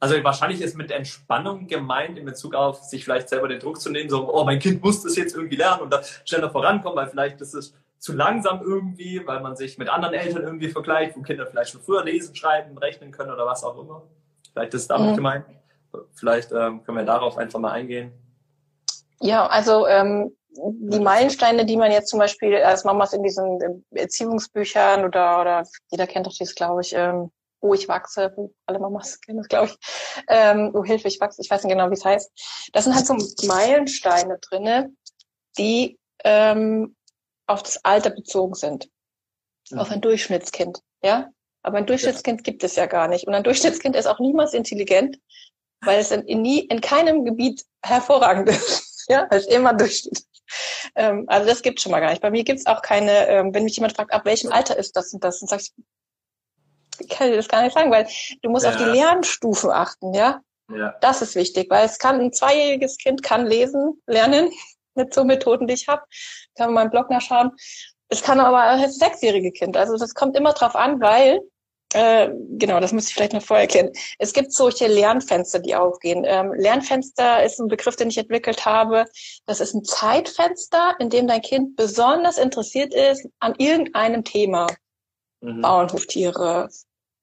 Also 0.00 0.22
wahrscheinlich 0.24 0.62
ist 0.62 0.76
mit 0.76 0.90
Entspannung 0.90 1.66
gemeint 1.66 2.16
in 2.18 2.24
Bezug 2.24 2.54
auf 2.54 2.82
sich 2.82 3.04
vielleicht 3.04 3.28
selber 3.28 3.48
den 3.48 3.60
Druck 3.60 3.78
zu 3.78 3.90
nehmen, 3.90 4.08
so, 4.08 4.32
oh, 4.32 4.44
mein 4.44 4.58
Kind 4.58 4.82
muss 4.82 5.02
das 5.02 5.14
jetzt 5.14 5.36
irgendwie 5.36 5.56
lernen 5.56 5.82
und 5.82 5.92
da 5.92 6.02
schneller 6.24 6.50
vorankommen, 6.50 6.96
weil 6.96 7.08
vielleicht 7.08 7.40
ist 7.42 7.52
es 7.52 7.74
zu 7.98 8.14
langsam 8.14 8.62
irgendwie, 8.62 9.20
weil 9.26 9.40
man 9.40 9.56
sich 9.56 9.76
mit 9.76 9.90
anderen 9.90 10.14
Eltern 10.14 10.42
irgendwie 10.42 10.70
vergleicht, 10.70 11.16
wo 11.16 11.20
Kinder 11.20 11.46
vielleicht 11.46 11.72
schon 11.72 11.82
früher 11.82 12.02
lesen, 12.02 12.34
schreiben, 12.34 12.76
rechnen 12.78 13.10
können 13.10 13.30
oder 13.30 13.44
was 13.44 13.62
auch 13.62 13.78
immer. 13.78 14.02
Vielleicht 14.54 14.72
ist 14.72 14.82
es 14.82 14.88
damit 14.88 15.10
mhm. 15.10 15.16
gemeint. 15.16 15.44
Vielleicht 16.14 16.50
ähm, 16.50 16.82
können 16.82 16.96
wir 16.96 17.04
darauf 17.04 17.36
einfach 17.36 17.58
mal 17.58 17.72
eingehen. 17.72 18.12
Ja, 19.20 19.46
also 19.46 19.86
ähm, 19.86 20.34
die 20.54 21.00
Meilensteine, 21.00 21.66
die 21.66 21.76
man 21.76 21.92
jetzt 21.92 22.08
zum 22.08 22.18
Beispiel 22.18 22.56
als 22.56 22.84
Mamas 22.84 23.12
in 23.12 23.22
diesen 23.22 23.84
Erziehungsbüchern 23.90 25.04
oder, 25.04 25.40
oder 25.40 25.62
jeder 25.90 26.06
kennt 26.06 26.26
doch 26.26 26.32
dieses, 26.32 26.54
glaube 26.54 26.80
ich, 26.80 26.94
ähm, 26.94 27.30
Oh, 27.60 27.74
ich 27.74 27.88
wachse, 27.88 28.34
alle 28.66 28.78
Mamas 28.78 29.20
kennen 29.20 29.38
das, 29.38 29.48
glaube 29.48 29.66
ich. 29.66 30.24
Ähm, 30.28 30.70
oh, 30.74 30.82
Hilfe, 30.84 31.08
ich 31.08 31.20
wachse, 31.20 31.42
ich 31.42 31.50
weiß 31.50 31.62
nicht 31.64 31.72
genau, 31.72 31.90
wie 31.90 31.94
es 31.94 32.04
heißt. 32.04 32.30
Das 32.72 32.84
sind 32.84 32.94
halt 32.94 33.06
so 33.06 33.16
Meilensteine 33.46 34.38
drinne, 34.38 34.90
die 35.58 35.98
ähm, 36.24 36.96
auf 37.46 37.62
das 37.62 37.84
Alter 37.84 38.10
bezogen 38.10 38.54
sind. 38.54 38.88
Mhm. 39.70 39.78
Auf 39.78 39.90
ein 39.90 40.00
Durchschnittskind, 40.00 40.80
ja? 41.02 41.30
Aber 41.62 41.78
ein 41.78 41.86
Durchschnittskind 41.86 42.40
ja. 42.40 42.42
gibt 42.42 42.64
es 42.64 42.76
ja 42.76 42.86
gar 42.86 43.08
nicht. 43.08 43.26
Und 43.26 43.34
ein 43.34 43.44
Durchschnittskind 43.44 43.94
ist 43.94 44.06
auch 44.06 44.18
niemals 44.18 44.54
intelligent, 44.54 45.18
weil 45.82 46.00
es 46.00 46.10
in, 46.10 46.22
in 46.22 46.42
nie, 46.42 46.60
in 46.60 46.80
keinem 46.80 47.24
Gebiet 47.24 47.64
hervorragend 47.82 48.48
ist. 48.48 49.04
ja, 49.08 49.26
es 49.30 49.46
ist 49.46 49.52
immer 49.52 49.74
Durchschnitt. 49.74 50.24
Ähm, 50.94 51.24
also 51.28 51.46
das 51.46 51.62
gibt 51.62 51.80
schon 51.80 51.92
mal 51.92 52.00
gar 52.00 52.10
nicht. 52.10 52.22
Bei 52.22 52.30
mir 52.30 52.44
gibt 52.44 52.60
es 52.60 52.66
auch 52.66 52.82
keine, 52.82 53.28
ähm, 53.28 53.54
wenn 53.54 53.64
mich 53.64 53.76
jemand 53.76 53.94
fragt, 53.94 54.12
ab 54.12 54.24
welchem 54.24 54.50
Alter 54.50 54.76
ist 54.76 54.96
das 54.96 55.12
und 55.12 55.22
das, 55.22 55.40
dann 55.40 55.48
sag 55.48 55.60
ich 55.60 55.72
kann 57.08 57.30
dir 57.30 57.36
das 57.36 57.48
gar 57.48 57.62
nicht 57.62 57.74
sagen, 57.74 57.90
weil 57.90 58.06
du 58.42 58.50
musst 58.50 58.64
ja. 58.64 58.70
auf 58.70 58.76
die 58.76 58.84
Lernstufen 58.84 59.70
achten, 59.70 60.14
ja? 60.14 60.40
ja. 60.72 60.94
Das 61.00 61.22
ist 61.22 61.34
wichtig, 61.34 61.70
weil 61.70 61.86
es 61.86 61.98
kann, 61.98 62.20
ein 62.20 62.32
zweijähriges 62.32 62.96
Kind 62.98 63.22
kann 63.22 63.46
lesen, 63.46 64.00
lernen, 64.06 64.50
mit 64.94 65.14
so 65.14 65.24
Methoden, 65.24 65.66
die 65.66 65.74
ich 65.74 65.88
habe. 65.88 66.02
Kann 66.56 66.68
man 66.68 66.74
meinen 66.74 66.90
Blog 66.90 67.10
nachschauen. 67.10 67.52
Es 68.08 68.22
kann 68.22 68.40
aber 68.40 68.72
auch 68.72 68.82
das 68.82 68.96
sechsjährige 68.96 69.52
Kind. 69.52 69.76
Also 69.76 69.96
das 69.96 70.14
kommt 70.14 70.36
immer 70.36 70.52
drauf 70.52 70.74
an, 70.74 71.00
weil 71.00 71.40
äh, 71.92 72.30
genau, 72.50 72.78
das 72.78 72.92
muss 72.92 73.08
ich 73.08 73.14
vielleicht 73.14 73.32
noch 73.32 73.42
vorher 73.42 73.64
erklären. 73.64 73.90
Es 74.18 74.32
gibt 74.32 74.52
solche 74.52 74.86
Lernfenster, 74.86 75.58
die 75.58 75.74
aufgehen. 75.74 76.24
Ähm, 76.24 76.52
Lernfenster 76.54 77.42
ist 77.42 77.58
ein 77.58 77.68
Begriff, 77.68 77.96
den 77.96 78.10
ich 78.10 78.18
entwickelt 78.18 78.64
habe. 78.64 79.06
Das 79.46 79.60
ist 79.60 79.74
ein 79.74 79.84
Zeitfenster, 79.84 80.94
in 81.00 81.10
dem 81.10 81.26
dein 81.26 81.42
Kind 81.42 81.76
besonders 81.76 82.38
interessiert 82.38 82.94
ist 82.94 83.28
an 83.40 83.54
irgendeinem 83.58 84.24
Thema. 84.24 84.68
Mhm. 85.40 85.62
Bauernhoftiere, 85.62 86.68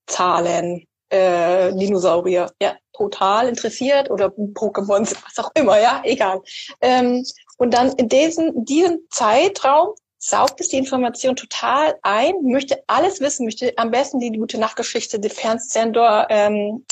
Zahlen, 0.07 0.85
äh, 1.09 1.73
Dinosaurier, 1.73 2.51
ja, 2.61 2.75
total 2.93 3.47
interessiert 3.47 4.09
oder 4.09 4.27
Pokémon, 4.27 5.01
was 5.01 5.45
auch 5.45 5.51
immer, 5.55 5.79
ja, 5.79 6.01
egal. 6.03 6.41
Ähm, 6.81 7.23
und 7.57 7.73
dann 7.73 7.91
in 7.93 8.09
diesem, 8.09 8.65
diesem 8.65 8.99
Zeitraum 9.09 9.89
saugt 10.19 10.59
es 10.59 10.69
die 10.69 10.77
Information 10.77 11.35
total 11.35 11.97
ein, 12.01 12.33
möchte 12.43 12.83
alles 12.87 13.21
wissen, 13.21 13.45
möchte 13.45 13.73
am 13.77 13.91
besten 13.91 14.19
die 14.19 14.31
gute 14.31 14.57
Nachtgeschichte, 14.57 15.19
die 15.19 15.29
Fernsehsender, 15.29 16.27
ähm, 16.29 16.85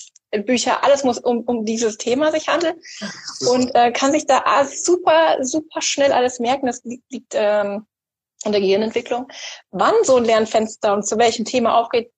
Bücher, 0.43 0.84
alles 0.84 1.04
muss 1.04 1.17
um, 1.17 1.41
um 1.41 1.65
dieses 1.65 1.97
Thema 1.97 2.32
sich 2.32 2.49
handeln 2.49 2.75
und 3.49 3.73
äh, 3.73 3.91
kann 3.91 4.12
sich 4.12 4.25
da 4.25 4.43
super, 4.65 5.38
super 5.41 5.82
schnell 5.82 6.12
alles 6.12 6.39
merken. 6.39 6.67
Das 6.67 6.84
liegt, 6.84 7.10
liegt 7.10 7.34
ähm, 7.36 7.86
in 8.43 8.51
der 8.51 8.60
Gehirnentwicklung. 8.62 9.28
Wann 9.71 9.93
so 10.04 10.17
ein 10.17 10.25
Lernfenster 10.25 10.93
und 10.93 11.08
zu 11.08 11.17
welchem 11.17 11.45
Thema 11.45 11.78
aufgeht, 11.78 12.12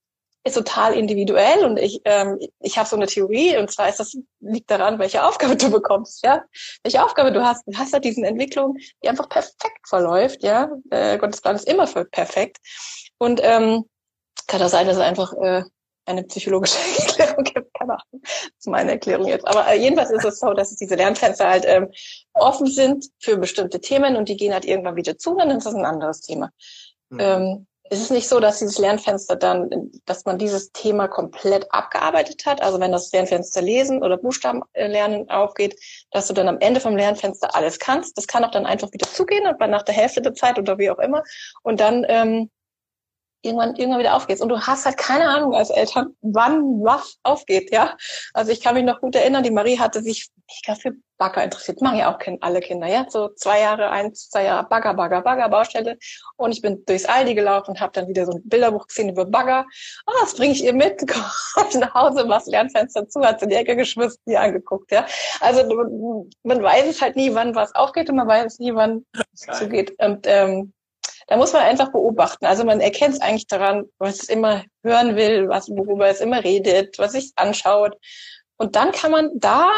ist 0.47 0.55
total 0.55 0.93
individuell 0.93 1.65
und 1.65 1.77
ich, 1.77 2.01
ähm, 2.05 2.39
ich 2.59 2.77
habe 2.77 2.87
so 2.87 2.95
eine 2.95 3.07
Theorie 3.07 3.57
und 3.57 3.71
zwar 3.71 3.89
ist 3.89 3.99
das 3.99 4.17
liegt 4.39 4.69
daran, 4.71 4.99
welche 4.99 5.23
Aufgabe 5.23 5.55
du 5.55 5.69
bekommst, 5.69 6.23
ja, 6.25 6.43
welche 6.83 7.03
Aufgabe 7.03 7.31
du 7.31 7.45
hast. 7.45 7.63
Du 7.67 7.77
hast 7.77 7.93
halt 7.93 8.05
diesen 8.05 8.23
Entwicklung, 8.23 8.77
die 9.03 9.09
einfach 9.09 9.29
perfekt 9.29 9.87
verläuft, 9.87 10.43
ja. 10.43 10.69
Äh, 10.89 11.17
Gottes 11.17 11.41
Plan 11.41 11.55
ist 11.55 11.67
immer 11.67 11.85
perfekt 11.85 12.57
und 13.17 13.39
ähm, 13.43 13.85
kann 14.47 14.59
das 14.59 14.71
sein, 14.71 14.87
dass 14.87 14.97
es 14.97 15.01
einfach 15.01 15.33
äh, 15.33 15.63
eine 16.05 16.23
psychologische 16.23 16.77
Erklärung 16.99 17.43
gibt, 17.43 17.73
keine 17.73 17.93
Ahnung, 17.93 18.21
das 18.21 18.51
ist 18.59 18.67
meine 18.67 18.91
Erklärung 18.91 19.27
jetzt. 19.27 19.47
Aber 19.47 19.67
äh, 19.67 19.79
jedenfalls 19.79 20.09
ist 20.09 20.25
es 20.25 20.39
so, 20.39 20.53
dass 20.53 20.75
diese 20.75 20.95
Lernfenster 20.95 21.49
halt 21.49 21.65
ähm, 21.67 21.89
offen 22.33 22.67
sind 22.67 23.05
für 23.19 23.37
bestimmte 23.37 23.79
Themen 23.79 24.15
und 24.15 24.29
die 24.29 24.37
gehen 24.37 24.53
halt 24.53 24.65
irgendwann 24.65 24.95
wieder 24.95 25.17
zu, 25.17 25.35
dann 25.35 25.51
ist 25.51 25.65
das 25.65 25.75
ein 25.75 25.85
anderes 25.85 26.21
Thema. 26.21 26.51
Mhm. 27.09 27.19
Ähm, 27.19 27.67
es 27.89 28.01
ist 28.01 28.11
nicht 28.11 28.27
so, 28.27 28.39
dass 28.39 28.59
dieses 28.59 28.77
Lernfenster 28.77 29.35
dann, 29.35 29.91
dass 30.05 30.25
man 30.25 30.37
dieses 30.37 30.71
Thema 30.71 31.07
komplett 31.07 31.71
abgearbeitet 31.71 32.45
hat. 32.45 32.61
Also 32.61 32.79
wenn 32.79 32.91
das 32.91 33.11
Lernfenster 33.11 33.61
lesen 33.61 34.03
oder 34.03 34.17
Buchstaben 34.17 34.63
lernen 34.73 35.29
aufgeht, 35.29 35.79
dass 36.11 36.27
du 36.27 36.33
dann 36.33 36.47
am 36.47 36.59
Ende 36.59 36.79
vom 36.79 36.95
Lernfenster 36.95 37.55
alles 37.55 37.79
kannst. 37.79 38.17
Das 38.17 38.27
kann 38.27 38.43
auch 38.43 38.51
dann 38.51 38.65
einfach 38.65 38.91
wieder 38.91 39.07
zugehen 39.07 39.47
und 39.47 39.59
nach 39.69 39.83
der 39.83 39.95
Hälfte 39.95 40.21
der 40.21 40.33
Zeit 40.33 40.57
oder 40.57 40.77
wie 40.77 40.89
auch 40.89 40.99
immer. 40.99 41.23
Und 41.63 41.79
dann 41.79 42.05
ähm, 42.07 42.49
irgendwann, 43.41 43.75
irgendwann 43.75 43.99
wieder 43.99 44.15
aufgeht. 44.15 44.41
Und 44.41 44.49
du 44.49 44.59
hast 44.59 44.85
halt 44.85 44.97
keine 44.97 45.29
Ahnung 45.29 45.53
als 45.53 45.69
Eltern, 45.69 46.15
wann 46.21 46.61
was 46.83 47.17
aufgeht, 47.23 47.71
ja. 47.71 47.95
Also 48.33 48.51
ich 48.51 48.61
kann 48.61 48.75
mich 48.75 48.83
noch 48.83 49.01
gut 49.01 49.15
erinnern, 49.15 49.43
die 49.43 49.51
Marie 49.51 49.79
hatte 49.79 50.01
sich 50.01 50.29
mega 50.65 50.79
für 50.79 50.93
Bagger 51.17 51.43
interessiert. 51.43 51.81
Machen 51.81 51.97
ja 51.97 52.13
auch 52.13 52.19
alle 52.41 52.59
Kinder, 52.59 52.87
ja. 52.87 53.05
So 53.09 53.29
zwei 53.29 53.61
Jahre, 53.61 53.89
eins, 53.89 54.29
zwei 54.29 54.43
Jahre 54.43 54.67
Bagger, 54.67 54.93
Bagger, 54.93 55.21
Bagger, 55.21 55.49
Baustelle. 55.49 55.97
Und 56.35 56.51
ich 56.51 56.61
bin 56.61 56.83
durchs 56.85 57.05
Aldi 57.05 57.35
gelaufen 57.35 57.71
und 57.71 57.79
habe 57.79 57.91
dann 57.93 58.07
wieder 58.07 58.25
so 58.25 58.33
ein 58.33 58.41
Bilderbuch 58.43 58.87
gesehen 58.87 59.09
über 59.09 59.25
Bagger. 59.25 59.65
Oh, 60.05 60.13
das 60.21 60.35
bringe 60.35 60.53
ich 60.53 60.63
ihr 60.63 60.73
mit. 60.73 61.01
Kommt 61.53 61.75
nach 61.75 61.93
Hause, 61.93 62.25
machst 62.25 62.47
Lernfenster 62.47 63.07
zu, 63.07 63.21
hat 63.21 63.39
sie 63.39 63.45
in 63.45 63.49
die 63.49 63.55
Ecke 63.55 63.75
geschmissen, 63.75 64.19
die 64.27 64.37
angeguckt, 64.37 64.91
ja. 64.91 65.05
Also 65.39 65.63
man 66.43 66.63
weiß 66.63 66.87
es 66.87 67.01
halt 67.01 67.15
nie, 67.15 67.33
wann 67.33 67.55
was 67.55 67.73
aufgeht 67.75 68.09
und 68.09 68.15
man 68.15 68.27
weiß 68.27 68.59
nie, 68.59 68.73
wann 68.73 69.05
es 69.33 69.57
zugeht. 69.57 69.93
Und 69.99 70.25
ähm, 70.27 70.73
da 71.27 71.37
muss 71.37 71.53
man 71.53 71.63
einfach 71.63 71.91
beobachten. 71.91 72.45
Also 72.45 72.63
man 72.63 72.79
erkennt 72.79 73.15
es 73.15 73.21
eigentlich 73.21 73.47
daran, 73.47 73.85
was 73.97 74.23
es 74.23 74.29
immer 74.29 74.63
hören 74.83 75.15
will, 75.15 75.49
was, 75.49 75.69
worüber 75.69 76.07
es 76.07 76.21
immer 76.21 76.43
redet, 76.43 76.97
was 76.97 77.11
sich 77.11 77.33
anschaut. 77.35 77.97
Und 78.57 78.75
dann 78.75 78.91
kann 78.91 79.11
man 79.11 79.29
da 79.35 79.69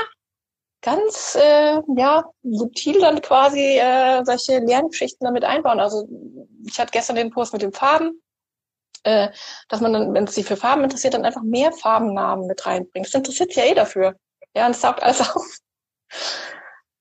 ganz 0.81 1.35
äh, 1.35 1.81
ja 1.97 2.23
subtil 2.43 3.01
dann 3.01 3.21
quasi 3.21 3.77
äh, 3.79 4.23
solche 4.23 4.59
Lerngeschichten 4.59 5.25
damit 5.25 5.43
einbauen. 5.43 5.79
Also 5.79 6.07
ich 6.65 6.79
hatte 6.79 6.91
gestern 6.91 7.15
den 7.15 7.31
Post 7.31 7.51
mit 7.51 7.61
den 7.61 7.73
Farben, 7.73 8.21
äh, 9.03 9.29
dass 9.67 9.81
man 9.81 9.91
dann, 9.91 10.13
wenn 10.13 10.25
es 10.25 10.35
sich 10.35 10.45
für 10.45 10.55
Farben 10.55 10.83
interessiert, 10.83 11.15
dann 11.15 11.25
einfach 11.25 11.43
mehr 11.43 11.71
Farbennamen 11.71 12.47
mit 12.47 12.65
reinbringt. 12.65 13.07
Das 13.07 13.13
interessiert 13.13 13.51
sich 13.51 13.63
ja 13.63 13.69
eh 13.69 13.75
dafür. 13.75 14.15
Ja, 14.55 14.67
und 14.67 14.71
es 14.71 14.81
saugt 14.81 15.03
alles 15.03 15.21
auf. 15.35 15.57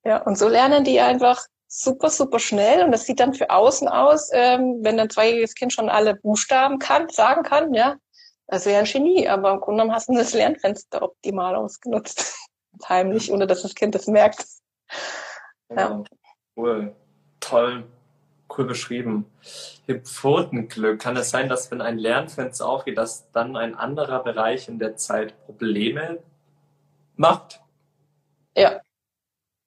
Ja, 0.04 0.22
und 0.22 0.38
so 0.38 0.48
lernen 0.48 0.84
die 0.84 1.00
einfach 1.00 1.44
super, 1.68 2.08
super 2.08 2.38
schnell 2.38 2.82
und 2.82 2.92
das 2.92 3.04
sieht 3.04 3.20
dann 3.20 3.34
für 3.34 3.50
außen 3.50 3.88
aus, 3.88 4.30
ähm, 4.32 4.78
wenn 4.80 4.98
ein 4.98 5.10
zweijähriges 5.10 5.54
Kind 5.54 5.72
schon 5.72 5.90
alle 5.90 6.16
Buchstaben 6.16 6.78
kann, 6.78 7.08
sagen 7.10 7.42
kann, 7.42 7.74
ja, 7.74 7.96
das 8.46 8.64
wäre 8.64 8.80
ein 8.80 8.86
Genie, 8.86 9.28
aber 9.28 9.52
im 9.52 9.60
Grunde 9.60 9.82
genommen 9.82 9.94
hast 9.94 10.08
du 10.08 10.14
das 10.14 10.32
Lernfenster 10.32 11.02
optimal 11.02 11.54
ausgenutzt. 11.54 12.34
Heimlich, 12.88 13.30
ohne 13.30 13.46
dass 13.46 13.62
das 13.62 13.74
Kind 13.74 13.94
das 13.94 14.06
merkt. 14.06 14.44
Ja. 15.68 16.02
Cool. 16.56 16.94
Toll. 17.40 17.84
Cool 18.56 18.64
beschrieben. 18.64 19.30
Pfotenglück. 20.04 21.00
Kann 21.00 21.16
es 21.16 21.28
sein, 21.28 21.48
dass 21.48 21.70
wenn 21.70 21.82
ein 21.82 21.98
Lernfenster 21.98 22.66
aufgeht, 22.66 22.96
dass 22.96 23.30
dann 23.32 23.56
ein 23.56 23.74
anderer 23.74 24.22
Bereich 24.22 24.68
in 24.68 24.78
der 24.78 24.96
Zeit 24.96 25.34
Probleme 25.44 26.22
macht? 27.16 27.60
Ja. 28.56 28.80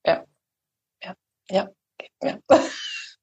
Ja. 0.05 0.25
Ja. 1.03 1.15
Ja. 1.49 1.69
Ja. 2.21 2.37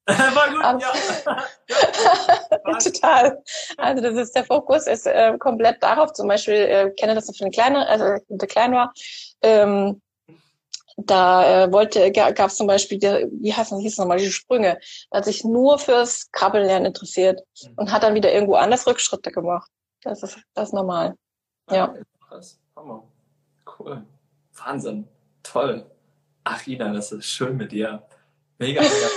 War 0.09 0.51
gut, 0.51 0.65
Aber, 0.65 0.81
ja. 0.81 2.79
Total. 2.79 3.43
Also 3.77 4.03
das 4.03 4.15
ist 4.15 4.35
der 4.35 4.45
Fokus 4.45 4.87
ist 4.87 5.07
äh, 5.07 5.37
komplett 5.39 5.83
darauf. 5.83 6.15
Zum 6.15 6.29
Beispiel 6.29 6.55
äh, 6.55 6.91
kenne 6.97 7.15
das 7.15 7.27
von 7.27 7.35
den 7.35 7.51
Kleinen, 7.51 7.77
also 7.77 8.17
der 8.29 8.49
klein 8.49 8.73
war. 8.73 8.95
Ähm, 9.43 10.01
da 10.97 11.65
äh, 11.65 11.73
wollte 11.73 12.11
gab 12.11 12.39
es 12.39 12.57
zum 12.57 12.67
Beispiel, 12.67 12.99
der, 12.99 13.29
wie 13.31 13.53
heißt 13.53 13.71
das, 13.71 13.81
hieß 13.81 13.99
nochmal, 13.99 14.19
die 14.19 14.33
Sprünge. 14.33 14.81
Da 15.11 15.19
hat 15.19 15.27
sich 15.27 15.45
nur 15.45 15.79
fürs 15.79 16.31
Krabbellernen 16.33 16.87
interessiert 16.87 17.43
und 17.77 17.93
hat 17.93 18.03
dann 18.03 18.15
wieder 18.15 18.33
irgendwo 18.33 18.55
anders 18.55 18.87
Rückschritte 18.87 19.31
gemacht. 19.31 19.71
Das 20.03 20.23
ist 20.23 20.39
das 20.55 20.69
ist 20.69 20.75
normal. 20.75 21.15
Ja. 21.71 21.95
Krass. 22.27 22.59
Hammer. 22.75 23.05
Cool. 23.79 24.05
Wahnsinn. 24.55 25.07
Toll. 25.43 25.89
Ach, 26.45 26.67
Ina, 26.67 26.93
das 26.93 27.13
ist 27.13 27.27
schön 27.27 27.57
mit 27.57 27.73
dir. 27.73 28.08
Mega, 28.59 28.83
mega. 28.83 29.09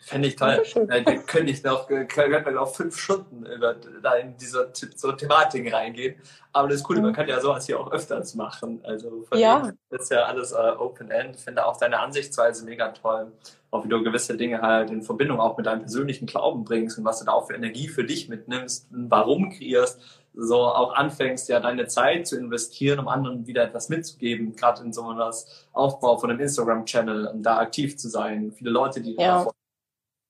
Fände 0.00 0.28
ich 0.28 0.36
toll. 0.36 0.62
Da 0.88 1.00
könnte 1.02 1.52
ich 1.52 1.62
noch, 1.62 1.86
könnte 1.88 2.42
man 2.44 2.58
auch 2.58 2.74
fünf 2.74 2.98
Stunden 2.98 3.46
über, 3.46 3.74
da 3.74 4.14
in 4.14 4.36
diese 4.36 4.70
so 4.94 5.12
Thematiken 5.12 5.72
reingehen. 5.72 6.16
Aber 6.52 6.68
das 6.68 6.78
ist 6.78 6.90
cool, 6.90 7.00
man 7.00 7.14
kann 7.14 7.28
ja 7.28 7.40
sowas 7.40 7.64
hier 7.64 7.80
auch 7.80 7.90
öfters 7.90 8.34
machen. 8.34 8.80
Also 8.84 9.22
von 9.22 9.38
ja. 9.38 9.72
das 9.88 10.02
ist 10.02 10.10
ja 10.10 10.24
alles 10.24 10.52
uh, 10.52 10.78
Open 10.78 11.10
End. 11.10 11.36
Ich 11.36 11.44
finde 11.44 11.64
auch 11.64 11.78
deine 11.78 11.98
Ansichtsweise 11.98 12.64
mega 12.64 12.88
toll. 12.88 13.32
Auch 13.70 13.84
wie 13.84 13.88
du 13.88 14.02
gewisse 14.02 14.36
Dinge 14.36 14.60
halt 14.60 14.90
in 14.90 15.02
Verbindung 15.02 15.40
auch 15.40 15.56
mit 15.56 15.64
deinem 15.64 15.80
persönlichen 15.80 16.26
Glauben 16.26 16.64
bringst 16.64 16.98
und 16.98 17.04
was 17.04 17.20
du 17.20 17.24
da 17.24 17.32
auch 17.32 17.46
für 17.46 17.54
Energie 17.54 17.88
für 17.88 18.04
dich 18.04 18.28
mitnimmst, 18.28 18.88
warum 18.90 19.50
kreierst 19.50 20.00
so 20.34 20.64
auch 20.64 20.94
anfängst, 20.94 21.48
ja 21.48 21.60
deine 21.60 21.86
Zeit 21.86 22.26
zu 22.26 22.38
investieren, 22.38 22.98
um 22.98 23.08
anderen 23.08 23.46
wieder 23.46 23.64
etwas 23.64 23.88
mitzugeben, 23.88 24.54
gerade 24.54 24.82
in 24.82 24.92
so 24.92 25.06
einem 25.06 25.32
Aufbau 25.72 26.18
von 26.18 26.30
einem 26.30 26.40
Instagram-Channel, 26.40 27.26
um 27.26 27.42
da 27.42 27.58
aktiv 27.58 27.96
zu 27.98 28.08
sein. 28.08 28.52
Viele 28.52 28.70
Leute, 28.70 29.00
die 29.00 29.16
ja. 29.16 29.46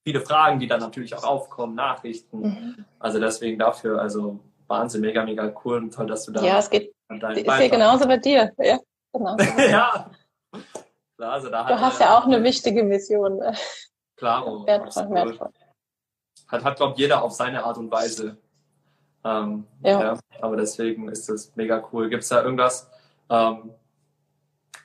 viele 0.05 0.21
Fragen, 0.21 0.59
die 0.59 0.67
dann 0.67 0.81
natürlich 0.81 1.15
auch 1.15 1.25
aufkommen, 1.25 1.75
Nachrichten. 1.75 2.41
Mhm. 2.41 2.85
Also 2.99 3.21
deswegen 3.21 3.59
dafür, 3.59 4.01
also 4.01 4.41
Wahnsinn, 4.67 5.03
mega, 5.03 5.25
mega 5.25 5.53
cool 5.65 5.79
und 5.79 5.95
toll, 5.95 6.07
dass 6.07 6.25
du 6.25 6.33
da. 6.33 6.43
Ja, 6.43 6.59
es 6.59 6.71
geht. 6.71 6.93
Ist 7.11 7.57
hier 7.57 7.69
genauso 7.69 8.07
bei 8.07 8.19
dir. 8.19 8.53
Ja, 8.59 8.79
genau. 9.13 9.37
ja. 9.59 10.11
Klar, 11.17 11.33
also 11.33 11.51
da 11.51 11.65
du 11.65 11.79
hast 11.79 12.01
ja 12.01 12.17
auch 12.17 12.25
eine 12.25 12.43
wichtige 12.43 12.85
Mission. 12.85 13.41
Klar, 14.17 14.47
wertvoll, 14.67 15.11
wertvoll. 15.11 15.51
Hat, 16.49 16.65
hat 16.65 16.77
glaube 16.77 16.93
ich, 16.95 16.99
jeder 16.99 17.23
auf 17.23 17.33
seine 17.33 17.65
Art 17.65 17.79
und 17.79 17.91
Weise. 17.91 18.39
Ähm, 19.25 19.67
ja. 19.83 20.01
ja. 20.01 20.19
Aber 20.41 20.57
deswegen 20.57 21.09
ist 21.09 21.29
das 21.29 21.53
mega 21.57 21.83
cool. 21.93 22.09
Gibt 22.09 22.23
es 22.23 22.29
da 22.29 22.43
irgendwas, 22.43 22.91
ähm, 23.29 23.75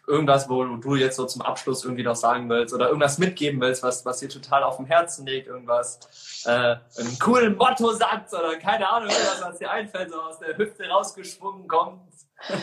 irgendwas, 0.08 0.50
wo 0.50 0.64
du 0.64 0.96
jetzt 0.96 1.16
so 1.16 1.26
zum 1.26 1.42
Abschluss 1.42 1.84
irgendwie 1.84 2.04
noch 2.04 2.16
sagen 2.16 2.50
willst 2.50 2.74
oder 2.74 2.88
irgendwas 2.88 3.18
mitgeben 3.18 3.60
willst, 3.62 3.84
was, 3.84 4.06
was 4.06 4.20
dir 4.20 4.30
total 4.30 4.64
auf 4.64 4.78
dem 4.78 4.86
Herzen 4.86 5.26
liegt, 5.26 5.48
irgendwas, 5.48 6.44
äh, 6.46 6.76
einen 7.00 7.20
coolen 7.20 7.56
Motto-Satz 7.56 8.34
oder 8.34 8.58
keine 8.58 8.90
Ahnung, 8.90 9.10
irgendwas, 9.10 9.42
was 9.42 9.58
dir 9.58 9.72
einfällt, 9.72 10.12
so 10.12 10.22
aus 10.22 10.40
der 10.40 10.58
Hüfte 10.58 10.88
rausgeschwungen 10.88 11.68
kommt? 11.68 12.02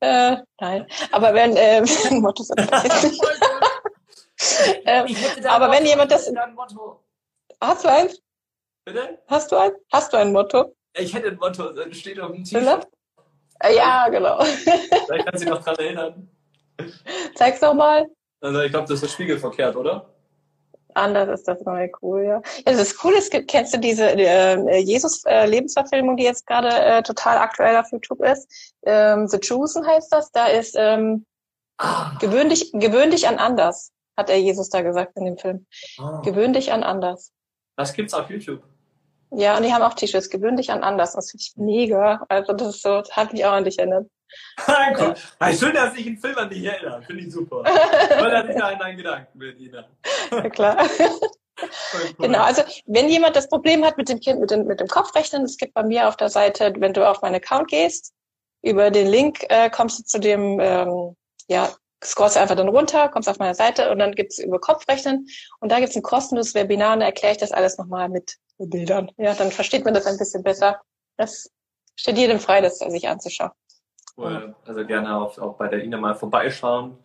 Äh, 0.00 0.36
nein, 0.60 0.86
aber 1.10 1.34
wenn, 1.34 1.56
äh, 1.56 1.80
Motto-Satz 2.10 2.60
ähm, 4.84 5.16
aber 5.44 5.72
wenn 5.72 5.84
jemand 5.84 6.12
das, 6.12 6.30
hast 7.60 7.84
du 7.84 7.88
eins? 7.88 8.22
Bitte? 8.84 9.18
Hast 9.26 9.50
du 9.50 9.56
ein, 9.56 9.72
hast 9.92 10.12
du 10.12 10.16
ein 10.18 10.32
Motto? 10.32 10.72
Ich 10.94 11.14
hätte 11.14 11.28
ein 11.28 11.36
Motto, 11.36 11.72
das 11.72 11.96
steht 11.96 12.20
auf 12.20 12.32
dem 12.32 12.44
T-Shirt. 12.44 12.88
Äh, 13.60 13.76
ja, 13.76 14.08
genau. 14.08 14.42
Vielleicht 14.42 15.26
kannst 15.26 15.34
du 15.34 15.38
dich 15.38 15.48
noch 15.48 15.62
dran 15.62 15.76
erinnern. 15.76 16.28
Zeig's 17.34 17.60
doch 17.60 17.74
mal. 17.74 18.06
Also 18.40 18.60
ich 18.60 18.70
glaube, 18.70 18.88
das 18.88 19.02
ist 19.02 19.12
spiegelverkehrt, 19.12 19.76
oder? 19.76 20.14
Anders 20.94 21.40
ist 21.40 21.46
das 21.46 21.60
neue 21.62 21.90
cool, 22.02 22.22
ja. 22.22 22.42
ja 22.66 22.72
das 22.72 22.78
ist 22.78 23.04
cool, 23.04 23.14
es 23.16 23.30
gibt, 23.30 23.48
kennst 23.48 23.74
du 23.74 23.78
diese 23.78 24.10
äh, 24.10 24.78
Jesus-Lebensverfilmung, 24.78 26.14
äh, 26.14 26.20
die 26.20 26.24
jetzt 26.24 26.46
gerade 26.46 26.68
äh, 26.68 27.02
total 27.02 27.38
aktuell 27.38 27.76
auf 27.76 27.90
YouTube 27.92 28.22
ist? 28.22 28.76
Ähm, 28.84 29.28
The 29.28 29.38
Chosen 29.38 29.86
heißt 29.86 30.12
das. 30.12 30.30
Da 30.32 30.46
ist 30.46 30.74
ähm, 30.76 31.26
ah. 31.78 32.16
gewöhn, 32.20 32.48
dich, 32.48 32.72
gewöhn 32.72 33.10
dich 33.10 33.28
an 33.28 33.38
anders, 33.38 33.92
hat 34.16 34.30
er 34.30 34.38
Jesus 34.38 34.70
da 34.70 34.82
gesagt 34.82 35.16
in 35.16 35.24
dem 35.24 35.38
Film. 35.38 35.66
Ah. 35.98 36.20
Gewöhn 36.24 36.52
dich 36.52 36.72
an 36.72 36.82
anders. 36.82 37.32
Das 37.76 37.92
gibt's 37.92 38.14
auf 38.14 38.28
YouTube. 38.30 38.62
Ja, 39.30 39.56
und 39.56 39.62
die 39.62 39.72
haben 39.72 39.82
auch 39.82 39.94
T-Shirts, 39.94 40.30
gewöhn 40.30 40.56
dich 40.56 40.70
an 40.70 40.82
anders. 40.82 41.12
Das 41.12 41.30
finde 41.30 41.42
ich 41.42 41.56
mega. 41.56 42.24
Also 42.28 42.52
das 42.52 42.76
ist 42.76 42.82
so, 42.82 43.00
das 43.00 43.14
hat 43.14 43.32
mich 43.32 43.44
auch 43.44 43.52
an 43.52 43.64
dich 43.64 43.78
erinnert. 43.78 44.08
cool. 44.68 45.14
ja. 45.40 45.52
Schön, 45.52 45.74
dass 45.74 45.94
ich 45.94 46.06
einen 46.06 46.18
Film 46.18 46.36
an 46.36 46.50
dich 46.50 46.64
erinnere. 46.64 47.02
Finde 47.02 47.22
ich 47.22 47.32
super. 47.32 47.56
Weil 47.64 48.32
er 48.32 48.44
nicht 48.44 48.62
an 48.62 48.78
deinen 48.78 48.96
Gedanken 48.96 49.38
mit 49.38 49.58
Ihnen. 49.58 49.84
Ja, 50.30 50.50
klar. 50.50 50.86
Cool. 51.60 52.14
Genau, 52.18 52.42
also 52.42 52.62
wenn 52.86 53.08
jemand 53.08 53.34
das 53.34 53.48
Problem 53.48 53.84
hat 53.84 53.96
mit 53.96 54.08
dem 54.08 54.20
Kind, 54.20 54.38
mit 54.38 54.52
dem, 54.52 54.68
mit 54.68 54.78
dem 54.78 54.86
Kopfrechnen, 54.86 55.42
es 55.42 55.56
gibt 55.56 55.74
bei 55.74 55.82
mir 55.82 56.06
auf 56.06 56.16
der 56.16 56.28
Seite, 56.28 56.72
wenn 56.78 56.92
du 56.92 57.04
auf 57.04 57.20
meinen 57.20 57.34
Account 57.34 57.66
gehst, 57.66 58.14
über 58.62 58.92
den 58.92 59.08
Link 59.08 59.44
äh, 59.48 59.68
kommst 59.68 59.98
du 59.98 60.04
zu 60.04 60.20
dem, 60.20 60.60
ähm, 60.60 61.16
ja, 61.48 61.68
scrollst 62.04 62.36
einfach 62.36 62.54
dann 62.54 62.68
runter, 62.68 63.08
kommst 63.08 63.28
auf 63.28 63.40
meine 63.40 63.56
Seite 63.56 63.90
und 63.90 63.98
dann 63.98 64.14
gibt's 64.14 64.38
über 64.38 64.60
Kopfrechnen 64.60 65.26
und 65.58 65.72
da 65.72 65.80
gibt's 65.80 65.96
ein 65.96 66.02
kostenloses 66.02 66.54
Webinar 66.54 66.94
und 66.94 67.00
da 67.00 67.06
erkläre 67.06 67.32
ich 67.32 67.38
das 67.38 67.50
alles 67.50 67.76
nochmal 67.76 68.08
mit 68.08 68.36
Bildern. 68.66 69.10
Ja, 69.16 69.34
dann 69.34 69.50
versteht 69.50 69.84
man 69.84 69.94
das 69.94 70.06
ein 70.06 70.18
bisschen 70.18 70.42
besser. 70.42 70.80
Das 71.16 71.50
steht 71.96 72.18
jedem 72.18 72.40
frei, 72.40 72.60
das 72.60 72.78
sich 72.78 73.08
anzuschauen. 73.08 73.50
Cool. 74.16 74.54
Also 74.66 74.84
gerne 74.84 75.16
auch, 75.16 75.38
auch 75.38 75.54
bei 75.56 75.68
der 75.68 75.84
Ina 75.84 75.96
mal 75.96 76.14
vorbeischauen. 76.14 76.98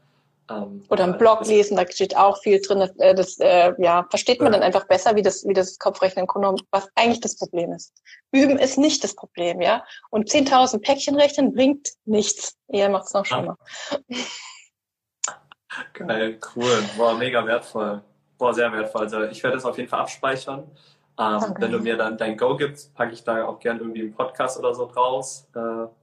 Ähm, 0.50 0.84
Oder 0.90 1.06
einen 1.06 1.18
Blog 1.18 1.46
lesen, 1.46 1.78
da 1.78 1.90
steht 1.90 2.18
auch 2.18 2.42
viel 2.42 2.60
drin. 2.60 2.80
Das, 2.80 2.98
äh, 2.98 3.16
das 3.16 3.40
äh, 3.40 3.74
ja, 3.78 4.06
versteht 4.10 4.42
man 4.42 4.52
dann 4.52 4.64
einfach 4.64 4.88
besser, 4.88 5.16
wie 5.16 5.22
das, 5.22 5.48
wie 5.48 5.54
das 5.54 5.80
Kopfrechnen 5.80 6.28
kommt, 6.28 6.64
was 6.72 6.90
eigentlich 6.96 7.22
das 7.22 7.38
Problem 7.38 7.72
ist. 7.72 7.94
Üben 8.32 8.58
ist 8.58 8.78
nicht 8.78 9.04
das 9.04 9.16
Problem, 9.16 9.62
ja. 9.62 9.86
Und 10.10 10.30
10.000 10.30 10.82
Päckchen 10.82 11.16
rechnen 11.16 11.54
bringt 11.54 11.90
nichts. 12.06 12.58
Eher 12.68 12.90
macht 12.90 13.06
es 13.06 13.14
noch 13.14 13.26
schlimmer. 13.26 13.58
Geil, 15.94 16.40
cool. 16.56 16.84
Boah, 16.98 17.16
mega 17.16 17.46
wertvoll. 17.46 18.04
Boah, 18.38 18.54
sehr 18.54 18.72
wertvoll. 18.72 19.04
Also 19.04 19.24
ich 19.24 19.42
werde 19.44 19.58
das 19.58 19.66
auf 19.66 19.78
jeden 19.78 19.90
Fall 19.90 20.02
abspeichern 20.02 20.70
Ähm, 21.20 21.54
wenn 21.60 21.72
du 21.72 21.80
mir 21.80 21.96
dann 21.96 22.18
dein 22.18 22.38
Go 22.38 22.56
gibst, 22.56 22.94
packe 22.96 23.14
ich 23.14 23.24
da 23.24 23.46
auch 23.46 23.60
gern 23.60 23.80
irgendwie 23.80 24.02
einen 24.02 24.14
Podcast 24.14 24.58
oder 24.58 24.74
so 24.74 24.88
draus. 24.88 25.48
Äh, 25.56 25.60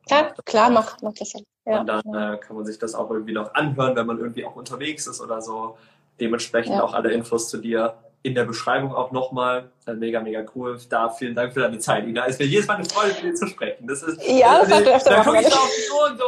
ja, 0.09 0.33
klar, 0.45 0.71
mach, 0.71 0.97
mach 1.03 1.13
das. 1.15 1.33
Ja. 1.67 1.81
Und 1.81 1.87
dann 1.87 2.15
äh, 2.15 2.37
kann 2.39 2.57
man 2.57 2.65
sich 2.65 2.79
das 2.79 2.95
auch 2.95 3.11
irgendwie 3.11 3.33
noch 3.33 3.55
anhören, 3.55 3.97
wenn 3.97 4.07
man 4.07 4.19
irgendwie 4.19 4.45
auch 4.45 4.55
unterwegs 4.57 5.07
ist 5.07 5.21
oder 5.21 5.43
so. 5.43 5.77
Dementsprechend 6.21 6.77
ja. 6.77 6.83
auch 6.83 6.95
alle 6.95 7.13
Infos 7.13 7.49
zu 7.49 7.59
dir 7.59 7.95
in 8.23 8.35
der 8.35 8.45
Beschreibung 8.45 8.95
auch 8.95 9.11
nochmal. 9.11 9.71
Äh, 9.87 9.95
mega, 9.95 10.21
mega 10.21 10.45
cool. 10.55 10.79
Da 10.89 11.09
vielen 11.09 11.35
Dank 11.35 11.55
für 11.55 11.61
deine 11.61 11.79
Zeit, 11.79 12.07
Ina. 12.07 12.27
Es 12.27 12.39
wäre 12.39 12.49
jedes 12.49 12.67
Mal 12.67 12.77
eine 12.77 12.85
Freude, 12.85 13.15
mit 13.15 13.23
dir 13.23 13.35
zu 13.35 13.47
sprechen. 13.47 13.87
Das 13.87 14.03
ist, 14.03 14.21
ja, 14.27 14.61
das 14.61 14.71
äh, 14.71 14.75
hat 14.75 14.87
du 14.87 14.95
öfter 14.95 15.11
Da 15.11 15.25
gucke 15.25 15.41
ich 15.41 15.49
so 15.49 15.59
auf 15.59 15.71
die 15.77 15.93
Uhr 15.93 16.11
und 16.11 16.19
so, 16.19 16.25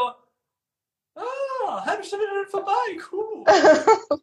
ah, 1.82 1.86
halbe 1.86 2.04
Stunde 2.04 2.24
vorbei, 2.48 2.72
cool. 3.12 3.44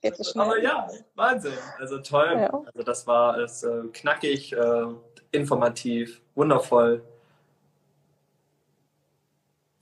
Geht 0.01 0.18
so 0.18 0.24
schnell. 0.24 0.45
Aber 0.45 0.60
ja, 0.60 0.88
Wahnsinn. 1.16 1.53
Also 1.80 1.99
toll. 1.99 2.38
Ja. 2.39 2.49
Also 2.49 2.84
das 2.84 3.07
war 3.07 3.38
es 3.38 3.64
äh, 3.64 3.84
knackig, 3.93 4.53
äh, 4.53 4.86
informativ, 5.32 6.22
wundervoll. 6.36 7.03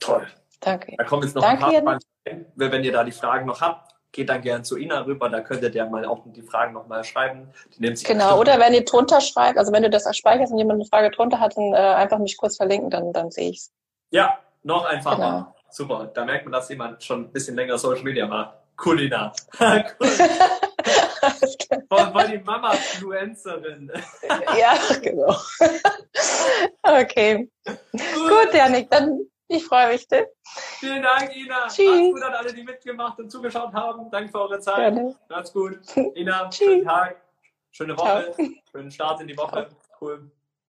Toll. 0.00 0.26
Danke. 0.60 0.94
Da 0.96 1.04
kommen 1.04 1.22
jetzt 1.22 1.34
noch 1.34 1.42
Danke 1.42 1.66
ein 1.66 1.84
paar 1.84 1.98
Fragen. 2.24 2.46
Wenn 2.56 2.84
ihr 2.84 2.92
da 2.92 3.04
die 3.04 3.12
Fragen 3.12 3.46
noch 3.46 3.60
habt, 3.60 3.94
geht 4.12 4.28
dann 4.28 4.42
gerne 4.42 4.62
zu 4.62 4.76
Ina 4.76 5.04
rüber, 5.04 5.28
da 5.28 5.40
könnt 5.40 5.62
ihr 5.62 5.86
mal 5.86 6.04
auch 6.04 6.22
die 6.26 6.42
Fragen 6.42 6.72
nochmal 6.72 7.04
schreiben. 7.04 7.52
Die 7.76 7.82
nimmt 7.82 7.98
sich 7.98 8.06
genau, 8.06 8.40
oder 8.40 8.58
wenn 8.58 8.74
ihr 8.74 8.84
drunter 8.84 9.20
schreibt, 9.20 9.58
also 9.58 9.72
wenn 9.72 9.82
du 9.82 9.90
das 9.90 10.04
speicherst 10.16 10.52
und 10.52 10.58
jemand 10.58 10.80
eine 10.80 10.88
Frage 10.88 11.10
drunter 11.10 11.40
hat, 11.40 11.56
dann 11.56 11.72
äh, 11.74 11.76
einfach 11.76 12.18
mich 12.18 12.36
kurz 12.36 12.56
verlinken, 12.56 12.90
dann, 12.90 13.12
dann 13.12 13.30
sehe 13.30 13.50
ich's. 13.50 13.72
Ja, 14.10 14.38
noch 14.62 14.86
einfacher. 14.86 15.16
Genau. 15.16 15.54
Super, 15.70 16.10
da 16.14 16.24
merkt 16.24 16.44
man, 16.44 16.52
dass 16.52 16.68
jemand 16.68 17.02
schon 17.02 17.24
ein 17.24 17.32
bisschen 17.32 17.56
länger 17.56 17.78
Social 17.78 18.02
Media 18.02 18.26
macht. 18.26 18.56
Cool, 18.84 19.02
Ina. 19.02 19.32
cool. 19.60 20.08
Voll 21.88 22.28
die 22.28 22.38
Mama-Influencerin. 22.38 23.90
ja, 24.58 24.78
genau. 25.02 25.36
okay. 26.82 27.50
Gut, 27.64 28.54
Janik, 28.54 28.90
dann 28.90 29.26
ich 29.48 29.64
freue 29.64 29.92
mich. 29.92 30.08
Ne? 30.10 30.28
Vielen 30.78 31.02
Dank, 31.02 31.34
Ina. 31.34 31.68
Tschüss. 31.68 31.86
Macht's 31.88 32.12
gut 32.12 32.22
an 32.22 32.34
alle, 32.34 32.52
die 32.52 32.62
mitgemacht 32.62 33.18
und 33.18 33.30
zugeschaut 33.30 33.72
haben. 33.72 34.10
Danke 34.10 34.30
für 34.30 34.40
eure 34.42 34.60
Zeit. 34.60 34.76
Gerne. 34.94 35.16
Macht's 35.28 35.52
gut. 35.52 35.78
Ina, 36.14 36.50
Tschüss. 36.50 36.58
schönen 36.68 36.84
Tag, 36.84 37.16
schöne 37.70 37.96
Woche, 37.96 38.32
Ciao. 38.34 38.48
schönen 38.70 38.90
Start 38.90 39.20
in 39.22 39.28
die 39.28 39.36
Woche. 39.36 39.68
Cool. 40.00 40.30